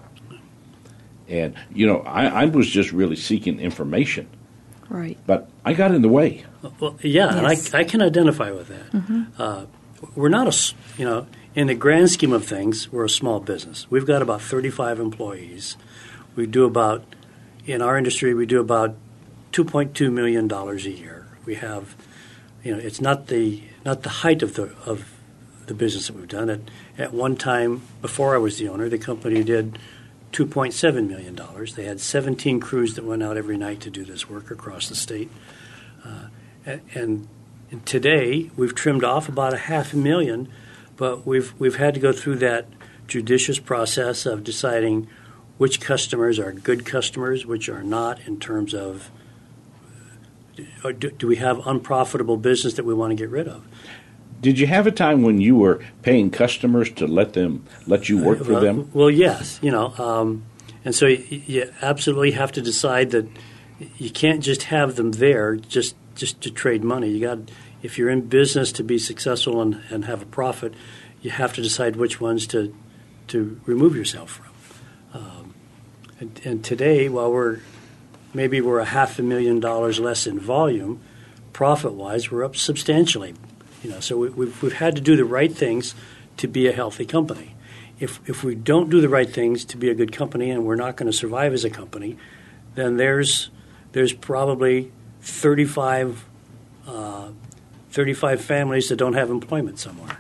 And 1.28 1.56
you 1.74 1.88
know, 1.88 2.00
I, 2.00 2.44
I 2.44 2.46
was 2.46 2.70
just 2.70 2.92
really 2.92 3.16
seeking 3.16 3.60
information. 3.60 4.28
Right. 4.90 5.18
But 5.26 5.50
I 5.64 5.74
got 5.74 5.92
in 5.92 6.02
the 6.02 6.10
way. 6.10 6.46
Well, 6.80 6.98
yeah, 7.02 7.34
yes. 7.34 7.36
and 7.36 7.76
I, 7.76 7.80
I 7.80 7.84
can 7.84 8.02
identify 8.02 8.52
with 8.52 8.68
that. 8.68 8.92
Mm-hmm. 8.92 9.24
Uh, 9.42 9.66
we're 10.16 10.30
not 10.30 10.48
a, 10.48 10.74
you 10.98 11.06
know, 11.06 11.28
in 11.56 11.68
the 11.68 11.76
grand 11.76 12.10
scheme 12.10 12.34
of 12.34 12.46
things, 12.46 12.92
we're 12.92 13.06
a 13.06 13.10
small 13.10 13.40
business. 13.40 13.90
We've 13.90 14.06
got 14.06 14.22
about 14.22 14.42
35 14.42 15.00
employees. 15.00 15.78
We 16.36 16.48
do 16.48 16.66
about, 16.66 17.04
in 17.66 17.82
our 17.82 17.98
industry, 17.98 18.34
we 18.34 18.46
do 18.46 18.60
about 18.60 18.96
2.2 19.52 20.12
million 20.12 20.48
dollars 20.48 20.86
a 20.86 20.92
year. 20.92 21.28
We 21.46 21.56
have, 21.56 21.96
you 22.64 22.74
know, 22.74 22.80
it's 22.80 23.00
not 23.00 23.28
the 23.28 23.62
not 23.86 24.02
the 24.04 24.10
height 24.10 24.42
of 24.42 24.56
the 24.56 24.74
of 24.86 25.14
the 25.68 25.76
business 25.76 26.08
that 26.08 26.16
we've 26.16 26.28
done. 26.28 26.50
At 26.50 26.62
at 26.98 27.14
one 27.14 27.36
time, 27.36 27.84
before 28.02 28.34
I 28.34 28.40
was 28.40 28.58
the 28.58 28.68
owner, 28.70 28.90
the 28.90 28.98
company 28.98 29.44
did 29.44 29.78
2.7 30.32 31.08
million 31.08 31.36
dollars. 31.36 31.76
They 31.76 31.86
had 31.86 32.00
17 32.00 32.60
crews 32.60 32.96
that 32.96 33.04
went 33.04 33.22
out 33.22 33.38
every 33.38 33.58
night 33.58 33.80
to 33.82 33.92
do 33.92 34.04
this 34.04 34.28
work 34.28 34.50
across 34.50 34.90
the 34.90 34.96
state, 34.96 35.30
uh, 36.04 36.30
and, 36.96 37.28
and 37.70 37.86
today 37.86 38.50
we've 38.58 38.74
trimmed 38.74 39.04
off 39.04 39.30
about 39.30 39.54
a 39.54 39.58
half 39.58 39.94
a 39.94 39.98
million 39.98 40.50
but 40.98 41.26
we've 41.26 41.54
we've 41.60 41.76
had 41.78 41.94
to 41.94 42.00
go 42.00 42.12
through 42.12 42.38
that 42.38 42.68
judicious 43.08 43.60
process 43.60 44.26
of 44.26 44.44
deciding 44.44 45.08
which 45.58 45.80
customers 45.80 46.40
are 46.40 46.52
good 46.52 46.86
customers, 46.86 47.46
which 47.46 47.70
are 47.70 47.84
not, 47.84 48.20
in 48.28 48.40
terms 48.40 48.74
of 48.74 49.12
do, 50.98 51.12
do 51.12 51.28
we 51.28 51.38
have 51.38 51.66
unprofitable 51.66 52.38
business 52.38 52.74
that 52.76 52.86
we 52.86 52.94
want 52.94 53.12
to 53.12 53.16
get 53.16 53.30
rid 53.30 53.48
of. 53.48 53.66
Did 54.42 54.60
you 54.60 54.68
have 54.68 54.88
a 54.88 54.92
time 54.92 55.22
when 55.22 55.40
you 55.40 55.56
were 55.56 55.82
paying 56.02 56.30
customers 56.30 56.92
to 56.94 57.08
let 57.08 57.34
them 57.34 57.66
let 57.88 58.10
you 58.10 58.22
work 58.22 58.44
for 58.44 58.56
uh, 58.56 58.60
them? 58.60 58.90
Well, 58.94 59.10
yes, 59.10 59.58
you 59.62 59.72
know, 59.72 59.94
um, 59.98 60.44
and 60.84 60.94
so 60.94 61.08
you, 61.08 61.42
you, 61.46 61.74
absolutely 61.82 62.32
have 62.32 62.52
to 62.54 62.62
decide 62.62 63.12
that 63.12 63.26
you 63.98 64.10
can't 64.10 64.44
just 64.44 64.64
have 64.64 64.96
them 64.98 65.14
there 65.14 65.56
just 65.56 65.96
just 66.16 66.42
to 66.42 66.52
trade 66.52 66.84
money. 66.84 67.10
You 67.10 67.22
got 67.22 67.40
if 67.84 67.98
you're 67.98 68.10
in 68.10 68.22
business 68.22 68.72
to 68.72 68.84
be 68.84 68.98
successful 68.98 69.62
and, 69.62 69.82
and 69.92 70.06
have 70.06 70.22
a 70.24 70.26
profit, 70.26 70.74
you 71.22 71.30
have 71.30 71.54
to 71.54 71.62
decide 71.62 71.96
which 71.98 72.20
ones 72.20 72.48
to 72.48 72.74
to 73.28 73.60
remove 73.66 73.96
yourself 73.96 74.32
from. 74.32 75.22
Um, 75.22 75.54
and, 76.20 76.42
and, 76.44 76.64
today, 76.64 77.08
while 77.08 77.32
we're 77.32 77.60
maybe 78.34 78.60
we're 78.60 78.80
a 78.80 78.86
half 78.86 79.20
a 79.20 79.22
million 79.22 79.60
dollars 79.60 80.00
less 80.00 80.28
in 80.28 80.40
volume, 80.40 81.02
profit 81.54 81.94
wise, 81.94 82.32
we're 82.32 82.44
up 82.44 82.56
substantially. 82.56 83.36
You 83.84 83.92
know, 83.92 84.00
so 84.00 84.18
we, 84.18 84.30
we've 84.30 84.64
we've 84.64 84.74
had 84.74 84.96
to 84.96 85.02
do 85.02 85.16
the 85.16 85.26
right 85.26 85.54
things 85.54 85.94
to 86.38 86.48
be 86.48 86.68
a 86.68 86.74
healthy 86.74 87.06
company. 87.06 87.56
If 88.00 88.20
if 88.28 88.44
we 88.44 88.56
don't 88.56 88.90
do 88.90 89.02
the 89.02 89.10
right 89.10 89.30
things 89.30 89.66
to 89.66 89.78
be 89.78 89.90
a 89.90 89.96
good 89.96 90.12
company, 90.12 90.50
and 90.50 90.66
we're 90.66 90.76
not 90.76 90.96
going 90.96 91.12
to 91.12 91.18
survive 91.18 91.54
as 91.54 91.64
a 91.64 91.70
company, 91.70 92.18
then 92.76 92.98
there's 92.98 93.50
there's 93.92 94.14
probably 94.14 94.92
35 95.22 96.26
uh, 96.88 97.30
35 97.94 98.42
families 98.42 98.90
that 98.90 98.96
don't 98.96 99.14
have 99.14 99.30
employment 99.30 99.78
somewhere. 99.78 100.18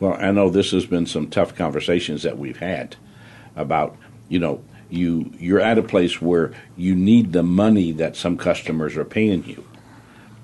Well, 0.00 0.16
I 0.18 0.32
know 0.32 0.50
this 0.50 0.72
has 0.72 0.84
been 0.84 1.06
some 1.06 1.28
tough 1.28 1.54
conversations 1.54 2.24
that 2.24 2.36
we've 2.36 2.58
had 2.58 2.96
about, 3.54 3.96
you 4.28 4.40
know, 4.40 4.64
you 4.90 5.32
you're 5.38 5.60
at 5.60 5.78
a 5.78 5.82
place 5.82 6.20
where 6.20 6.52
you 6.76 6.94
need 6.96 7.32
the 7.32 7.44
money 7.44 7.92
that 7.92 8.16
some 8.16 8.36
customers 8.36 8.96
are 8.96 9.04
paying 9.04 9.44
you. 9.44 9.64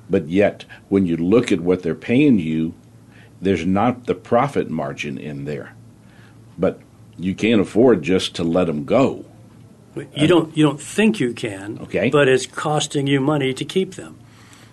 But 0.09 0.29
yet, 0.29 0.65
when 0.89 1.07
you 1.07 1.17
look 1.17 1.51
at 1.51 1.61
what 1.61 1.83
they're 1.83 1.95
paying 1.95 2.39
you, 2.39 2.75
there's 3.41 3.67
not 3.67 4.07
the 4.07 4.15
profit 4.15 4.71
margin 4.71 5.19
in 5.19 5.47
there. 5.47 5.75
But 6.57 6.81
you 7.19 7.35
can't 7.35 7.61
afford 7.61 8.03
just 8.03 8.37
to 8.37 8.45
let 8.45 8.67
them 8.69 8.85
go. 8.85 9.25
You 10.15 10.29
don't 10.29 10.57
you 10.57 10.65
don't 10.65 10.81
think 10.81 11.19
you 11.19 11.35
can. 11.35 11.81
Okay. 11.81 12.11
But 12.11 12.29
it's 12.29 12.47
costing 12.47 13.09
you 13.09 13.21
money 13.21 13.53
to 13.55 13.65
keep 13.65 13.97
them. 13.97 14.20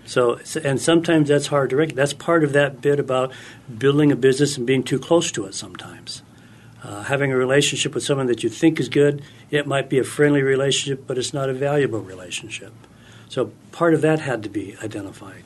So, 0.08 0.40
and 0.64 0.80
sometimes 0.80 1.28
that's 1.28 1.48
hard 1.48 1.70
to 1.72 1.76
recognize. 1.76 2.12
That's 2.12 2.24
part 2.24 2.46
of 2.46 2.54
that 2.54 2.82
bit 2.82 2.98
about 3.00 3.34
building 3.78 4.12
a 4.12 4.16
business 4.16 4.58
and 4.58 4.66
being 4.66 4.82
too 4.82 5.00
close 5.00 5.32
to 5.34 5.46
it 5.46 5.54
sometimes. 5.54 6.22
Uh, 6.82 7.04
having 7.04 7.34
a 7.34 7.38
relationship 7.38 7.94
with 7.94 8.04
someone 8.04 8.28
that 8.28 8.42
you 8.42 8.50
think 8.50 8.80
is 8.80 8.88
good, 8.88 9.22
it 9.52 9.68
might 9.68 9.90
be 9.90 10.00
a 10.00 10.06
friendly 10.06 10.42
relationship, 10.42 11.06
but 11.06 11.18
it's 11.18 11.34
not 11.34 11.50
a 11.50 11.54
valuable 11.54 12.00
relationship. 12.00 12.72
So 13.28 13.52
part 13.74 13.94
of 13.94 14.02
that 14.02 14.22
had 14.22 14.44
to 14.44 14.50
be 14.50 14.78
identified. 14.82 15.44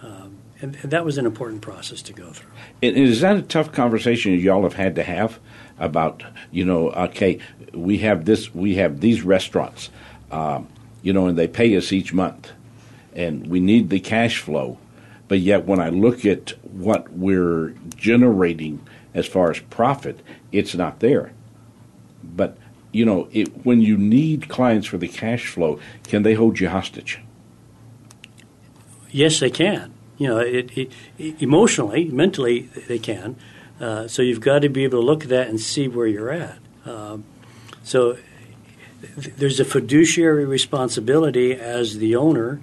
Um, 0.00 0.38
and, 0.60 0.76
and, 0.82 0.92
that 0.92 1.04
was 1.04 1.18
an 1.18 1.26
important 1.26 1.62
process 1.62 2.00
to 2.02 2.12
go 2.12 2.30
through. 2.30 2.50
And 2.82 2.96
is 2.96 3.20
that 3.22 3.36
a 3.36 3.42
tough 3.42 3.72
conversation 3.72 4.38
y'all 4.38 4.62
have 4.62 4.74
had 4.74 4.94
to 4.94 5.02
have 5.02 5.40
about, 5.78 6.22
you 6.52 6.64
know, 6.64 6.90
okay, 6.90 7.40
we 7.72 7.98
have 7.98 8.24
this, 8.24 8.54
we 8.54 8.76
have 8.76 9.00
these 9.00 9.22
restaurants, 9.22 9.90
um, 10.30 10.68
you 11.02 11.12
know, 11.12 11.26
and 11.26 11.36
they 11.36 11.48
pay 11.48 11.76
us 11.76 11.92
each 11.92 12.12
month, 12.12 12.52
and 13.16 13.46
we 13.48 13.58
need 13.58 13.88
the 13.90 13.98
cash 13.98 14.38
flow, 14.38 14.78
but 15.26 15.40
yet 15.40 15.64
when 15.64 15.80
I 15.80 15.88
look 15.88 16.24
at 16.24 16.50
what 16.62 17.12
we're 17.12 17.70
generating 17.96 18.86
as 19.14 19.26
far 19.26 19.50
as 19.50 19.58
profit, 19.58 20.20
it's 20.52 20.74
not 20.74 21.00
there. 21.00 21.32
But 22.22 22.58
you 22.92 23.04
know, 23.04 23.28
it, 23.32 23.64
when 23.64 23.80
you 23.80 23.96
need 23.96 24.48
clients 24.48 24.86
for 24.86 24.98
the 24.98 25.08
cash 25.08 25.48
flow, 25.48 25.80
can 26.04 26.22
they 26.22 26.34
hold 26.34 26.60
you 26.60 26.68
hostage? 26.68 27.20
Yes, 29.10 29.40
they 29.40 29.50
can. 29.50 29.92
You 30.18 30.28
know, 30.28 30.38
it, 30.38 30.76
it, 30.76 30.92
emotionally, 31.18 32.04
mentally, 32.06 32.70
they 32.88 32.98
can. 32.98 33.36
Uh, 33.80 34.08
so 34.08 34.22
you've 34.22 34.40
got 34.40 34.60
to 34.60 34.68
be 34.68 34.84
able 34.84 35.00
to 35.00 35.06
look 35.06 35.24
at 35.24 35.28
that 35.30 35.48
and 35.48 35.60
see 35.60 35.88
where 35.88 36.06
you're 36.06 36.30
at. 36.30 36.58
Um, 36.86 37.24
so 37.82 38.16
th- 39.20 39.36
there's 39.36 39.60
a 39.60 39.64
fiduciary 39.64 40.46
responsibility 40.46 41.52
as 41.54 41.98
the 41.98 42.16
owner 42.16 42.60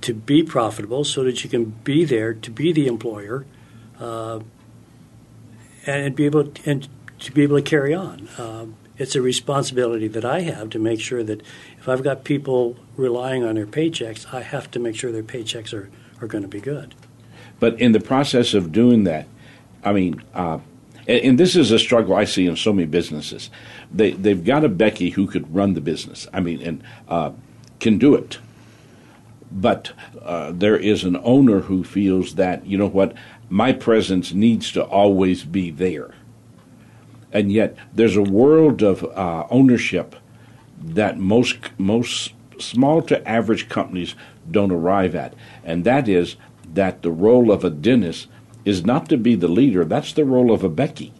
to 0.00 0.14
be 0.14 0.42
profitable, 0.42 1.04
so 1.04 1.24
that 1.24 1.42
you 1.42 1.50
can 1.50 1.64
be 1.84 2.04
there 2.04 2.34
to 2.34 2.50
be 2.50 2.72
the 2.72 2.86
employer, 2.86 3.44
uh, 3.98 4.40
and 5.86 6.14
be 6.14 6.24
able 6.26 6.44
to, 6.44 6.70
and 6.70 6.88
to 7.20 7.32
be 7.32 7.42
able 7.42 7.56
to 7.56 7.62
carry 7.62 7.94
on. 7.94 8.28
Um, 8.38 8.76
it's 8.98 9.14
a 9.14 9.22
responsibility 9.22 10.08
that 10.08 10.24
I 10.24 10.40
have 10.40 10.70
to 10.70 10.78
make 10.78 11.00
sure 11.00 11.22
that 11.22 11.42
if 11.78 11.88
I've 11.88 12.02
got 12.02 12.24
people 12.24 12.76
relying 12.96 13.44
on 13.44 13.54
their 13.54 13.66
paychecks, 13.66 14.32
I 14.34 14.42
have 14.42 14.70
to 14.72 14.78
make 14.78 14.96
sure 14.96 15.12
their 15.12 15.22
paychecks 15.22 15.72
are, 15.72 15.88
are 16.20 16.26
going 16.26 16.42
to 16.42 16.48
be 16.48 16.60
good. 16.60 16.94
But 17.60 17.80
in 17.80 17.92
the 17.92 18.00
process 18.00 18.54
of 18.54 18.72
doing 18.72 19.04
that, 19.04 19.26
I 19.84 19.92
mean, 19.92 20.22
uh, 20.34 20.58
and, 21.06 21.20
and, 21.20 21.40
this 21.40 21.56
is 21.56 21.70
a 21.70 21.78
struggle 21.78 22.14
I 22.14 22.24
see 22.24 22.46
in 22.46 22.56
so 22.56 22.72
many 22.72 22.86
businesses. 22.86 23.50
They 23.92 24.12
they've 24.12 24.44
got 24.44 24.64
a 24.64 24.68
Becky 24.68 25.10
who 25.10 25.26
could 25.26 25.52
run 25.54 25.74
the 25.74 25.80
business. 25.80 26.26
I 26.32 26.40
mean, 26.40 26.60
and 26.62 26.82
uh, 27.08 27.32
can 27.80 27.98
do 27.98 28.14
it. 28.14 28.38
But 29.50 29.92
uh, 30.22 30.52
there 30.52 30.76
is 30.76 31.04
an 31.04 31.16
owner 31.22 31.60
who 31.60 31.84
feels 31.84 32.34
that 32.34 32.66
you 32.66 32.76
know 32.76 32.88
what, 32.88 33.14
my 33.48 33.72
presence 33.72 34.32
needs 34.32 34.70
to 34.72 34.84
always 34.84 35.44
be 35.44 35.70
there 35.70 36.14
and 37.32 37.52
yet 37.52 37.76
there's 37.92 38.16
a 38.16 38.22
world 38.22 38.82
of 38.82 39.04
uh, 39.04 39.46
ownership 39.50 40.16
that 40.80 41.18
most 41.18 41.58
most 41.78 42.32
small 42.58 43.02
to 43.02 43.28
average 43.28 43.68
companies 43.68 44.14
don't 44.50 44.72
arrive 44.72 45.14
at, 45.14 45.34
and 45.62 45.84
that 45.84 46.08
is 46.08 46.36
that 46.72 47.02
the 47.02 47.10
role 47.10 47.50
of 47.50 47.64
a 47.64 47.70
Dennis 47.70 48.26
is 48.64 48.84
not 48.84 49.08
to 49.08 49.16
be 49.16 49.34
the 49.34 49.48
leader. 49.48 49.84
That's 49.84 50.12
the 50.12 50.24
role 50.24 50.52
of 50.52 50.64
a 50.64 50.68
Becky. 50.68 51.12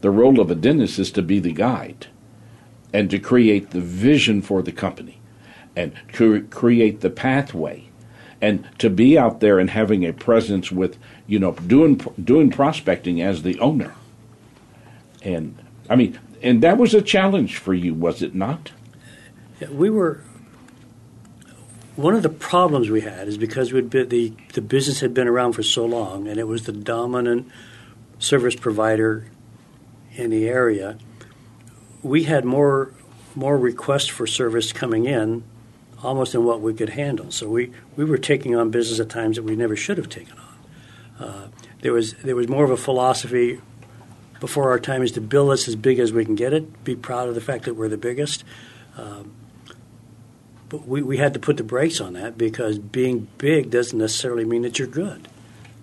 The 0.00 0.10
role 0.10 0.40
of 0.40 0.50
a 0.50 0.54
Dennis 0.54 0.98
is 0.98 1.10
to 1.12 1.22
be 1.22 1.40
the 1.40 1.52
guide, 1.52 2.06
and 2.92 3.10
to 3.10 3.18
create 3.18 3.70
the 3.70 3.80
vision 3.80 4.42
for 4.42 4.62
the 4.62 4.72
company, 4.72 5.15
and 5.76 5.92
to 6.14 6.42
create 6.44 7.02
the 7.02 7.10
pathway, 7.10 7.88
and 8.40 8.66
to 8.78 8.90
be 8.90 9.18
out 9.18 9.40
there 9.40 9.58
and 9.58 9.70
having 9.70 10.04
a 10.04 10.12
presence 10.12 10.72
with 10.72 10.98
you 11.26 11.38
know 11.38 11.52
doing 11.52 11.96
doing 12.22 12.50
prospecting 12.50 13.20
as 13.20 13.42
the 13.42 13.60
owner 13.60 13.94
and 15.26 15.58
I 15.90 15.96
mean, 15.96 16.18
and 16.42 16.62
that 16.62 16.78
was 16.78 16.94
a 16.94 17.02
challenge 17.02 17.58
for 17.58 17.74
you, 17.74 17.94
was 17.94 18.22
it 18.22 18.34
not? 18.34 18.70
We 19.70 19.90
were. 19.90 20.22
One 21.96 22.14
of 22.14 22.22
the 22.22 22.28
problems 22.28 22.90
we 22.90 23.00
had 23.00 23.26
is 23.26 23.38
because 23.38 23.72
we'd 23.72 23.90
been, 23.90 24.08
the 24.08 24.32
the 24.52 24.60
business 24.60 25.00
had 25.00 25.14
been 25.14 25.26
around 25.26 25.52
for 25.54 25.62
so 25.62 25.84
long, 25.84 26.28
and 26.28 26.38
it 26.38 26.46
was 26.46 26.64
the 26.64 26.72
dominant 26.72 27.48
service 28.18 28.54
provider 28.54 29.26
in 30.14 30.30
the 30.30 30.46
area. 30.46 30.98
We 32.02 32.24
had 32.24 32.44
more 32.44 32.92
more 33.34 33.58
requests 33.58 34.08
for 34.08 34.26
service 34.26 34.72
coming 34.72 35.06
in, 35.06 35.42
almost 36.06 36.34
in 36.34 36.44
what 36.44 36.60
we 36.60 36.72
could 36.72 36.90
handle. 36.90 37.30
So 37.30 37.48
we, 37.48 37.72
we 37.96 38.04
were 38.04 38.16
taking 38.16 38.54
on 38.54 38.70
business 38.70 39.00
at 39.00 39.08
times 39.08 39.36
that 39.36 39.42
we 39.42 39.56
never 39.56 39.74
should 39.74 39.98
have 39.98 40.08
taken 40.08 40.36
on. 40.38 41.26
Uh, 41.26 41.48
there 41.80 41.92
was 41.92 42.14
there 42.14 42.36
was 42.36 42.48
more 42.48 42.64
of 42.64 42.70
a 42.70 42.76
philosophy 42.76 43.60
before 44.40 44.70
our 44.70 44.78
time 44.78 45.02
is 45.02 45.12
to 45.12 45.20
build 45.20 45.50
us 45.50 45.66
as 45.66 45.76
big 45.76 45.98
as 45.98 46.12
we 46.12 46.24
can 46.24 46.34
get 46.34 46.52
it, 46.52 46.84
be 46.84 46.94
proud 46.94 47.28
of 47.28 47.34
the 47.34 47.40
fact 47.40 47.64
that 47.64 47.74
we're 47.74 47.88
the 47.88 47.96
biggest. 47.96 48.44
Um, 48.96 49.32
but 50.68 50.86
we, 50.86 51.02
we 51.02 51.16
had 51.16 51.32
to 51.34 51.40
put 51.40 51.56
the 51.56 51.64
brakes 51.64 52.00
on 52.00 52.12
that 52.14 52.36
because 52.36 52.78
being 52.78 53.28
big 53.38 53.70
doesn't 53.70 53.98
necessarily 53.98 54.44
mean 54.44 54.62
that 54.62 54.78
you're 54.78 54.88
good. 54.88 55.28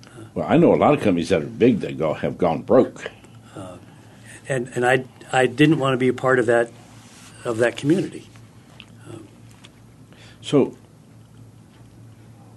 Uh, 0.05 0.25
well, 0.35 0.47
I 0.47 0.57
know 0.57 0.73
a 0.73 0.77
lot 0.77 0.93
of 0.93 1.01
companies 1.01 1.29
that 1.29 1.41
are 1.41 1.45
big 1.45 1.79
that 1.79 1.97
go 1.97 2.13
have 2.13 2.37
gone 2.37 2.61
broke. 2.61 3.09
Uh, 3.55 3.77
and 4.47 4.69
and 4.75 4.85
I, 4.85 5.05
I 5.31 5.47
didn't 5.47 5.79
want 5.79 5.93
to 5.93 5.97
be 5.97 6.09
a 6.09 6.13
part 6.13 6.37
of 6.37 6.45
that 6.45 6.71
of 7.43 7.57
that 7.57 7.75
community. 7.75 8.27
So, 10.43 10.75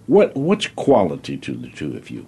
what 0.08 0.36
what's 0.36 0.66
quality 0.66 1.36
to 1.36 1.54
the 1.54 1.68
two 1.68 1.96
of 1.96 2.10
you? 2.10 2.26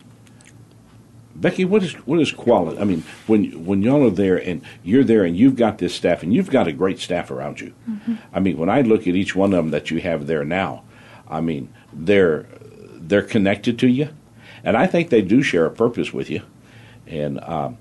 Becky, 1.34 1.64
what 1.64 1.82
is 1.82 1.94
what 2.06 2.20
is 2.20 2.30
quality? 2.30 2.78
I 2.78 2.84
mean, 2.84 3.02
when 3.26 3.64
when 3.66 3.82
y'all 3.82 4.06
are 4.06 4.10
there 4.10 4.36
and 4.36 4.62
you're 4.84 5.02
there 5.02 5.24
and 5.24 5.36
you've 5.36 5.56
got 5.56 5.78
this 5.78 5.96
staff 5.96 6.22
and 6.22 6.32
you've 6.32 6.50
got 6.50 6.68
a 6.68 6.72
great 6.72 7.00
staff 7.00 7.32
around 7.32 7.60
you. 7.60 7.74
Mm-hmm. 7.90 8.14
I 8.32 8.38
mean, 8.38 8.56
when 8.56 8.70
I 8.70 8.82
look 8.82 9.08
at 9.08 9.16
each 9.16 9.34
one 9.34 9.52
of 9.52 9.56
them 9.56 9.70
that 9.72 9.90
you 9.90 10.00
have 10.00 10.28
there 10.28 10.44
now, 10.44 10.84
I 11.28 11.40
mean, 11.40 11.74
they're 11.92 12.46
they're 12.94 13.22
connected 13.22 13.80
to 13.80 13.88
you, 13.88 14.10
and 14.62 14.76
I 14.76 14.86
think 14.86 15.10
they 15.10 15.22
do 15.22 15.42
share 15.42 15.66
a 15.66 15.72
purpose 15.72 16.12
with 16.12 16.30
you, 16.30 16.42
and 17.04 17.40
um, 17.42 17.78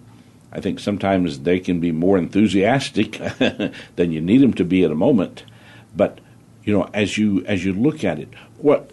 I 0.51 0.61
think 0.61 0.79
sometimes 0.79 1.41
they 1.41 1.59
can 1.59 1.79
be 1.79 1.91
more 1.91 2.17
enthusiastic 2.17 3.11
than 3.95 4.11
you 4.11 4.19
need 4.19 4.39
them 4.39 4.55
to 4.55 4.65
be 4.65 4.83
at 4.83 4.89
a 4.89 4.95
moment. 4.95 5.43
But 5.95 6.21
you 6.67 6.73
know, 6.73 6.89
as 6.93 7.17
you 7.17 7.45
as 7.45 7.63
you 7.63 7.73
look 7.73 8.03
at 8.03 8.19
it, 8.19 8.27
what 8.57 8.91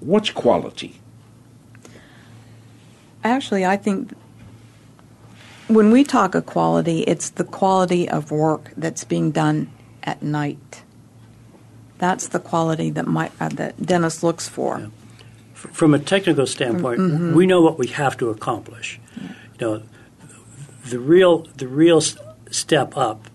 what's 0.00 0.30
quality? 0.30 0.98
Actually, 3.22 3.66
I 3.66 3.76
think 3.76 4.14
when 5.68 5.90
we 5.90 6.04
talk 6.04 6.34
of 6.34 6.46
quality, 6.46 7.02
it's 7.02 7.28
the 7.28 7.44
quality 7.44 8.08
of 8.08 8.30
work 8.30 8.72
that's 8.78 9.04
being 9.04 9.30
done 9.30 9.70
at 10.02 10.22
night. 10.22 10.82
That's 11.98 12.28
the 12.28 12.40
quality 12.40 12.88
that 12.92 13.06
my, 13.06 13.30
uh, 13.38 13.50
that 13.50 13.84
Dennis 13.84 14.22
looks 14.22 14.48
for. 14.48 14.78
Yeah. 14.78 14.88
From 15.52 15.92
a 15.92 15.98
technical 15.98 16.46
standpoint, 16.46 16.98
mm-hmm. 16.98 17.34
we 17.34 17.44
know 17.44 17.60
what 17.60 17.78
we 17.78 17.88
have 17.88 18.16
to 18.16 18.30
accomplish. 18.30 18.98
Yeah. 19.20 19.28
You 19.58 19.66
know, 19.66 19.82
the 20.88 20.98
real 20.98 21.40
the 21.58 21.68
real 21.68 22.00
step 22.00 22.96
up 22.96 23.28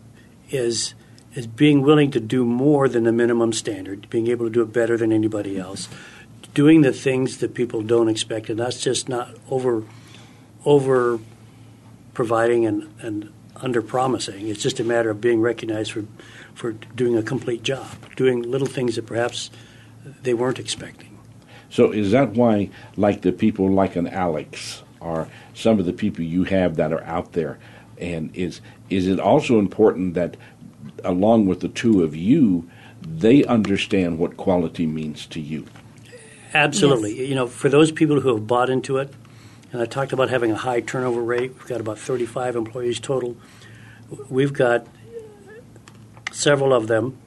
is 0.50 0.96
is 1.36 1.46
being 1.46 1.84
willing 1.84 2.10
to 2.12 2.20
do 2.20 2.44
more 2.44 2.90
than 2.90 3.04
the 3.04 3.12
minimum 3.12 3.54
standard, 3.54 4.10
being 4.10 4.28
able 4.28 4.48
to 4.48 4.52
do 4.52 4.62
it 4.62 4.74
better 4.74 4.98
than 4.98 5.12
anybody 5.12 5.60
else 5.60 5.88
doing 6.56 6.82
the 6.82 6.94
things 6.94 7.38
that 7.38 7.54
people 7.54 7.84
don't 7.84 8.08
expect, 8.08 8.50
and 8.50 8.60
that's 8.60 8.82
just 8.82 9.08
not 9.08 9.30
over 9.52 9.84
over 10.64 11.20
providing 12.16 12.66
and, 12.66 12.92
and 13.02 13.32
under 13.58 13.82
promising. 13.84 14.48
It's 14.48 14.64
just 14.64 14.80
a 14.80 14.84
matter 14.84 15.12
of 15.12 15.22
being 15.22 15.42
recognized 15.42 15.92
for 15.92 16.06
for 16.56 16.72
doing 16.72 17.16
a 17.16 17.22
complete 17.22 17.62
job, 17.62 17.88
doing 18.16 18.42
little 18.42 18.68
things 18.68 18.96
that 18.96 19.06
perhaps 19.06 19.52
they 20.24 20.34
weren't 20.34 20.58
expecting. 20.58 21.20
So 21.70 21.92
is 21.92 22.12
that 22.12 22.32
why, 22.32 22.70
like 22.96 23.22
the 23.22 23.34
people 23.34 23.70
like 23.70 23.98
an 23.98 24.08
Alex, 24.08 24.82
or 25.02 25.28
some 25.54 25.78
of 25.78 25.86
the 25.86 25.94
people 25.94 26.24
you 26.24 26.46
have 26.46 26.78
that 26.78 26.94
are 26.94 27.04
out 27.04 27.34
there, 27.34 27.60
and 28.00 28.34
is 28.34 28.62
is 28.90 29.08
it 29.08 29.20
also 29.20 29.60
important 29.60 30.14
that, 30.14 30.38
along 31.04 31.46
with 31.46 31.62
the 31.62 31.68
two 31.68 32.04
of 32.04 32.16
you, 32.16 32.70
they 33.02 33.44
understand 33.44 34.18
what 34.18 34.38
quality 34.38 34.86
means 34.86 35.26
to 35.28 35.40
you? 35.40 35.66
Absolutely. 36.54 37.20
Yes. 37.20 37.30
You 37.30 37.36
know, 37.36 37.48
for 37.48 37.70
those 37.70 37.92
people 37.92 38.22
who 38.22 38.34
have 38.34 38.48
bought 38.48 38.70
into 38.70 38.98
it, 38.98 39.14
and 39.72 39.82
I 39.82 39.86
talked 39.86 40.14
about 40.14 40.30
having 40.30 40.52
a 40.52 40.56
high 40.56 40.80
turnover 40.80 41.22
rate, 41.22 41.54
we've 41.54 41.68
got 41.68 41.82
about 41.82 42.00
35 42.00 42.56
employees 42.56 43.00
total. 43.00 43.36
We've 44.30 44.54
got 44.54 44.88
several 46.32 46.74
of 46.74 46.88
them 46.88 47.18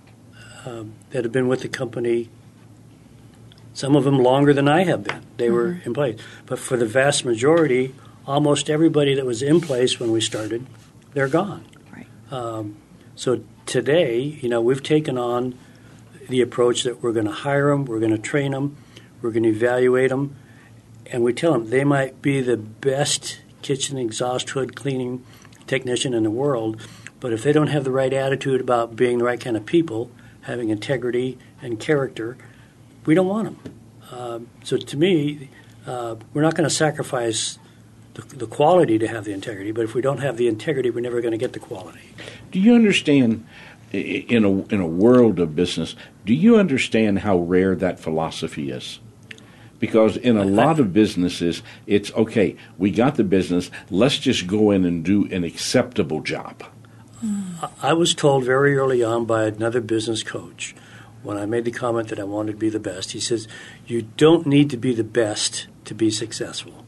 um, 0.64 0.94
that 1.10 1.24
have 1.24 1.32
been 1.32 1.48
with 1.48 1.60
the 1.60 1.68
company, 1.68 2.30
some 3.74 3.96
of 3.96 4.04
them 4.04 4.18
longer 4.18 4.54
than 4.54 4.66
I 4.68 4.84
have 4.84 5.04
been. 5.04 5.22
They 5.36 5.46
mm-hmm. 5.46 5.54
were 5.54 5.80
in 5.84 5.94
place. 5.94 6.20
But 6.46 6.58
for 6.58 6.76
the 6.76 6.86
vast 6.86 7.24
majority, 7.24 7.94
almost 8.26 8.70
everybody 8.70 9.14
that 9.14 9.26
was 9.26 9.42
in 9.42 9.60
place 9.60 10.00
when 10.00 10.10
we 10.10 10.20
started, 10.20 10.66
they're 11.12 11.28
gone. 11.28 11.66
Right. 11.94 12.06
Um, 12.30 12.76
so 13.18 13.42
today, 13.66 14.20
you 14.20 14.48
know, 14.48 14.60
we've 14.60 14.82
taken 14.82 15.18
on 15.18 15.58
the 16.28 16.40
approach 16.40 16.84
that 16.84 17.02
we're 17.02 17.10
going 17.10 17.26
to 17.26 17.32
hire 17.32 17.70
them, 17.70 17.84
we're 17.84 17.98
going 17.98 18.12
to 18.12 18.18
train 18.18 18.52
them, 18.52 18.76
we're 19.20 19.32
going 19.32 19.42
to 19.42 19.48
evaluate 19.48 20.10
them, 20.10 20.36
and 21.06 21.24
we 21.24 21.32
tell 21.32 21.50
them 21.50 21.70
they 21.70 21.82
might 21.82 22.22
be 22.22 22.40
the 22.40 22.56
best 22.56 23.40
kitchen 23.60 23.98
exhaust 23.98 24.48
hood 24.50 24.76
cleaning 24.76 25.24
technician 25.66 26.14
in 26.14 26.22
the 26.22 26.30
world, 26.30 26.80
but 27.18 27.32
if 27.32 27.42
they 27.42 27.50
don't 27.50 27.66
have 27.66 27.82
the 27.82 27.90
right 27.90 28.12
attitude 28.12 28.60
about 28.60 28.94
being 28.94 29.18
the 29.18 29.24
right 29.24 29.40
kind 29.40 29.56
of 29.56 29.66
people, 29.66 30.12
having 30.42 30.68
integrity 30.68 31.36
and 31.60 31.80
character, 31.80 32.36
we 33.04 33.16
don't 33.16 33.26
want 33.26 33.46
them. 33.46 33.74
Uh, 34.12 34.38
so 34.62 34.76
to 34.76 34.96
me, 34.96 35.48
uh, 35.88 36.14
we're 36.32 36.42
not 36.42 36.54
going 36.54 36.68
to 36.68 36.74
sacrifice 36.74 37.58
the, 38.18 38.36
the, 38.36 38.46
quality 38.46 38.98
to 38.98 39.06
have 39.06 39.24
the 39.24 39.32
integrity, 39.32 39.70
but 39.70 39.84
if 39.84 39.94
we 39.94 40.02
don't 40.02 40.18
have 40.18 40.36
the 40.36 40.48
integrity, 40.48 40.90
we're 40.90 41.00
never 41.00 41.20
going 41.20 41.32
to 41.32 41.38
get 41.38 41.52
the 41.52 41.60
quality. 41.60 42.00
Do 42.50 42.58
you 42.58 42.74
understand? 42.74 43.46
In 43.90 44.44
a 44.44 44.50
in 44.66 44.82
a 44.82 44.86
world 44.86 45.40
of 45.40 45.56
business, 45.56 45.96
do 46.26 46.34
you 46.34 46.58
understand 46.58 47.20
how 47.20 47.38
rare 47.38 47.74
that 47.76 47.98
philosophy 47.98 48.70
is? 48.70 49.00
because 49.78 50.16
in 50.16 50.36
a 50.36 50.44
lot 50.44 50.80
of 50.80 50.92
businesses 50.92 51.62
it's 51.86 52.12
okay 52.14 52.56
we 52.76 52.90
got 52.90 53.14
the 53.14 53.24
business 53.24 53.70
let's 53.90 54.18
just 54.18 54.46
go 54.46 54.70
in 54.70 54.84
and 54.84 55.04
do 55.04 55.26
an 55.30 55.44
acceptable 55.44 56.20
job 56.20 56.62
hmm. 57.20 57.52
i 57.80 57.92
was 57.92 58.14
told 58.14 58.44
very 58.44 58.76
early 58.76 59.02
on 59.02 59.24
by 59.24 59.44
another 59.44 59.80
business 59.80 60.22
coach 60.22 60.74
when 61.22 61.36
i 61.36 61.46
made 61.46 61.64
the 61.64 61.70
comment 61.70 62.08
that 62.08 62.18
i 62.18 62.24
wanted 62.24 62.52
to 62.52 62.58
be 62.58 62.68
the 62.68 62.80
best 62.80 63.12
he 63.12 63.20
says 63.20 63.46
you 63.86 64.02
don't 64.02 64.46
need 64.46 64.68
to 64.70 64.76
be 64.76 64.94
the 64.94 65.04
best 65.04 65.68
to 65.84 65.94
be 65.94 66.10
successful 66.10 66.84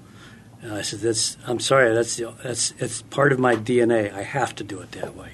and 0.62 0.72
i 0.72 0.82
said 0.82 1.00
that's 1.00 1.36
i'm 1.46 1.60
sorry 1.60 1.92
that's 1.94 2.16
the, 2.16 2.32
that's 2.42 2.72
it's 2.78 3.02
part 3.02 3.32
of 3.32 3.38
my 3.38 3.54
dna 3.54 4.12
i 4.12 4.22
have 4.22 4.54
to 4.54 4.64
do 4.64 4.80
it 4.80 4.92
that 4.92 5.16
way 5.16 5.32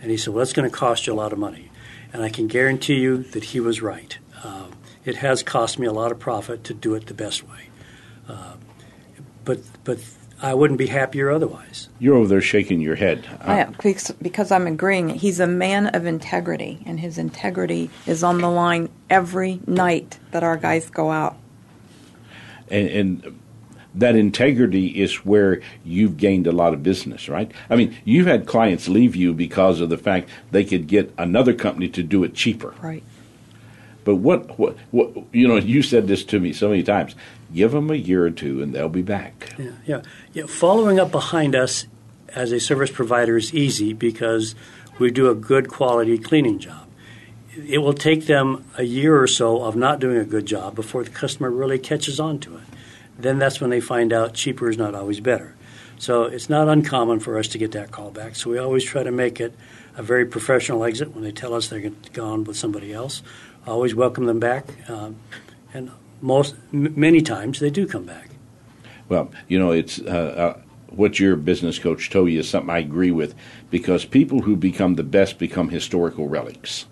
and 0.00 0.10
he 0.10 0.16
said 0.16 0.32
well 0.32 0.44
that's 0.44 0.52
going 0.52 0.68
to 0.68 0.76
cost 0.76 1.06
you 1.06 1.12
a 1.12 1.14
lot 1.14 1.32
of 1.32 1.38
money 1.38 1.70
and 2.12 2.22
i 2.22 2.28
can 2.28 2.46
guarantee 2.46 2.96
you 2.96 3.18
that 3.18 3.44
he 3.44 3.60
was 3.60 3.82
right 3.82 4.18
um, 4.44 4.72
it 5.08 5.16
has 5.16 5.42
cost 5.42 5.78
me 5.78 5.86
a 5.86 5.92
lot 5.92 6.12
of 6.12 6.18
profit 6.18 6.64
to 6.64 6.74
do 6.74 6.94
it 6.94 7.06
the 7.06 7.14
best 7.14 7.42
way. 7.48 7.68
Uh, 8.28 8.56
but 9.44 9.60
but 9.82 9.98
I 10.42 10.52
wouldn't 10.52 10.78
be 10.78 10.86
happier 10.86 11.30
otherwise. 11.30 11.88
You're 11.98 12.16
over 12.16 12.28
there 12.28 12.42
shaking 12.42 12.80
your 12.80 12.94
head. 12.94 13.26
I 13.40 13.60
am, 13.60 13.74
because 14.20 14.52
I'm 14.52 14.66
agreeing. 14.66 15.08
He's 15.08 15.40
a 15.40 15.46
man 15.46 15.88
of 15.88 16.04
integrity, 16.04 16.82
and 16.84 17.00
his 17.00 17.16
integrity 17.16 17.90
is 18.06 18.22
on 18.22 18.42
the 18.42 18.50
line 18.50 18.90
every 19.08 19.60
night 19.66 20.18
that 20.30 20.44
our 20.44 20.56
guys 20.56 20.90
go 20.90 21.10
out. 21.10 21.38
And, 22.68 22.88
and 22.88 23.40
that 23.98 24.14
integrity 24.14 25.00
is 25.00 25.24
where 25.24 25.60
you've 25.84 26.16
gained 26.16 26.46
a 26.46 26.52
lot 26.52 26.72
of 26.72 26.82
business, 26.82 27.28
right? 27.28 27.50
I 27.68 27.76
mean, 27.76 27.96
you've 28.04 28.26
had 28.26 28.46
clients 28.46 28.88
leave 28.88 29.16
you 29.16 29.34
because 29.34 29.80
of 29.80 29.88
the 29.88 29.98
fact 29.98 30.28
they 30.52 30.64
could 30.64 30.86
get 30.86 31.12
another 31.18 31.52
company 31.52 31.88
to 31.90 32.02
do 32.02 32.22
it 32.24 32.34
cheaper. 32.34 32.74
Right. 32.80 33.02
But 34.04 34.16
what, 34.16 34.58
what, 34.58 34.76
what, 34.90 35.10
you 35.32 35.46
know, 35.46 35.56
you 35.56 35.82
said 35.82 36.06
this 36.06 36.24
to 36.26 36.40
me 36.40 36.52
so 36.52 36.70
many 36.70 36.82
times. 36.82 37.14
Give 37.52 37.72
them 37.72 37.90
a 37.90 37.94
year 37.94 38.24
or 38.24 38.30
two, 38.30 38.62
and 38.62 38.74
they'll 38.74 38.88
be 38.88 39.02
back. 39.02 39.54
Yeah, 39.58 39.70
yeah, 39.86 40.02
yeah. 40.32 40.46
Following 40.46 41.00
up 41.00 41.10
behind 41.10 41.54
us 41.54 41.86
as 42.28 42.52
a 42.52 42.60
service 42.60 42.90
provider 42.90 43.36
is 43.36 43.52
easy 43.52 43.92
because 43.92 44.54
we 44.98 45.10
do 45.10 45.30
a 45.30 45.34
good 45.34 45.68
quality 45.68 46.18
cleaning 46.18 46.58
job. 46.58 46.86
It 47.56 47.78
will 47.78 47.94
take 47.94 48.26
them 48.26 48.64
a 48.76 48.84
year 48.84 49.20
or 49.20 49.26
so 49.26 49.62
of 49.62 49.76
not 49.76 49.98
doing 49.98 50.18
a 50.18 50.24
good 50.24 50.46
job 50.46 50.74
before 50.74 51.04
the 51.04 51.10
customer 51.10 51.50
really 51.50 51.78
catches 51.78 52.20
on 52.20 52.38
to 52.40 52.56
it. 52.56 52.62
Then 53.18 53.38
that's 53.38 53.60
when 53.60 53.70
they 53.70 53.80
find 53.80 54.12
out 54.12 54.34
cheaper 54.34 54.68
is 54.68 54.78
not 54.78 54.94
always 54.94 55.20
better. 55.20 55.54
So 55.98 56.24
it's 56.24 56.48
not 56.48 56.68
uncommon 56.68 57.20
for 57.20 57.38
us 57.38 57.48
to 57.48 57.58
get 57.58 57.72
that 57.72 57.90
call 57.90 58.10
back. 58.10 58.36
So 58.36 58.50
we 58.50 58.58
always 58.58 58.84
try 58.84 59.02
to 59.02 59.10
make 59.10 59.40
it 59.40 59.52
a 59.96 60.02
very 60.02 60.24
professional 60.24 60.84
exit 60.84 61.12
when 61.12 61.24
they 61.24 61.32
tell 61.32 61.52
us 61.54 61.66
they're 61.66 61.90
gone 62.12 62.44
with 62.44 62.56
somebody 62.56 62.92
else 62.92 63.22
always 63.68 63.94
welcome 63.94 64.24
them 64.26 64.40
back, 64.40 64.66
uh, 64.88 65.10
and 65.72 65.90
most 66.20 66.54
m- 66.72 66.98
many 66.98 67.20
times 67.20 67.60
they 67.60 67.70
do 67.70 67.86
come 67.86 68.04
back. 68.04 68.30
Well, 69.08 69.30
you 69.46 69.58
know, 69.58 69.70
it's 69.70 70.00
uh, 70.00 70.04
uh, 70.56 70.60
what 70.88 71.18
your 71.18 71.36
business 71.36 71.78
coach 71.78 72.10
told 72.10 72.30
you 72.30 72.40
is 72.40 72.48
something 72.48 72.70
I 72.70 72.78
agree 72.78 73.10
with 73.10 73.34
because 73.70 74.04
people 74.04 74.42
who 74.42 74.56
become 74.56 74.94
the 74.94 75.02
best 75.02 75.38
become 75.38 75.68
historical 75.68 76.28
relics. 76.28 76.86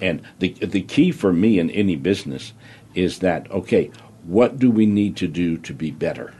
And 0.00 0.22
the 0.38 0.54
the 0.54 0.82
key 0.82 1.10
for 1.10 1.32
me 1.32 1.58
in 1.58 1.70
any 1.70 1.96
business 1.96 2.52
is 2.94 3.18
that 3.18 3.50
okay, 3.50 3.90
what 4.24 4.58
do 4.58 4.70
we 4.70 4.86
need 4.86 5.16
to 5.16 5.28
do 5.28 5.56
to 5.58 5.72
be 5.72 5.90
better? 5.90 6.34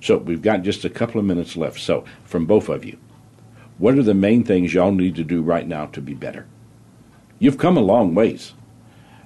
So 0.00 0.18
we've 0.18 0.42
got 0.42 0.62
just 0.62 0.84
a 0.84 0.90
couple 0.90 1.20
of 1.20 1.26
minutes 1.26 1.56
left. 1.56 1.78
So 1.78 2.04
from 2.24 2.46
both 2.46 2.68
of 2.68 2.84
you, 2.84 2.98
what 3.78 3.96
are 3.96 4.02
the 4.02 4.14
main 4.14 4.44
things 4.44 4.74
y'all 4.74 4.92
need 4.92 5.16
to 5.16 5.24
do 5.24 5.42
right 5.42 5.66
now 5.66 5.86
to 5.86 6.00
be 6.00 6.14
better? 6.14 6.46
You've 7.38 7.58
come 7.58 7.76
a 7.76 7.80
long 7.80 8.14
ways. 8.14 8.52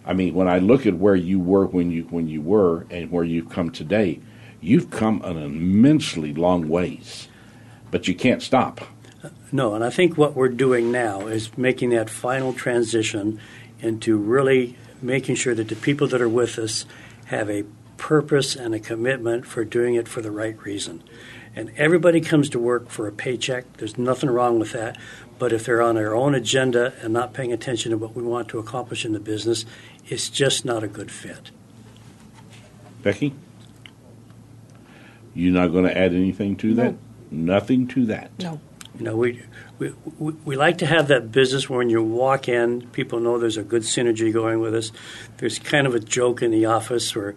I 0.05 0.12
mean, 0.12 0.35
when 0.35 0.49
I 0.49 0.59
look 0.59 0.87
at 0.87 0.95
where 0.95 1.17
you 1.17 1.41
were 1.41 1.67
when 1.67 1.91
you 1.91 2.05
when 2.05 2.29
you 2.29 2.41
were 2.41 2.87
and 2.91 3.11
where 3.11 3.25
you've 3.25 3.51
come 3.51 3.71
today, 3.71 4.21
you've 4.61 4.91
come 4.91 5.21
an 5.23 5.37
immensely 5.37 6.33
long 6.33 6.69
ways. 6.69 7.29
But 7.91 8.07
you 8.07 8.14
can't 8.14 8.43
stop. 8.43 8.81
No, 9.53 9.75
and 9.75 9.83
I 9.83 9.91
think 9.91 10.17
what 10.17 10.35
we're 10.35 10.49
doing 10.49 10.93
now 10.93 11.27
is 11.27 11.57
making 11.57 11.91
that 11.91 12.11
final 12.11 12.53
transition 12.53 13.41
into 13.81 14.17
really 14.17 14.77
making 15.03 15.35
sure 15.37 15.55
that 15.55 15.69
the 15.69 15.77
people 15.77 16.07
that 16.09 16.21
are 16.21 16.29
with 16.29 16.59
us 16.59 16.85
have 17.27 17.51
a 17.51 17.64
purpose 17.97 18.57
and 18.57 18.74
a 18.74 18.81
commitment 18.81 19.47
for 19.47 19.64
doing 19.64 19.95
it 19.95 20.09
for 20.09 20.20
the 20.20 20.31
right 20.31 20.61
reason. 20.64 21.03
And 21.55 21.72
everybody 21.77 22.20
comes 22.20 22.51
to 22.51 22.59
work 22.59 22.91
for 22.91 23.07
a 23.07 23.12
paycheck. 23.12 23.79
There's 23.79 23.97
nothing 23.97 24.29
wrong 24.29 24.59
with 24.59 24.72
that. 24.72 24.99
But 25.39 25.53
if 25.53 25.64
they're 25.64 25.83
on 25.83 25.95
their 25.95 26.14
own 26.14 26.35
agenda 26.35 26.93
and 27.01 27.12
not 27.12 27.33
paying 27.33 27.53
attention 27.53 27.91
to 27.91 27.99
what 27.99 28.14
we 28.14 28.22
want 28.22 28.49
to 28.49 28.59
accomplish 28.59 29.05
in 29.05 29.12
the 29.12 29.20
business, 29.20 29.64
it's 30.07 30.29
just 30.29 30.64
not 30.64 30.83
a 30.83 30.89
good 30.89 31.11
fit. 31.11 31.51
Becky? 33.03 33.35
You're 35.35 35.55
not 35.55 35.68
going 35.68 35.85
to 35.85 35.97
add 35.97 36.12
anything 36.12 36.57
to 36.57 36.68
no. 36.68 36.83
that? 36.83 36.95
Nothing 37.31 37.87
to 37.89 38.07
that? 38.07 38.31
No. 38.39 38.61
You 38.99 39.05
know, 39.05 39.16
we, 39.16 39.43
we, 39.79 39.93
we, 40.18 40.33
we 40.45 40.57
like 40.57 40.79
to 40.79 40.87
have 40.87 41.09
that 41.09 41.33
business 41.33 41.68
where 41.68 41.79
when 41.79 41.91
you 41.91 42.03
walk 42.03 42.49
in, 42.49 42.89
people 42.89 43.20
know 43.20 43.39
there's 43.39 43.57
a 43.57 43.62
good 43.62 43.83
synergy 43.83 44.33
going 44.33 44.61
with 44.61 44.74
us. 44.74 44.93
There's 45.39 45.59
kind 45.59 45.87
of 45.87 45.95
a 45.95 46.01
joke 46.01 46.43
in 46.43 46.51
the 46.51 46.66
office 46.66 47.14
where 47.14 47.35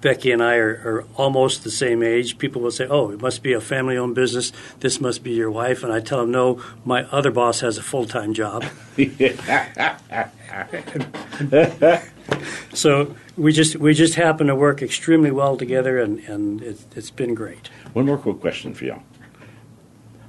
Becky 0.00 0.30
and 0.30 0.42
I 0.42 0.56
are, 0.56 0.82
are, 0.84 1.04
almost 1.16 1.64
the 1.64 1.70
same 1.70 2.02
age, 2.02 2.38
people 2.38 2.62
will 2.62 2.70
say, 2.70 2.86
"Oh, 2.86 3.10
it 3.10 3.20
must 3.20 3.42
be 3.42 3.54
a 3.54 3.60
family-owned 3.60 4.14
business. 4.14 4.52
This 4.80 5.00
must 5.00 5.24
be 5.24 5.32
your 5.32 5.50
wife." 5.50 5.82
And 5.82 5.92
I 5.92 6.00
tell 6.00 6.20
them, 6.20 6.30
"No, 6.30 6.62
my 6.84 7.04
other 7.04 7.30
boss 7.30 7.60
has 7.60 7.78
a 7.78 7.82
full-time 7.82 8.34
job." 8.34 8.64
so 12.74 13.16
we 13.36 13.52
just 13.52 13.76
we 13.76 13.94
just 13.94 14.14
happen 14.14 14.48
to 14.48 14.54
work 14.54 14.82
extremely 14.82 15.30
well 15.30 15.56
together, 15.56 15.98
and 15.98 16.18
and 16.20 16.62
it, 16.62 16.78
it's 16.94 17.10
been 17.10 17.34
great. 17.34 17.68
One 17.94 18.06
more 18.06 18.18
quick 18.18 18.40
question 18.40 18.74
for 18.74 18.84
y'all: 18.84 19.02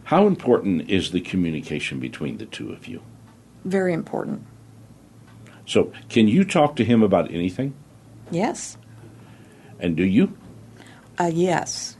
How 0.07 0.25
important 0.25 0.89
is 0.89 1.11
the 1.11 1.19
communication 1.19 1.99
between 1.99 2.37
the 2.37 2.45
two 2.45 2.71
of 2.71 2.87
you? 2.87 3.01
Very 3.65 3.91
important. 3.91 4.45
So, 5.65 5.91
can 6.07 6.29
you 6.29 6.45
talk 6.45 6.77
to 6.77 6.85
him 6.85 7.03
about 7.03 7.29
anything? 7.29 7.73
Yes. 8.31 8.77
And 9.81 9.97
do 9.97 10.05
you? 10.05 10.37
Uh, 11.19 11.29
yes. 11.33 11.97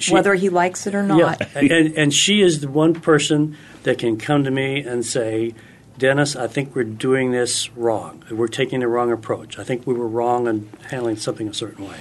She, 0.00 0.12
Whether 0.12 0.34
he 0.34 0.48
likes 0.48 0.84
it 0.88 0.96
or 0.96 1.04
not. 1.04 1.40
Yeah. 1.40 1.48
and, 1.54 1.96
and 1.96 2.12
she 2.12 2.40
is 2.40 2.60
the 2.60 2.68
one 2.68 2.94
person 2.94 3.56
that 3.84 3.98
can 3.98 4.18
come 4.18 4.42
to 4.42 4.50
me 4.50 4.80
and 4.80 5.06
say, 5.06 5.54
Dennis, 5.96 6.34
I 6.34 6.48
think 6.48 6.74
we're 6.74 6.82
doing 6.82 7.30
this 7.30 7.70
wrong. 7.76 8.24
We're 8.32 8.48
taking 8.48 8.80
the 8.80 8.88
wrong 8.88 9.12
approach. 9.12 9.60
I 9.60 9.62
think 9.62 9.86
we 9.86 9.94
were 9.94 10.08
wrong 10.08 10.48
in 10.48 10.70
handling 10.90 11.18
something 11.18 11.46
a 11.46 11.54
certain 11.54 11.86
way. 11.86 12.00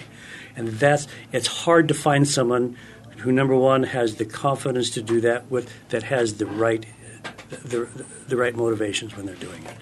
And 0.55 0.69
that's 0.69 1.07
it's 1.31 1.45
hard 1.45 1.87
to 1.89 1.93
find 1.93 2.27
someone 2.27 2.75
who 3.23 3.31
number 3.31 3.55
one 3.55 3.83
has 3.83 4.15
the 4.15 4.25
confidence 4.25 4.89
to 4.91 5.01
do 5.01 5.21
that 5.21 5.49
with 5.49 5.69
that 5.89 6.03
has 6.03 6.35
the 6.35 6.45
right 6.45 6.85
the, 7.49 7.87
the 8.27 8.35
right 8.35 8.55
motivations 8.55 9.15
when 9.15 9.25
they're 9.25 9.35
doing 9.35 9.63
it. 9.63 9.75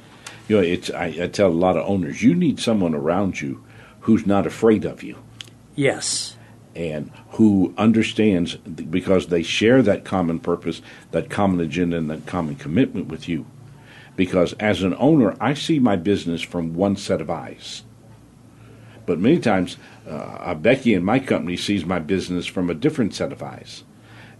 You 0.47 0.57
know, 0.57 0.63
it's 0.63 0.91
I, 0.91 1.05
I 1.23 1.27
tell 1.27 1.49
a 1.49 1.49
lot 1.49 1.75
of 1.75 1.87
owners, 1.87 2.21
you 2.21 2.35
need 2.35 2.59
someone 2.59 2.93
around 2.93 3.41
you 3.41 3.63
who's 4.01 4.27
not 4.27 4.45
afraid 4.45 4.85
of 4.85 5.01
you. 5.01 5.17
Yes. 5.75 6.37
And 6.75 7.11
who 7.31 7.73
understands 7.77 8.55
because 8.55 9.27
they 9.27 9.43
share 9.43 9.81
that 9.81 10.05
common 10.05 10.39
purpose, 10.39 10.81
that 11.11 11.29
common 11.29 11.59
agenda, 11.59 11.97
and 11.97 12.09
that 12.09 12.25
common 12.27 12.55
commitment 12.55 13.07
with 13.07 13.27
you. 13.27 13.45
Because 14.15 14.53
as 14.53 14.83
an 14.83 14.95
owner, 14.99 15.35
I 15.39 15.55
see 15.55 15.79
my 15.79 15.95
business 15.95 16.41
from 16.41 16.75
one 16.75 16.95
set 16.95 17.21
of 17.21 17.29
eyes. 17.29 17.83
But 19.11 19.19
many 19.19 19.39
times, 19.39 19.75
uh, 20.07 20.55
Becky 20.55 20.93
in 20.93 21.03
my 21.03 21.19
company 21.19 21.57
sees 21.57 21.83
my 21.83 21.99
business 21.99 22.45
from 22.45 22.69
a 22.69 22.73
different 22.73 23.13
set 23.13 23.33
of 23.33 23.43
eyes. 23.43 23.83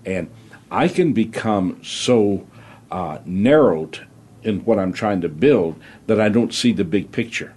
And 0.05 0.31
I 0.71 0.87
can 0.87 1.11
become 1.11 1.83
so 1.83 2.47
uh, 2.89 3.17
narrowed 3.25 4.07
in 4.43 4.63
what 4.63 4.79
I'm 4.79 4.93
trying 4.93 5.19
to 5.19 5.27
build 5.27 5.77
that 6.07 6.21
I 6.21 6.29
don't 6.29 6.53
see 6.53 6.71
the 6.71 6.85
big 6.85 7.11
picture. 7.11 7.53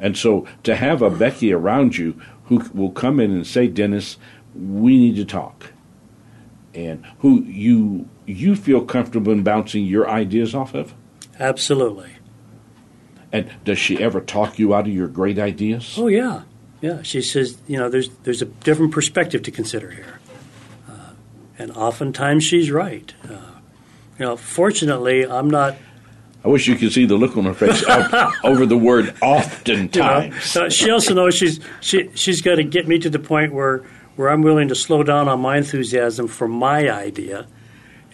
And 0.00 0.16
so 0.16 0.46
to 0.62 0.76
have 0.76 1.02
a 1.02 1.10
Becky 1.10 1.52
around 1.52 1.98
you 1.98 2.18
who 2.44 2.60
will 2.72 2.90
come 2.90 3.20
in 3.20 3.30
and 3.30 3.46
say, 3.46 3.66
Dennis, 3.66 4.16
we 4.54 4.96
need 4.96 5.16
to 5.16 5.26
talk, 5.26 5.74
and 6.74 7.04
who 7.18 7.42
you 7.42 8.08
you 8.24 8.56
feel 8.56 8.82
comfortable 8.82 9.30
in 9.30 9.42
bouncing 9.42 9.84
your 9.84 10.08
ideas 10.08 10.54
off 10.54 10.72
of. 10.72 10.94
Absolutely. 11.38 12.15
And 13.32 13.50
does 13.64 13.78
she 13.78 13.98
ever 14.02 14.20
talk 14.20 14.58
you 14.58 14.74
out 14.74 14.86
of 14.86 14.92
your 14.94 15.08
great 15.08 15.38
ideas? 15.38 15.94
Oh 15.98 16.06
yeah, 16.06 16.42
yeah. 16.80 17.02
She 17.02 17.20
says, 17.22 17.58
you 17.66 17.76
know, 17.78 17.88
there's 17.88 18.08
there's 18.22 18.42
a 18.42 18.46
different 18.46 18.92
perspective 18.92 19.42
to 19.42 19.50
consider 19.50 19.90
here. 19.90 20.20
and 21.58 21.70
oftentimes 21.72 22.44
she's 22.44 22.70
right. 22.70 23.12
Uh, 23.24 23.32
you 24.18 24.24
know, 24.24 24.36
fortunately, 24.36 25.26
I'm 25.26 25.50
not. 25.50 25.76
I 26.44 26.48
wish 26.48 26.68
you 26.68 26.76
could 26.76 26.92
see 26.92 27.06
the 27.06 27.16
look 27.16 27.36
on 27.36 27.44
her 27.44 27.54
face 27.54 27.82
over 28.44 28.66
the 28.66 28.76
word 28.76 29.14
oftentimes. 29.20 30.54
You 30.54 30.60
know, 30.62 30.68
she 30.68 30.90
also 30.90 31.14
knows 31.14 31.34
she's 31.34 31.60
she 31.80 32.10
she's 32.14 32.40
got 32.40 32.56
to 32.56 32.64
get 32.64 32.86
me 32.86 32.98
to 33.00 33.10
the 33.10 33.18
point 33.18 33.52
where 33.52 33.84
where 34.14 34.28
I'm 34.30 34.42
willing 34.42 34.68
to 34.68 34.74
slow 34.74 35.02
down 35.02 35.28
on 35.28 35.40
my 35.40 35.58
enthusiasm 35.58 36.28
for 36.28 36.46
my 36.48 36.88
idea, 36.90 37.46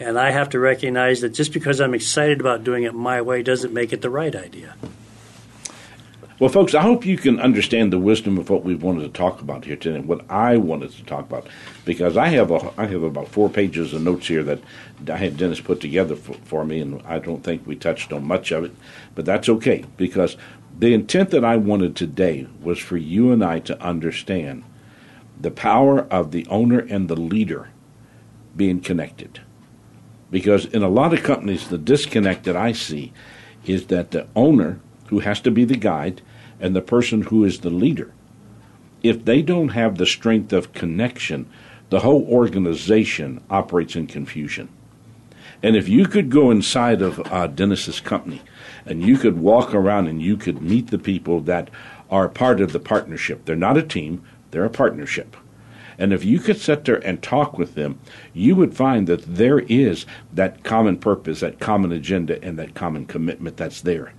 and 0.00 0.18
I 0.18 0.30
have 0.30 0.48
to 0.50 0.58
recognize 0.58 1.20
that 1.20 1.30
just 1.30 1.52
because 1.52 1.80
I'm 1.80 1.94
excited 1.94 2.40
about 2.40 2.64
doing 2.64 2.84
it 2.84 2.94
my 2.94 3.20
way 3.20 3.42
doesn't 3.42 3.72
make 3.72 3.92
it 3.92 4.00
the 4.00 4.10
right 4.10 4.34
idea. 4.34 4.74
Well, 6.42 6.50
folks, 6.50 6.74
I 6.74 6.82
hope 6.82 7.06
you 7.06 7.16
can 7.16 7.38
understand 7.38 7.92
the 7.92 8.00
wisdom 8.00 8.36
of 8.36 8.50
what 8.50 8.64
we've 8.64 8.82
wanted 8.82 9.02
to 9.02 9.10
talk 9.10 9.40
about 9.40 9.64
here 9.64 9.76
today, 9.76 10.00
what 10.00 10.28
I 10.28 10.56
wanted 10.56 10.90
to 10.90 11.04
talk 11.04 11.20
about, 11.20 11.46
because 11.84 12.16
I 12.16 12.26
have 12.30 12.50
a, 12.50 12.72
I 12.76 12.86
have 12.86 13.04
about 13.04 13.28
four 13.28 13.48
pages 13.48 13.92
of 13.92 14.02
notes 14.02 14.26
here 14.26 14.42
that 14.42 14.58
I 15.08 15.18
had 15.18 15.36
Dennis 15.36 15.60
put 15.60 15.80
together 15.80 16.16
for, 16.16 16.34
for 16.42 16.64
me, 16.64 16.80
and 16.80 17.00
I 17.06 17.20
don't 17.20 17.44
think 17.44 17.64
we 17.64 17.76
touched 17.76 18.12
on 18.12 18.26
much 18.26 18.50
of 18.50 18.64
it, 18.64 18.72
but 19.14 19.24
that's 19.24 19.48
okay 19.48 19.84
because 19.96 20.36
the 20.76 20.92
intent 20.92 21.30
that 21.30 21.44
I 21.44 21.56
wanted 21.58 21.94
today 21.94 22.48
was 22.60 22.80
for 22.80 22.96
you 22.96 23.30
and 23.30 23.44
I 23.44 23.60
to 23.60 23.80
understand 23.80 24.64
the 25.40 25.52
power 25.52 26.00
of 26.10 26.32
the 26.32 26.44
owner 26.48 26.80
and 26.80 27.06
the 27.06 27.14
leader 27.14 27.68
being 28.56 28.80
connected. 28.80 29.42
Because 30.32 30.64
in 30.64 30.82
a 30.82 30.88
lot 30.88 31.14
of 31.14 31.22
companies, 31.22 31.68
the 31.68 31.78
disconnect 31.78 32.42
that 32.46 32.56
I 32.56 32.72
see 32.72 33.12
is 33.64 33.86
that 33.86 34.10
the 34.10 34.26
owner, 34.34 34.80
who 35.06 35.20
has 35.20 35.40
to 35.42 35.52
be 35.52 35.64
the 35.64 35.76
guide, 35.76 36.20
and 36.62 36.74
the 36.74 36.80
person 36.80 37.22
who 37.22 37.44
is 37.44 37.60
the 37.60 37.70
leader. 37.70 38.12
If 39.02 39.24
they 39.26 39.42
don't 39.42 39.70
have 39.70 39.98
the 39.98 40.06
strength 40.06 40.52
of 40.52 40.72
connection, 40.72 41.50
the 41.90 42.00
whole 42.00 42.24
organization 42.26 43.42
operates 43.50 43.96
in 43.96 44.06
confusion. 44.06 44.70
And 45.62 45.76
if 45.76 45.88
you 45.88 46.06
could 46.06 46.30
go 46.30 46.50
inside 46.50 47.02
of 47.02 47.20
uh, 47.30 47.48
Dennis's 47.48 48.00
company 48.00 48.42
and 48.86 49.02
you 49.02 49.18
could 49.18 49.38
walk 49.38 49.74
around 49.74 50.06
and 50.06 50.22
you 50.22 50.36
could 50.36 50.62
meet 50.62 50.90
the 50.90 50.98
people 50.98 51.40
that 51.42 51.68
are 52.10 52.28
part 52.28 52.60
of 52.60 52.72
the 52.72 52.80
partnership, 52.80 53.44
they're 53.44 53.56
not 53.56 53.76
a 53.76 53.82
team, 53.82 54.22
they're 54.52 54.64
a 54.64 54.70
partnership. 54.70 55.36
And 55.98 56.12
if 56.12 56.24
you 56.24 56.38
could 56.38 56.58
sit 56.58 56.84
there 56.84 57.04
and 57.06 57.22
talk 57.22 57.58
with 57.58 57.74
them, 57.74 58.00
you 58.32 58.56
would 58.56 58.74
find 58.74 59.06
that 59.08 59.22
there 59.26 59.60
is 59.60 60.06
that 60.32 60.64
common 60.64 60.98
purpose, 60.98 61.40
that 61.40 61.60
common 61.60 61.92
agenda, 61.92 62.42
and 62.42 62.58
that 62.58 62.74
common 62.74 63.06
commitment 63.06 63.56
that's 63.56 63.82
there. 63.82 64.12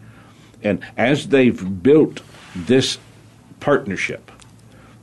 And 0.61 0.85
as 0.95 1.29
they've 1.29 1.83
built 1.83 2.21
this 2.55 2.97
partnership. 3.59 4.31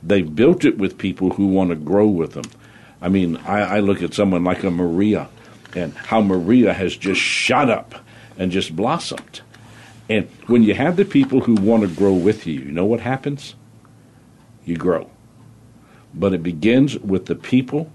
They've 0.02 0.34
built 0.34 0.64
it 0.64 0.78
with 0.78 0.98
people 0.98 1.30
who 1.30 1.46
want 1.46 1.70
to 1.70 1.76
grow 1.76 2.06
with 2.06 2.32
them. 2.32 2.44
I 3.02 3.08
mean, 3.08 3.36
I, 3.38 3.76
I 3.76 3.80
look 3.80 4.02
at 4.02 4.14
someone 4.14 4.44
like 4.44 4.62
a 4.62 4.70
Maria 4.70 5.28
and 5.74 5.94
how 5.94 6.20
Maria 6.20 6.72
has 6.72 6.96
just 6.96 7.20
shot 7.20 7.70
up 7.70 7.94
and 8.38 8.50
just 8.50 8.74
blossomed. 8.74 9.40
And 10.08 10.28
when 10.46 10.62
you 10.62 10.74
have 10.74 10.96
the 10.96 11.04
people 11.04 11.40
who 11.42 11.54
want 11.54 11.82
to 11.82 11.88
grow 11.88 12.14
with 12.14 12.46
you, 12.46 12.60
you 12.60 12.72
know 12.72 12.84
what 12.84 13.00
happens? 13.00 13.54
You 14.64 14.76
grow. 14.76 15.10
But 16.12 16.34
it 16.34 16.42
begins 16.42 16.98
with 16.98 17.26
the 17.26 17.36
people 17.36 17.92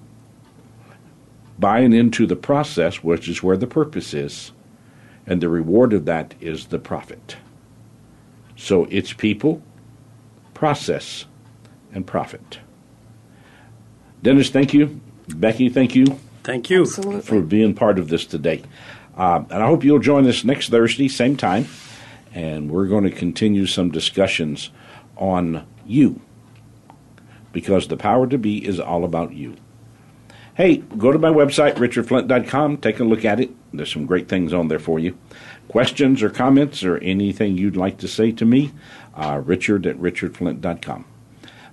buying 1.59 1.93
into 1.93 2.25
the 2.25 2.35
process, 2.35 3.03
which 3.03 3.27
is 3.27 3.43
where 3.43 3.57
the 3.57 3.67
purpose 3.67 4.13
is, 4.13 4.51
and 5.27 5.41
the 5.41 5.49
reward 5.49 5.93
of 5.93 6.05
that 6.05 6.33
is 6.39 6.67
the 6.67 6.79
profit. 6.79 7.37
So 8.55 8.87
it's 8.89 9.13
people, 9.13 9.61
process, 10.53 11.25
and 11.93 12.05
profit. 12.05 12.59
Dennis, 14.21 14.49
thank 14.49 14.73
you. 14.73 15.01
Becky, 15.27 15.69
thank 15.69 15.95
you. 15.95 16.19
Thank 16.43 16.69
you 16.69 16.81
Absolutely. 16.81 17.21
for 17.21 17.41
being 17.41 17.73
part 17.73 17.97
of 17.97 18.09
this 18.09 18.25
today. 18.25 18.63
Uh, 19.17 19.43
and 19.49 19.63
I 19.63 19.67
hope 19.67 19.83
you'll 19.83 19.99
join 19.99 20.27
us 20.27 20.43
next 20.43 20.69
Thursday, 20.69 21.07
same 21.07 21.37
time, 21.37 21.67
and 22.33 22.69
we're 22.69 22.85
going 22.85 23.05
to 23.05 23.11
continue 23.11 23.65
some 23.65 23.89
discussions 23.89 24.69
on 25.15 25.65
you 25.85 26.21
because 27.51 27.87
the 27.87 27.97
power 27.97 28.27
to 28.27 28.37
be 28.37 28.65
is 28.65 28.79
all 28.79 29.05
about 29.05 29.33
you. 29.33 29.55
Hey, 30.55 30.77
go 30.77 31.11
to 31.11 31.19
my 31.19 31.29
website, 31.29 31.75
richardflint.com, 31.75 32.77
take 32.77 32.99
a 32.99 33.03
look 33.03 33.25
at 33.25 33.39
it. 33.39 33.51
There's 33.77 33.91
some 33.91 34.05
great 34.05 34.27
things 34.27 34.53
on 34.53 34.67
there 34.67 34.79
for 34.79 34.99
you 34.99 35.17
questions 35.67 36.21
or 36.23 36.29
comments 36.29 36.83
or 36.83 36.97
anything 36.99 37.57
you'd 37.57 37.75
like 37.75 37.97
to 37.97 38.07
say 38.07 38.31
to 38.31 38.45
me, 38.45 38.71
uh, 39.15 39.41
richard 39.43 39.85
at 39.85 39.97
richardflint.com. 39.97 41.05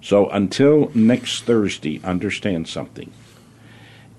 So 0.01 0.29
until 0.31 0.91
next 0.95 1.45
Thursday, 1.45 2.01
understand 2.03 2.67
something. 2.69 3.13